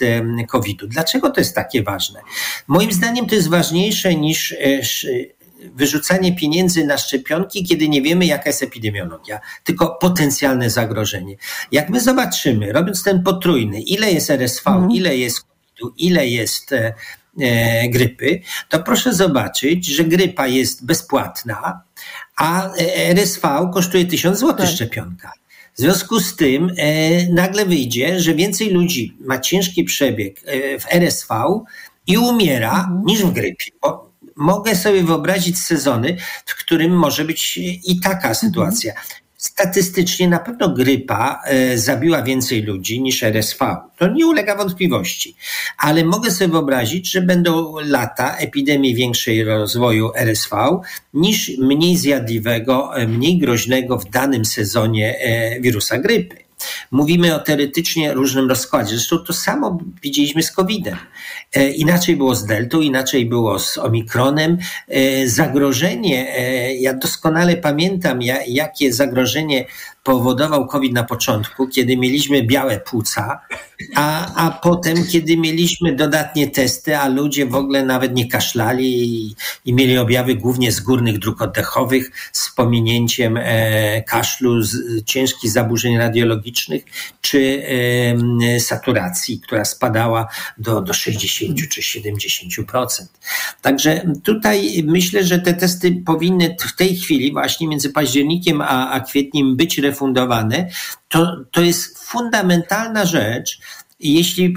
COVID-u. 0.49 0.87
Dlaczego 0.87 1.31
to 1.31 1.41
jest 1.41 1.55
takie 1.55 1.83
ważne? 1.83 2.21
Moim 2.69 2.93
zdaniem 2.93 3.27
to 3.27 3.35
jest 3.35 3.49
ważniejsze 3.49 4.15
niż 4.15 4.53
e, 4.53 4.83
wyrzucanie 5.75 6.37
pieniędzy 6.37 6.87
na 6.87 6.99
szczepionki, 6.99 7.65
kiedy 7.65 7.89
nie 7.89 8.03
wiemy, 8.03 8.27
jaka 8.27 8.51
jest 8.51 8.63
epidemiologia, 8.63 9.41
tylko 9.65 9.99
potencjalne 10.01 10.71
zagrożenie. 10.71 11.37
Jak 11.73 11.91
my 11.91 12.01
zobaczymy, 12.01 12.73
robiąc 12.73 13.03
ten 13.03 13.23
potrójny, 13.23 13.81
ile 13.81 14.13
jest 14.13 14.31
RSV, 14.31 14.71
mm. 14.71 14.91
ile 14.91 15.17
jest 15.17 15.43
COVID-u, 15.43 15.95
ile 15.99 16.29
jest 16.29 16.73
e, 16.73 16.95
e, 17.41 17.89
grypy, 17.89 18.41
to 18.69 18.83
proszę 18.83 19.15
zobaczyć, 19.15 19.87
że 19.87 20.05
grypa 20.05 20.47
jest 20.47 20.87
bezpłatna, 20.87 21.83
a 22.43 22.71
RSV 23.15 23.71
kosztuje 23.75 24.07
1000 24.07 24.39
zł 24.39 24.57
tak. 24.57 24.69
szczepionka. 24.69 25.33
W 25.75 25.81
związku 25.81 26.21
z 26.21 26.37
tym 26.37 26.73
e, 26.77 27.27
nagle 27.33 27.67
wyjdzie, 27.67 28.21
że 28.21 28.35
więcej 28.35 28.71
ludzi 28.71 29.17
ma 29.21 29.39
ciężki 29.39 29.85
przebieg 29.85 30.41
e, 30.45 30.79
w 30.79 30.87
RSV 30.91 31.35
i 32.07 32.19
umiera 32.19 32.79
mhm. 32.79 33.05
niż 33.05 33.23
w 33.23 33.33
grypie. 33.33 33.65
Bo 33.83 34.13
mogę 34.37 34.77
sobie 34.77 35.03
wyobrazić 35.03 35.59
sezony, 35.59 36.17
w 36.47 36.55
którym 36.57 36.93
może 36.93 37.25
być 37.25 37.57
i 37.85 38.01
taka 38.01 38.29
mhm. 38.29 39.22
Statystycznie 39.43 40.29
na 40.29 40.39
pewno 40.39 40.69
grypa 40.69 41.41
e, 41.45 41.79
zabiła 41.79 42.23
więcej 42.23 42.63
ludzi 42.63 43.03
niż 43.03 43.23
RSV. 43.23 43.77
To 43.99 44.09
nie 44.09 44.27
ulega 44.27 44.57
wątpliwości. 44.57 45.37
Ale 45.79 46.05
mogę 46.05 46.31
sobie 46.31 46.53
wyobrazić, 46.53 47.11
że 47.11 47.23
będą 47.23 47.75
lata 47.81 48.37
epidemii 48.37 48.95
większej 48.95 49.45
rozwoju 49.45 50.11
RSV 50.15 50.81
niż 51.15 51.59
mniej 51.59 51.97
zjadliwego, 51.97 52.97
e, 52.97 53.07
mniej 53.07 53.39
groźnego 53.39 53.99
w 53.99 54.11
danym 54.11 54.45
sezonie 54.45 55.19
e, 55.19 55.61
wirusa 55.61 55.99
grypy. 55.99 56.37
Mówimy 56.91 57.35
o 57.35 57.39
teoretycznie 57.39 58.15
różnym 58.15 58.49
rozkładzie. 58.49 58.91
Zresztą 58.91 59.19
to 59.19 59.33
samo 59.33 59.79
widzieliśmy 60.03 60.43
z 60.43 60.53
COVID-em. 60.53 60.97
E, 61.53 61.71
inaczej 61.71 62.17
było 62.17 62.35
z 62.35 62.47
Deltą, 62.47 62.81
inaczej 62.81 63.27
było 63.27 63.59
z 63.59 63.79
Omikronem. 63.79 64.59
E, 64.89 65.29
zagrożenie, 65.29 66.37
e, 66.37 66.75
ja 66.75 66.95
doskonale 66.95 67.57
pamiętam, 67.57 68.23
jakie 68.47 68.93
zagrożenie 68.93 69.67
powodował 70.03 70.67
COVID 70.67 70.93
na 70.93 71.05
początku, 71.05 71.69
kiedy 71.69 71.97
mieliśmy 71.97 72.43
białe 72.43 72.81
płuca, 72.81 73.41
a, 73.95 74.35
a 74.35 74.51
potem, 74.51 75.07
kiedy 75.07 75.37
mieliśmy 75.37 75.97
dodatnie 75.97 76.51
testy, 76.51 76.99
a 76.99 77.09
ludzie 77.09 77.47
w 77.47 77.55
ogóle 77.55 77.85
nawet 77.85 78.15
nie 78.15 78.29
kaszlali 78.29 79.05
i, 79.05 79.37
i 79.65 79.73
mieli 79.75 79.99
objawy 79.99 80.35
głównie 80.35 80.73
z 80.73 80.81
górnych 80.81 81.19
dróg 81.19 81.43
oddechowych, 81.43 82.11
z 82.33 82.51
pominięciem 82.55 83.37
e, 83.37 84.03
kaszlu, 84.03 84.63
z, 84.63 85.05
ciężkich 85.05 85.51
zaburzeń 85.51 85.99
radiologicznych, 85.99 86.85
czy 87.21 87.63
e, 88.43 88.61
saturacji, 88.61 89.41
która 89.41 89.65
spadała 89.65 90.29
do, 90.59 90.81
do 90.81 90.95
60 90.95 91.69
czy 91.69 91.81
70%. 91.81 92.87
Także 93.63 94.13
tutaj 94.25 94.85
myślę, 94.87 95.25
że 95.25 95.39
te 95.39 95.55
testy 95.55 96.03
powinny 96.07 96.57
w 96.61 96.77
tej 96.77 96.97
chwili, 96.97 97.33
właśnie 97.33 97.69
między 97.69 97.91
październikiem 97.91 98.61
a, 98.61 98.91
a 98.91 99.01
kwietniem, 99.01 99.57
być 99.57 99.79
refundowane. 99.93 100.69
To, 101.09 101.45
to 101.51 101.61
jest 101.61 101.99
fundamentalna 101.99 103.05
rzecz. 103.05 103.61
Jeśli 104.01 104.55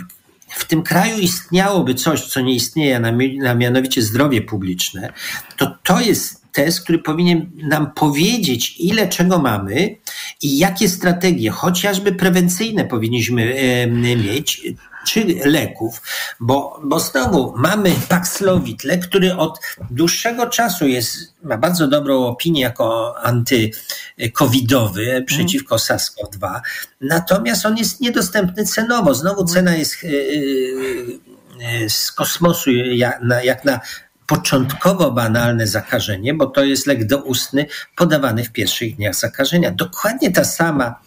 w 0.50 0.66
tym 0.66 0.84
kraju 0.84 1.20
istniałoby 1.20 1.94
coś, 1.96 2.26
co 2.26 2.42
nie 2.42 2.56
istnieje, 2.56 3.02
a 3.50 3.54
mianowicie 3.54 4.02
zdrowie 4.02 4.42
publiczne, 4.42 5.14
to 5.58 5.78
to 5.84 6.00
jest 6.00 6.46
test, 6.52 6.84
który 6.84 7.00
powinien 7.00 7.52
nam 7.56 7.92
powiedzieć, 7.92 8.76
ile 8.80 9.08
czego 9.08 9.40
mamy 9.40 9.96
i 10.42 10.58
jakie 10.58 10.90
strategie, 10.90 11.50
chociażby 11.50 12.12
prewencyjne, 12.12 12.86
powinniśmy 12.86 13.56
mieć, 14.18 14.62
czy 15.06 15.26
leków, 15.46 16.02
bo, 16.40 16.80
bo 16.84 17.00
znowu 17.00 17.54
mamy 17.58 17.96
Paxlovid, 18.10 18.84
lek, 18.84 19.08
który 19.08 19.36
od 19.36 19.60
dłuższego 19.92 20.48
czasu 20.48 20.88
jest, 20.88 21.18
ma 21.44 21.58
bardzo 21.58 21.88
dobrą 21.88 22.26
opinię 22.26 22.62
jako 22.62 23.16
antykowidowy 23.24 25.24
przeciwko 25.28 25.76
SARS-CoV-2, 25.76 26.62
natomiast 27.02 27.66
on 27.66 27.78
jest 27.78 28.02
niedostępny 28.02 28.66
cenowo. 28.66 29.14
Znowu 29.14 29.46
cena 29.46 29.76
jest 29.76 29.96
e, 30.04 30.08
z 31.90 32.12
kosmosu, 32.12 32.72
jak 32.72 33.22
na, 33.22 33.44
jak 33.44 33.66
na 33.66 33.80
początkowo 34.28 35.12
banalne 35.12 35.68
zakażenie, 35.68 36.34
bo 36.34 36.46
to 36.46 36.64
jest 36.64 36.88
lek 36.88 37.08
doustny 37.08 37.66
podawany 37.96 38.44
w 38.44 38.52
pierwszych 38.52 38.96
dniach 38.96 39.16
zakażenia. 39.16 39.72
Dokładnie 39.72 40.32
ta 40.32 40.44
sama, 40.44 41.00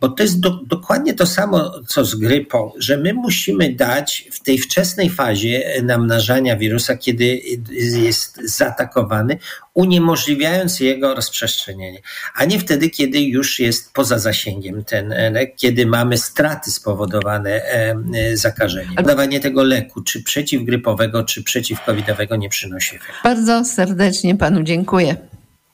bo 0.00 0.08
to 0.08 0.22
jest 0.22 0.40
do, 0.40 0.50
dokładnie 0.50 1.14
to 1.14 1.26
samo, 1.26 1.72
co 1.86 2.04
z 2.04 2.14
grypą, 2.14 2.72
że 2.78 2.96
my 2.96 3.14
musimy 3.14 3.72
dać 3.72 4.28
w 4.32 4.40
tej 4.40 4.58
wczesnej 4.58 5.10
fazie 5.10 5.82
namnażania 5.82 6.56
wirusa, 6.56 6.96
kiedy 6.96 7.40
jest 7.76 8.40
zaatakowany, 8.44 9.38
uniemożliwiając 9.74 10.80
jego 10.80 11.14
rozprzestrzenienie, 11.14 12.00
a 12.34 12.44
nie 12.44 12.58
wtedy, 12.58 12.90
kiedy 12.90 13.20
już 13.20 13.60
jest 13.60 13.92
poza 13.92 14.18
zasięgiem 14.18 14.84
ten 14.84 15.14
lek, 15.32 15.56
kiedy 15.56 15.86
mamy 15.86 16.18
straty 16.18 16.70
spowodowane 16.70 17.50
e, 17.50 17.96
zakażeniem. 18.36 18.94
Dawanie 18.94 19.40
tego 19.40 19.62
leku, 19.62 20.02
czy 20.02 20.22
przeciwgrypowego, 20.22 21.24
czy 21.24 21.42
przeciwkowidowego 21.42 22.36
nie 22.36 22.48
przynosi 22.48 22.96
efektu. 22.96 23.14
Bardzo 23.24 23.64
serdecznie 23.64 24.36
panu 24.36 24.62
dziękuję. 24.62 25.16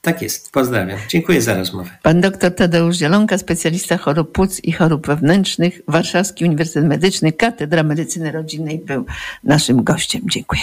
Tak 0.03 0.23
jest, 0.23 0.53
pozdrawiam. 0.53 0.99
Dziękuję 1.09 1.43
za 1.43 1.55
rozmowę. 1.55 1.91
Pan 2.03 2.21
dr 2.21 2.55
Tadeusz 2.55 2.97
Zielonka, 2.97 3.39
specjalista 3.39 3.97
chorób 3.97 4.33
płuc 4.33 4.61
i 4.61 4.73
chorób 4.73 5.07
wewnętrznych, 5.07 5.81
Warszawski 5.89 6.45
Uniwersytet 6.45 6.85
Medyczny, 6.85 7.33
Katedra 7.33 7.83
Medycyny 7.83 8.33
Rodzinnej 8.33 8.79
był 8.79 9.07
naszym 9.45 9.85
gościem. 9.85 10.23
Dziękuję. 10.31 10.63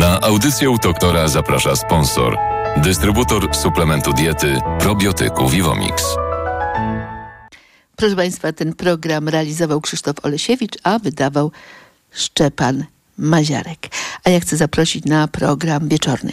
Na 0.00 0.20
audycję 0.20 0.76
doktora 0.82 1.28
zaprasza 1.28 1.76
sponsor. 1.76 2.36
Dystrybutor 2.76 3.54
suplementu 3.54 4.12
diety 4.12 4.60
probiotyku 4.78 5.48
Vivomix. 5.48 6.04
Proszę 7.96 8.16
Państwa, 8.16 8.52
ten 8.52 8.74
program 8.74 9.28
realizował 9.28 9.80
Krzysztof 9.80 10.16
Olesiewicz, 10.22 10.74
a 10.82 10.98
wydawał 10.98 11.52
Szczepan 12.12 12.84
Maziarek. 13.18 13.88
A 14.24 14.30
ja 14.30 14.40
chcę 14.40 14.56
zaprosić 14.56 15.04
na 15.04 15.28
program 15.28 15.88
wieczorny. 15.88 16.32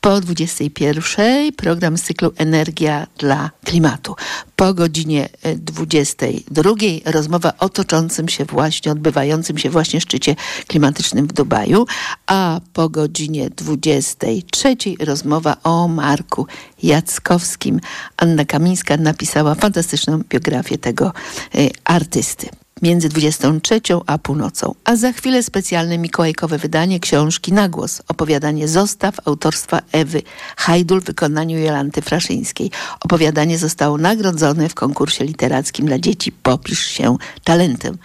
Po 0.00 0.20
21 0.20 1.52
program 1.52 1.98
z 1.98 2.02
cyklu 2.02 2.32
Energia 2.36 3.06
dla 3.18 3.50
klimatu. 3.64 4.14
Po 4.56 4.74
godzinie 4.74 5.28
22 5.56 6.70
rozmowa 7.04 7.52
o 7.58 7.68
toczącym 7.68 8.28
się 8.28 8.44
właśnie, 8.44 8.92
odbywającym 8.92 9.58
się 9.58 9.70
właśnie 9.70 10.00
szczycie 10.00 10.36
klimatycznym 10.66 11.26
w 11.26 11.32
Dubaju, 11.32 11.86
a 12.26 12.60
po 12.72 12.88
godzinie 12.88 13.50
23 13.50 14.76
rozmowa 15.00 15.56
o 15.64 15.88
Marku 15.88 16.46
Jackowskim. 16.82 17.80
Anna 18.16 18.44
Kamińska 18.44 18.96
napisała 18.96 19.54
fantastyczną 19.54 20.22
biografię 20.28 20.78
tego 20.78 21.12
y, 21.54 21.70
artysty 21.84 22.48
między 22.82 23.08
23 23.08 23.80
a 24.06 24.18
północą. 24.18 24.74
A 24.84 24.96
za 24.96 25.12
chwilę 25.12 25.42
specjalne 25.42 25.98
mikołajkowe 25.98 26.58
wydanie 26.58 27.00
książki 27.00 27.52
Na 27.52 27.68
głos. 27.68 28.02
Opowiadanie 28.08 28.68
Zostaw 28.68 29.14
autorstwa 29.24 29.80
Ewy 29.92 30.22
Hajdul 30.56 31.00
w 31.00 31.04
wykonaniu 31.04 31.58
Jolanty 31.58 32.02
Fraszyńskiej. 32.02 32.70
Opowiadanie 33.00 33.58
zostało 33.58 33.98
nagrodzone 33.98 34.68
w 34.68 34.74
konkursie 34.74 35.24
literackim 35.24 35.86
dla 35.86 35.98
dzieci 35.98 36.32
Popisz 36.32 36.86
się 36.86 37.16
talentem. 37.44 37.98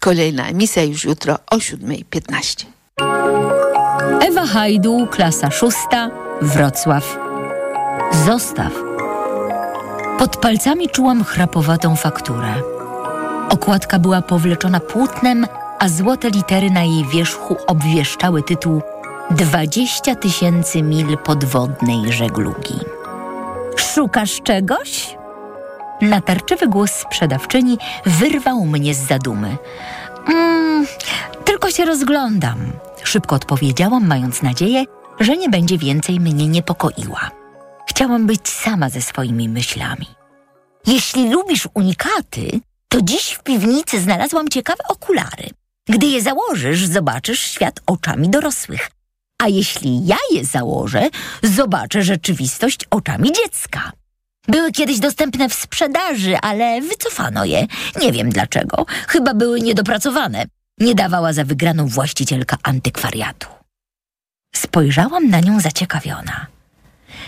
Kolejna 0.00 0.48
emisja 0.48 0.82
już 0.82 1.04
jutro 1.04 1.38
o 1.50 1.56
7.15. 1.56 2.64
Ewa 4.20 4.46
Hajdul, 4.46 5.08
klasa 5.08 5.50
szósta, 5.50 6.10
Wrocław. 6.42 7.18
Zostaw. 8.26 8.72
Pod 10.18 10.36
palcami 10.36 10.88
czułam 10.88 11.24
chrapowatą 11.24 11.96
fakturę. 11.96 12.79
Okładka 13.50 13.98
była 13.98 14.22
powleczona 14.22 14.80
płótnem, 14.80 15.46
a 15.78 15.88
złote 15.88 16.30
litery 16.30 16.70
na 16.70 16.82
jej 16.82 17.04
wierzchu 17.04 17.56
obwieszczały 17.66 18.42
tytuł 18.42 18.82
20 19.30 20.14
tysięcy 20.14 20.82
mil 20.82 21.18
podwodnej 21.18 22.12
żeglugi. 22.12 22.74
Szukasz 23.76 24.40
czegoś? 24.42 25.16
Natarczywy 26.00 26.68
głos 26.68 26.90
sprzedawczyni 26.90 27.78
wyrwał 28.06 28.66
mnie 28.66 28.94
z 28.94 29.08
zadumy. 29.08 29.56
Mm, 30.26 30.86
tylko 31.44 31.70
się 31.70 31.84
rozglądam, 31.84 32.58
szybko 33.04 33.36
odpowiedziałam, 33.36 34.06
mając 34.06 34.42
nadzieję, 34.42 34.84
że 35.20 35.36
nie 35.36 35.48
będzie 35.48 35.78
więcej 35.78 36.20
mnie 36.20 36.48
niepokoiła. 36.48 37.30
Chciałam 37.86 38.26
być 38.26 38.48
sama 38.48 38.88
ze 38.88 39.02
swoimi 39.02 39.48
myślami. 39.48 40.06
Jeśli 40.86 41.30
lubisz 41.30 41.68
unikaty, 41.74 42.60
to 42.90 43.02
dziś 43.02 43.32
w 43.32 43.42
piwnicy 43.42 44.00
znalazłam 44.00 44.48
ciekawe 44.48 44.84
okulary. 44.88 45.50
Gdy 45.88 46.06
je 46.06 46.22
założysz, 46.22 46.86
zobaczysz 46.86 47.40
świat 47.40 47.80
oczami 47.86 48.28
dorosłych. 48.28 48.90
A 49.42 49.48
jeśli 49.48 50.06
ja 50.06 50.16
je 50.30 50.44
założę, 50.44 51.08
zobaczę 51.42 52.02
rzeczywistość 52.02 52.80
oczami 52.90 53.32
dziecka. 53.32 53.92
Były 54.48 54.72
kiedyś 54.72 54.98
dostępne 54.98 55.48
w 55.48 55.54
sprzedaży, 55.54 56.36
ale 56.42 56.80
wycofano 56.80 57.44
je. 57.44 57.66
Nie 58.00 58.12
wiem 58.12 58.30
dlaczego. 58.30 58.86
Chyba 59.08 59.34
były 59.34 59.60
niedopracowane. 59.60 60.44
Nie 60.78 60.94
dawała 60.94 61.32
za 61.32 61.44
wygraną 61.44 61.86
właścicielka 61.86 62.56
antykwariatu. 62.62 63.48
Spojrzałam 64.54 65.28
na 65.28 65.40
nią 65.40 65.60
zaciekawiona. 65.60 66.46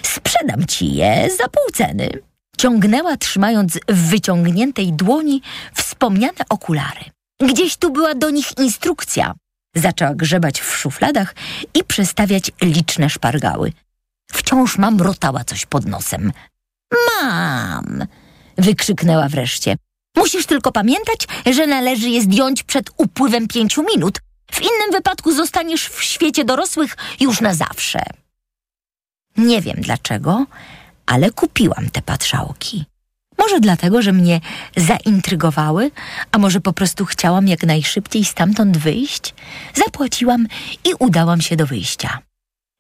Sprzedam 0.03 0.67
ci 0.67 0.95
je 0.95 1.31
za 1.39 1.49
pół 1.49 1.71
ceny 1.75 2.32
ciągnęła 2.57 3.17
trzymając 3.17 3.79
w 3.89 4.09
wyciągniętej 4.11 4.93
dłoni 4.93 5.43
wspomniane 5.75 6.45
okulary. 6.49 7.01
Gdzieś 7.41 7.77
tu 7.77 7.91
była 7.91 8.15
do 8.15 8.31
nich 8.31 8.59
instrukcja. 8.59 9.35
Zaczęła 9.77 10.15
grzebać 10.15 10.61
w 10.61 10.77
szufladach 10.77 11.35
i 11.75 11.85
przestawiać 11.85 12.51
liczne 12.63 13.11
szpargały. 13.11 13.73
Wciąż 14.33 14.79
mam 14.79 15.01
rotała 15.01 15.45
coś 15.45 15.67
pod 15.67 15.87
nosem. 15.87 16.33
Mam! 16.93 18.07
wykrzyknęła 18.59 19.29
wreszcie. 19.29 19.77
Musisz 20.17 20.47
tylko 20.47 20.73
pamiętać, 20.73 21.27
że 21.53 21.67
należy 21.67 22.09
je 22.09 22.23
zdjąć 22.23 22.63
przed 22.63 22.91
upływem 22.97 23.49
pięciu 23.49 23.85
minut. 23.95 24.19
W 24.53 24.61
innym 24.61 24.93
wypadku 24.93 25.33
zostaniesz 25.33 25.89
w 25.89 26.03
świecie 26.03 26.45
dorosłych 26.45 26.97
już 27.21 27.41
na 27.41 27.55
zawsze. 27.55 28.03
Nie 29.37 29.61
wiem 29.61 29.77
dlaczego, 29.81 30.47
ale 31.07 31.31
kupiłam 31.31 31.91
te 31.91 32.03
patrzałki. 32.03 32.85
Może 33.39 33.61
dlatego, 33.61 34.03
że 34.03 34.13
mnie 34.13 34.41
zaintrygowały, 34.77 35.91
a 36.33 36.39
może 36.39 36.61
po 36.61 36.73
prostu 36.73 37.05
chciałam 37.05 37.49
jak 37.49 37.63
najszybciej 37.63 38.25
stamtąd 38.25 38.79
wyjść? 38.79 39.35
Zapłaciłam 39.75 40.47
i 40.85 40.95
udałam 40.99 41.41
się 41.41 41.57
do 41.57 41.67
wyjścia. 41.67 42.19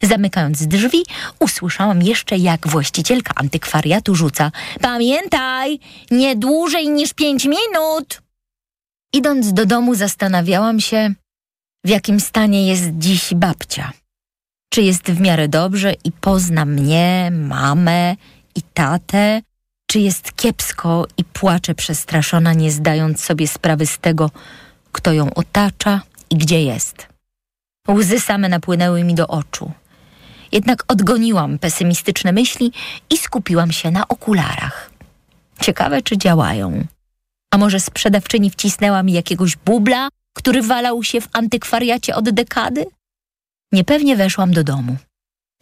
Zamykając 0.02 0.66
drzwi, 0.66 1.02
usłyszałam 1.38 2.02
jeszcze, 2.02 2.36
jak 2.36 2.68
właścicielka 2.68 3.32
antykwariatu 3.34 4.14
rzuca: 4.14 4.52
Pamiętaj, 4.80 5.80
nie 6.10 6.36
dłużej 6.36 6.88
niż 6.88 7.14
pięć 7.14 7.44
minut! 7.44 8.22
Idąc 9.12 9.52
do 9.52 9.66
domu, 9.66 9.94
zastanawiałam 9.94 10.80
się, 10.80 11.14
w 11.84 11.88
jakim 11.88 12.20
stanie 12.20 12.68
jest 12.68 12.90
dziś 12.98 13.34
babcia 13.34 13.92
czy 14.72 14.82
jest 14.82 15.10
w 15.10 15.20
miarę 15.20 15.48
dobrze 15.48 15.94
i 16.04 16.12
pozna 16.12 16.64
mnie, 16.64 17.32
mamę 17.32 18.16
i 18.54 18.62
tatę, 18.74 19.42
czy 19.86 20.00
jest 20.00 20.36
kiepsko 20.36 21.06
i 21.16 21.24
płacze 21.24 21.74
przestraszona, 21.74 22.52
nie 22.52 22.70
zdając 22.70 23.24
sobie 23.24 23.48
sprawy 23.48 23.86
z 23.86 23.98
tego, 23.98 24.30
kto 24.92 25.12
ją 25.12 25.34
otacza 25.34 26.00
i 26.30 26.36
gdzie 26.36 26.62
jest. 26.62 27.06
Łzy 27.88 28.20
same 28.20 28.48
napłynęły 28.48 29.04
mi 29.04 29.14
do 29.14 29.28
oczu. 29.28 29.72
Jednak 30.52 30.84
odgoniłam 30.88 31.58
pesymistyczne 31.58 32.32
myśli 32.32 32.72
i 33.10 33.18
skupiłam 33.18 33.72
się 33.72 33.90
na 33.90 34.08
okularach. 34.08 34.90
Ciekawe, 35.60 36.02
czy 36.02 36.18
działają. 36.18 36.84
A 37.50 37.58
może 37.58 37.80
sprzedawczyni 37.80 38.50
wcisnęła 38.50 39.02
mi 39.02 39.12
jakiegoś 39.12 39.56
bubla, 39.56 40.08
który 40.36 40.62
walał 40.62 41.02
się 41.02 41.20
w 41.20 41.28
antykwariacie 41.32 42.14
od 42.14 42.30
dekady? 42.30 42.86
Niepewnie 43.72 44.16
weszłam 44.16 44.52
do 44.52 44.64
domu. 44.64 44.96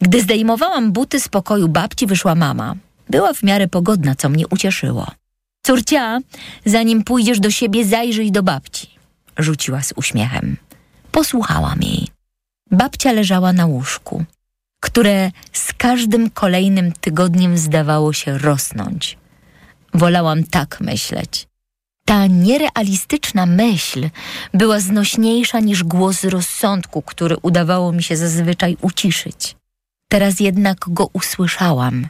Gdy 0.01 0.21
zdejmowałam 0.21 0.91
buty 0.91 1.19
z 1.19 1.27
pokoju 1.27 1.67
babci, 1.67 2.07
wyszła 2.07 2.35
mama. 2.35 2.75
Była 3.09 3.33
w 3.33 3.43
miarę 3.43 3.67
pogodna, 3.67 4.15
co 4.15 4.29
mnie 4.29 4.47
ucieszyło. 4.47 5.07
Córcia, 5.65 6.19
zanim 6.65 7.03
pójdziesz 7.03 7.39
do 7.39 7.51
siebie, 7.51 7.85
zajrzyj 7.85 8.31
do 8.31 8.43
babci, 8.43 8.87
rzuciła 9.37 9.81
z 9.81 9.93
uśmiechem. 9.95 10.57
Posłuchałam 11.11 11.81
jej. 11.81 12.07
Babcia 12.71 13.11
leżała 13.11 13.53
na 13.53 13.65
łóżku, 13.65 14.23
które 14.79 15.31
z 15.53 15.73
każdym 15.73 16.29
kolejnym 16.29 16.91
tygodniem 16.91 17.57
zdawało 17.57 18.13
się 18.13 18.37
rosnąć. 18.37 19.17
Wolałam 19.93 20.43
tak 20.43 20.81
myśleć. 20.81 21.47
Ta 22.05 22.27
nierealistyczna 22.27 23.45
myśl 23.45 24.09
była 24.53 24.79
znośniejsza 24.79 25.59
niż 25.59 25.83
głos 25.83 26.23
rozsądku, 26.23 27.01
który 27.01 27.37
udawało 27.41 27.91
mi 27.91 28.03
się 28.03 28.17
zazwyczaj 28.17 28.77
uciszyć. 28.81 29.55
Teraz 30.09 30.39
jednak 30.39 30.77
go 30.87 31.09
usłyszałam. 31.13 32.07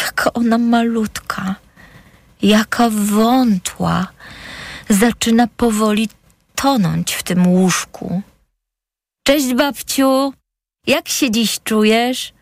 Jaka 0.00 0.32
ona 0.32 0.58
malutka, 0.58 1.54
jaka 2.42 2.90
wątła, 2.90 4.06
zaczyna 4.88 5.46
powoli 5.46 6.08
tonąć 6.54 7.12
w 7.14 7.22
tym 7.22 7.46
łóżku. 7.46 8.22
Cześć 9.26 9.54
babciu, 9.54 10.32
jak 10.86 11.08
się 11.08 11.30
dziś 11.30 11.60
czujesz? 11.64 12.32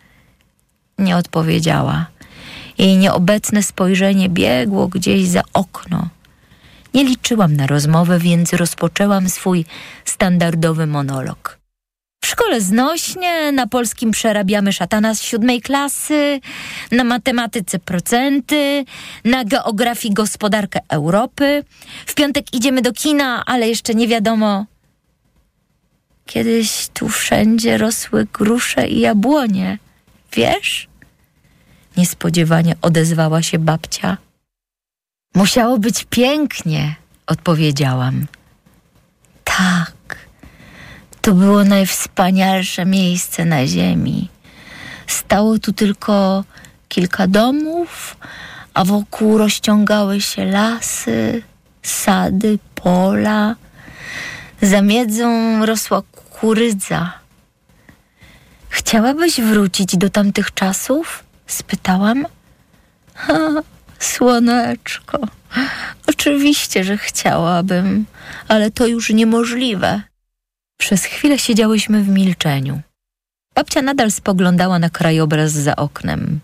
Nie 0.99 1.17
odpowiedziała. 1.17 2.07
Jej 2.79 2.97
nieobecne 2.97 3.63
spojrzenie 3.63 4.29
biegło 4.29 4.89
gdzieś 4.89 5.29
za 5.29 5.43
okno. 5.53 6.09
Nie 6.95 7.05
liczyłam 7.05 7.57
na 7.57 7.67
rozmowę, 7.67 8.19
więc 8.19 8.53
rozpoczęłam 8.53 9.29
swój 9.29 9.65
standardowy 10.05 10.87
monolog. 10.87 11.59
W 12.25 12.27
szkole 12.27 12.61
znośnie, 12.61 13.53
na 13.53 13.67
polskim 13.67 14.11
przerabiamy 14.11 14.73
szatana 14.73 15.15
z 15.15 15.23
siódmej 15.23 15.61
klasy, 15.61 16.41
na 16.93 17.05
matematyce 17.05 17.79
procenty, 17.79 18.85
na 19.25 19.45
geografii 19.45 20.15
gospodarkę 20.15 20.81
Europy. 20.89 21.65
W 22.07 22.15
piątek 22.15 22.55
idziemy 22.55 22.83
do 22.83 22.93
kina, 22.93 23.45
ale 23.47 23.69
jeszcze 23.69 23.95
nie 23.95 24.09
wiadomo. 24.09 24.67
Kiedyś 26.27 26.89
tu 26.95 27.09
wszędzie 27.09 27.79
rosły 27.79 28.27
grusze 28.33 28.89
i 28.89 29.01
jabłonie. 29.01 29.79
Wiesz? 30.33 30.89
Niespodziewanie 31.97 32.75
odezwała 32.83 33.43
się 33.43 33.59
babcia. 33.59 34.17
Musiało 35.35 35.79
być 35.79 36.07
pięknie, 36.11 36.95
odpowiedziałam. 37.27 38.27
Tak, 39.45 40.17
to 41.21 41.33
było 41.33 41.65
najwspanialsze 41.65 42.85
miejsce 42.87 43.45
na 43.45 43.67
ziemi. 43.67 44.29
Stało 45.07 45.59
tu 45.59 45.73
tylko 45.73 46.45
kilka 46.89 47.27
domów, 47.27 48.17
a 48.75 48.85
wokół 48.85 49.39
rozciągały 49.39 50.21
się 50.21 50.45
lasy, 50.45 51.43
sady, 51.83 52.59
pola. 52.75 53.55
Za 54.63 54.83
miedzą 54.83 55.67
rosła 55.67 56.03
kukurydza. 56.03 57.13
Chciałabyś 58.69 59.41
wrócić 59.41 59.97
do 59.97 60.11
tamtych 60.11 60.55
czasów? 60.55 61.25
spytałam. 61.47 62.27
Słoneczko, 64.05 65.19
oczywiście, 66.07 66.85
że 66.85 66.99
chciałabym, 66.99 68.07
ale 68.49 68.71
to 68.71 68.87
już 68.87 69.11
niemożliwe. 69.11 70.03
Przez 70.79 71.05
chwilę 71.05 71.39
siedziałyśmy 71.39 72.03
w 72.03 72.09
milczeniu. 72.09 72.81
Babcia 73.55 73.83
nadal 73.83 74.11
spoglądała 74.11 74.79
na 74.79 74.91
krajobraz 74.91 75.53
za 75.53 75.77
oknem. 75.77 76.41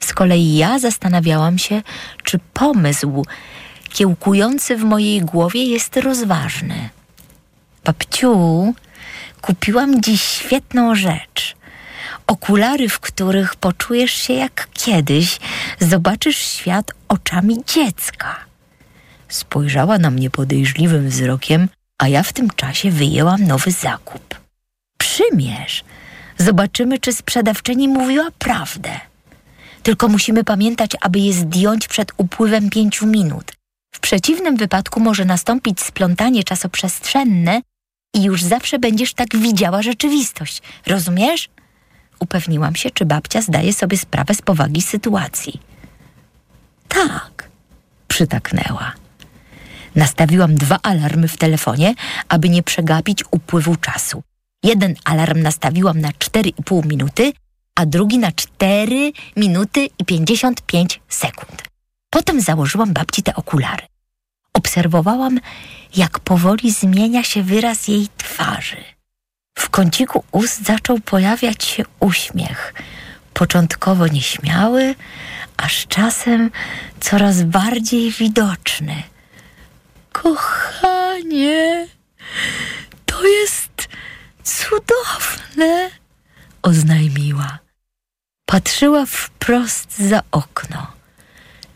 Z 0.00 0.12
kolei 0.12 0.56
ja 0.56 0.78
zastanawiałam 0.78 1.58
się, 1.58 1.82
czy 2.24 2.38
pomysł 2.54 3.24
kiełkujący 3.88 4.76
w 4.76 4.84
mojej 4.84 5.20
głowie 5.20 5.64
jest 5.64 5.96
rozważny. 5.96 6.88
Babciu, 7.84 8.74
kupiłam 9.40 10.02
dziś 10.02 10.22
świetną 10.22 10.94
rzecz. 10.94 11.56
Okulary, 12.26 12.88
w 12.88 13.00
których 13.00 13.56
poczujesz 13.56 14.12
się 14.12 14.32
jak 14.32 14.68
kiedyś, 14.84 15.38
zobaczysz 15.78 16.36
świat 16.36 16.92
oczami 17.08 17.56
dziecka. 17.66 18.36
Spojrzała 19.28 19.98
na 19.98 20.10
mnie 20.10 20.30
podejrzliwym 20.30 21.08
wzrokiem, 21.08 21.68
a 21.98 22.08
ja 22.08 22.22
w 22.22 22.32
tym 22.32 22.50
czasie 22.50 22.90
wyjęłam 22.90 23.44
nowy 23.44 23.70
zakup. 23.70 24.40
Przymierz, 24.98 25.84
zobaczymy, 26.38 26.98
czy 26.98 27.12
sprzedawczyni 27.12 27.88
mówiła 27.88 28.28
prawdę. 28.38 29.00
Tylko 29.82 30.08
musimy 30.08 30.44
pamiętać, 30.44 30.90
aby 31.00 31.18
je 31.18 31.32
zdjąć 31.32 31.88
przed 31.88 32.12
upływem 32.16 32.70
pięciu 32.70 33.06
minut. 33.06 33.52
W 33.94 34.00
przeciwnym 34.00 34.56
wypadku 34.56 35.00
może 35.00 35.24
nastąpić 35.24 35.80
splątanie 35.80 36.44
czasoprzestrzenne 36.44 37.60
i 38.14 38.22
już 38.22 38.42
zawsze 38.42 38.78
będziesz 38.78 39.14
tak 39.14 39.36
widziała 39.36 39.82
rzeczywistość. 39.82 40.62
Rozumiesz? 40.86 41.48
Upewniłam 42.20 42.76
się, 42.76 42.90
czy 42.90 43.04
babcia 43.04 43.42
zdaje 43.42 43.72
sobie 43.72 43.98
sprawę 43.98 44.34
z 44.34 44.42
powagi 44.42 44.82
sytuacji. 44.82 45.60
Tak, 46.88 47.48
przytaknęła. 48.08 48.92
Nastawiłam 49.94 50.54
dwa 50.54 50.78
alarmy 50.82 51.28
w 51.28 51.36
telefonie, 51.36 51.94
aby 52.28 52.48
nie 52.48 52.62
przegapić 52.62 53.24
upływu 53.30 53.76
czasu. 53.76 54.22
Jeden 54.62 54.94
alarm 55.04 55.42
nastawiłam 55.42 56.00
na 56.00 56.08
4,5 56.10 56.86
minuty, 56.86 57.32
a 57.74 57.86
drugi 57.86 58.18
na 58.18 58.32
4 58.32 59.12
minuty 59.36 59.88
i 59.98 60.04
55 60.04 61.00
sekund. 61.08 61.62
Potem 62.10 62.40
założyłam 62.40 62.92
babci 62.92 63.22
te 63.22 63.34
okulary. 63.34 63.86
Obserwowałam, 64.52 65.40
jak 65.96 66.20
powoli 66.20 66.72
zmienia 66.72 67.22
się 67.22 67.42
wyraz 67.42 67.88
jej 67.88 68.08
twarzy. 68.16 68.76
W 69.60 69.70
kąciku 69.70 70.24
ust 70.32 70.64
zaczął 70.64 70.98
pojawiać 71.00 71.64
się 71.64 71.84
uśmiech, 72.00 72.74
początkowo 73.34 74.06
nieśmiały, 74.06 74.94
aż 75.56 75.86
czasem 75.86 76.50
coraz 77.00 77.42
bardziej 77.42 78.10
widoczny. 78.12 79.02
Kochanie, 80.12 81.86
to 83.06 83.26
jest 83.26 83.88
cudowne, 84.44 85.90
oznajmiła. 86.62 87.58
Patrzyła 88.46 89.06
wprost 89.06 89.98
za 89.98 90.22
okno. 90.30 90.86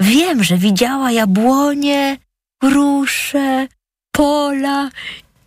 Wiem, 0.00 0.44
że 0.44 0.58
widziała 0.58 1.10
jabłonie, 1.10 2.16
grusze, 2.60 3.68
pola 4.12 4.90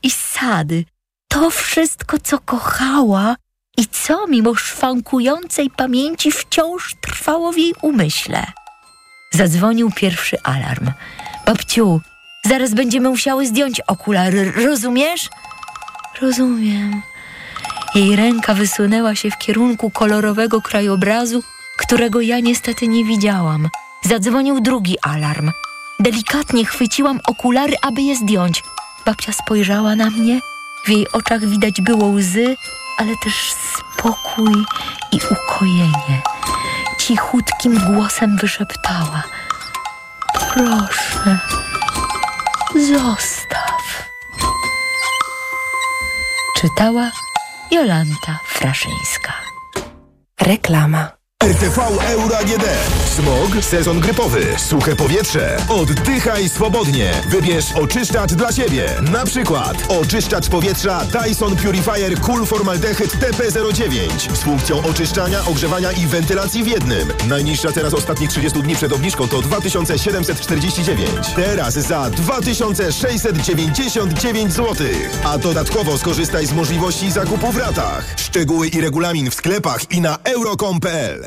i 0.04 0.12
sady. 0.12 0.86
To 1.28 1.50
wszystko, 1.50 2.18
co 2.24 2.40
kochała 2.40 3.36
i 3.78 3.86
co 3.86 4.28
mimo 4.28 4.56
szwankującej 4.56 5.70
pamięci 5.70 6.32
wciąż 6.32 6.96
trwało 7.02 7.52
w 7.52 7.58
jej 7.58 7.74
umyśle. 7.82 8.46
Zadzwonił 9.34 9.92
pierwszy 9.96 10.38
alarm. 10.44 10.92
Babciu, 11.46 12.02
zaraz 12.46 12.74
będziemy 12.74 13.10
musiały 13.10 13.48
zdjąć 13.48 13.82
okulary, 13.82 14.52
rozumiesz? 14.52 15.30
Rozumiem. 16.22 17.02
Jej 17.96 18.16
ręka 18.16 18.54
wysunęła 18.54 19.16
się 19.16 19.32
w 19.32 19.38
kierunku 19.38 19.92
kolorowego 19.92 20.62
krajobrazu, 20.62 21.44
którego 21.78 22.22
ja 22.22 22.40
niestety 22.40 22.88
nie 22.88 23.06
widziałam. 23.06 23.70
Zadzwonił 24.04 24.62
drugi 24.62 24.96
alarm. 25.02 25.52
Delikatnie 26.00 26.66
chwyciłam 26.66 27.20
okulary, 27.28 27.74
aby 27.82 28.02
je 28.02 28.16
zdjąć. 28.16 28.64
Babcia 29.06 29.32
spojrzała 29.32 29.96
na 29.96 30.10
mnie. 30.10 30.40
W 30.86 30.90
jej 30.90 31.12
oczach 31.12 31.46
widać 31.46 31.82
było 31.82 32.08
łzy, 32.08 32.56
ale 32.98 33.18
też 33.24 33.54
spokój 33.54 34.66
i 35.12 35.20
ukojenie. 35.32 36.22
Cichutkim 36.98 37.80
głosem 37.80 38.38
wyszeptała: 38.38 39.24
Proszę, 40.34 41.40
zostaw. 42.90 44.08
Czytała 46.62 47.12
Jolanta 47.72 48.40
Fraszyńska. 48.46 49.34
Reklama. 50.42 51.17
RTV 51.48 51.80
Euro 52.12 52.36
AGD. 52.38 52.66
Smog, 53.16 53.64
sezon 53.64 54.00
grypowy, 54.00 54.46
suche 54.58 54.96
powietrze. 54.96 55.58
Oddychaj 55.70 56.50
swobodnie. 56.50 57.12
Wybierz 57.30 57.72
oczyszczacz 57.72 58.34
dla 58.34 58.52
siebie. 58.52 58.86
Na 59.12 59.26
przykład 59.26 59.78
oczyszczacz 60.02 60.50
powietrza 60.50 61.06
Dyson 61.06 61.56
Purifier 61.56 62.20
Cool 62.22 62.46
Formaldehyd 62.46 63.14
TP09 63.14 64.36
z 64.36 64.44
funkcją 64.44 64.84
oczyszczania, 64.84 65.46
ogrzewania 65.46 65.92
i 65.92 66.08
wentylacji 66.08 66.64
w 66.64 66.68
jednym. 66.68 67.08
Najniższa 67.28 67.72
teraz 67.72 67.94
ostatnich 67.94 68.30
30 68.30 68.62
dni 68.62 68.76
przed 68.76 68.94
obniżką 68.94 69.28
to 69.28 69.42
2749. 69.42 71.10
Teraz 71.36 71.74
za 71.74 72.10
2699 72.10 74.54
zł. 74.54 74.88
A 75.24 75.38
dodatkowo 75.38 75.98
skorzystaj 75.98 76.46
z 76.46 76.54
możliwości 76.54 77.12
zakupu 77.12 77.52
w 77.52 77.58
ratach. 77.58 78.16
Szczegóły 78.18 78.68
i 78.68 78.82
regulamin 78.82 79.32
w 79.32 79.36
sklepach 79.36 79.92
i 79.92 80.02
na 80.02 80.18
euro.com.pl. 80.24 81.27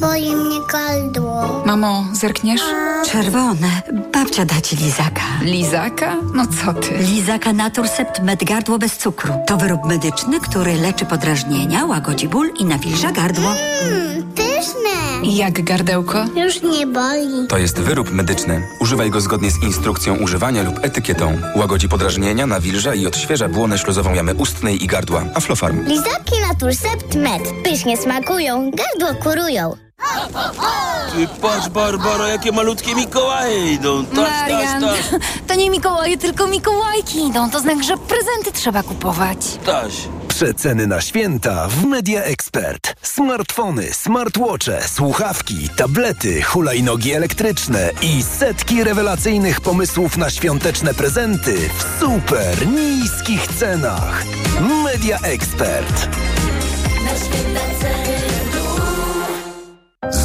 Boli 0.00 0.36
mnie 0.36 0.56
gardło. 0.72 1.62
Mamo, 1.66 2.04
zerkniesz? 2.12 2.60
Czerwone. 3.12 3.68
Babcia 4.12 4.44
da 4.44 4.60
ci 4.60 4.76
lizaka. 4.76 5.22
Lizaka? 5.42 6.16
No 6.34 6.44
co 6.46 6.74
ty? 6.74 6.98
Lizaka 6.98 7.52
Naturcept 7.52 8.22
Med 8.22 8.44
Gardło 8.44 8.78
bez 8.78 8.96
cukru. 8.96 9.34
To 9.46 9.56
wyrób 9.56 9.84
medyczny, 9.84 10.40
który 10.40 10.74
leczy 10.74 11.04
podrażnienia, 11.06 11.84
łagodzi 11.86 12.28
ból 12.28 12.50
i 12.58 12.64
nawilża 12.64 13.12
gardło. 13.12 13.50
Mmm, 13.84 14.32
pyszne. 14.32 14.90
Jak 15.22 15.64
gardełko? 15.64 16.24
Już 16.36 16.62
nie 16.62 16.86
boli. 16.86 17.46
To 17.48 17.58
jest 17.58 17.78
wyrób 17.80 18.12
medyczny. 18.12 18.62
Używaj 18.80 19.10
go 19.10 19.20
zgodnie 19.20 19.50
z 19.50 19.62
instrukcją 19.62 20.16
używania 20.16 20.62
lub 20.62 20.84
etykietą. 20.84 21.38
Łagodzi 21.56 21.88
podrażnienia, 21.88 22.46
nawilża 22.46 22.94
i 22.94 23.06
odświeża 23.06 23.48
błonę 23.48 23.78
śluzową 23.78 24.14
jamy 24.14 24.34
ustnej 24.34 24.84
i 24.84 24.86
gardła. 24.86 25.24
Aflofarm. 25.34 25.86
Lizaki 25.86 26.34
Naturcept 26.48 27.14
Med. 27.14 27.42
Pysznie 27.64 27.96
smakują, 27.96 28.70
gardło 28.70 29.22
kurują. 29.22 29.59
Ty 31.12 31.28
patrz, 31.42 31.68
Barbara, 31.68 32.28
jakie 32.28 32.52
malutkie 32.52 32.94
Mikołaje 32.94 33.72
idą. 33.72 34.04
Taś, 34.06 34.16
Marian, 34.16 34.82
taś, 34.82 34.98
taś, 35.10 35.20
to 35.46 35.54
nie 35.54 35.70
Mikołaje, 35.70 36.18
tylko 36.18 36.46
Mikołajki 36.46 37.26
idą. 37.26 37.50
To 37.50 37.60
znak, 37.60 37.84
że 37.84 37.96
prezenty 37.96 38.52
trzeba 38.52 38.82
kupować. 38.82 39.38
taś. 39.66 39.92
Przeceny 40.28 40.86
na 40.86 41.00
święta 41.00 41.68
w 41.68 41.84
Media 41.84 42.22
Expert. 42.22 42.94
Smartfony, 43.02 43.94
smartwatche, 43.94 44.88
słuchawki, 44.88 45.68
tablety, 45.76 46.42
hulajnogi 46.42 47.12
elektryczne 47.12 47.90
i 48.02 48.22
setki 48.22 48.84
rewelacyjnych 48.84 49.60
pomysłów 49.60 50.16
na 50.16 50.30
świąteczne 50.30 50.94
prezenty 50.94 51.56
w 51.78 52.00
super 52.00 52.66
niskich 52.68 53.46
cenach. 53.46 54.24
Media 54.84 55.18
Expert. 55.18 56.08
Z 57.16 57.28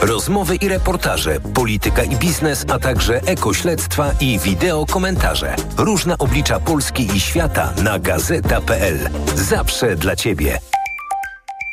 Rozmowy 0.00 0.56
i 0.56 0.68
reportaże, 0.68 1.40
polityka 1.40 2.02
i 2.02 2.16
biznes, 2.16 2.64
a 2.68 2.78
także 2.78 3.20
ekośledztwa 3.22 4.12
i 4.20 4.38
wideo 4.38 4.86
komentarze. 4.86 5.56
Różne 5.76 6.18
oblicza 6.18 6.60
Polski 6.60 7.16
i 7.16 7.20
świata 7.20 7.72
na 7.82 7.98
gazeta.pl. 7.98 8.98
Zawsze 9.34 9.96
dla 9.96 10.16
Ciebie. 10.16 10.58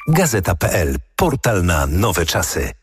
Gazeta.pl. 0.08 0.96
Portal 1.16 1.64
na 1.64 1.88
nowe 1.88 2.26
czasy. 2.26 2.83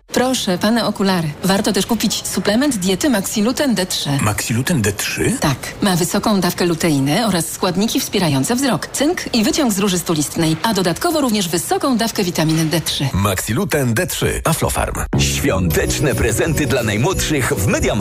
Proszę, 0.07 0.57
pane 0.57 0.85
okulary. 0.85 1.27
Warto 1.43 1.73
też 1.73 1.85
kupić 1.85 2.27
suplement 2.27 2.77
diety 2.77 3.09
Maxiluten 3.09 3.75
D3. 3.75 4.21
Maxiluten 4.21 4.81
D3? 4.81 5.37
Tak. 5.39 5.57
Ma 5.81 5.95
wysoką 5.95 6.41
dawkę 6.41 6.65
luteiny 6.65 7.27
oraz 7.27 7.49
składniki 7.49 7.99
wspierające 7.99 8.55
wzrok, 8.55 8.87
cynk 8.87 9.35
i 9.35 9.43
wyciąg 9.43 9.73
z 9.73 9.79
róży 9.79 9.99
stulistnej, 9.99 10.57
a 10.63 10.73
dodatkowo 10.73 11.21
również 11.21 11.47
wysoką 11.49 11.97
dawkę 11.97 12.23
witaminy 12.23 12.65
D3. 12.65 13.05
Maxiluten 13.13 13.93
D3. 13.93 14.25
Aflofarm. 14.43 14.95
Świąteczne 15.19 16.15
prezenty 16.15 16.65
dla 16.67 16.83
najmłodszych 16.83 17.53
w 17.53 17.67
MediaMarkt. 17.67 17.91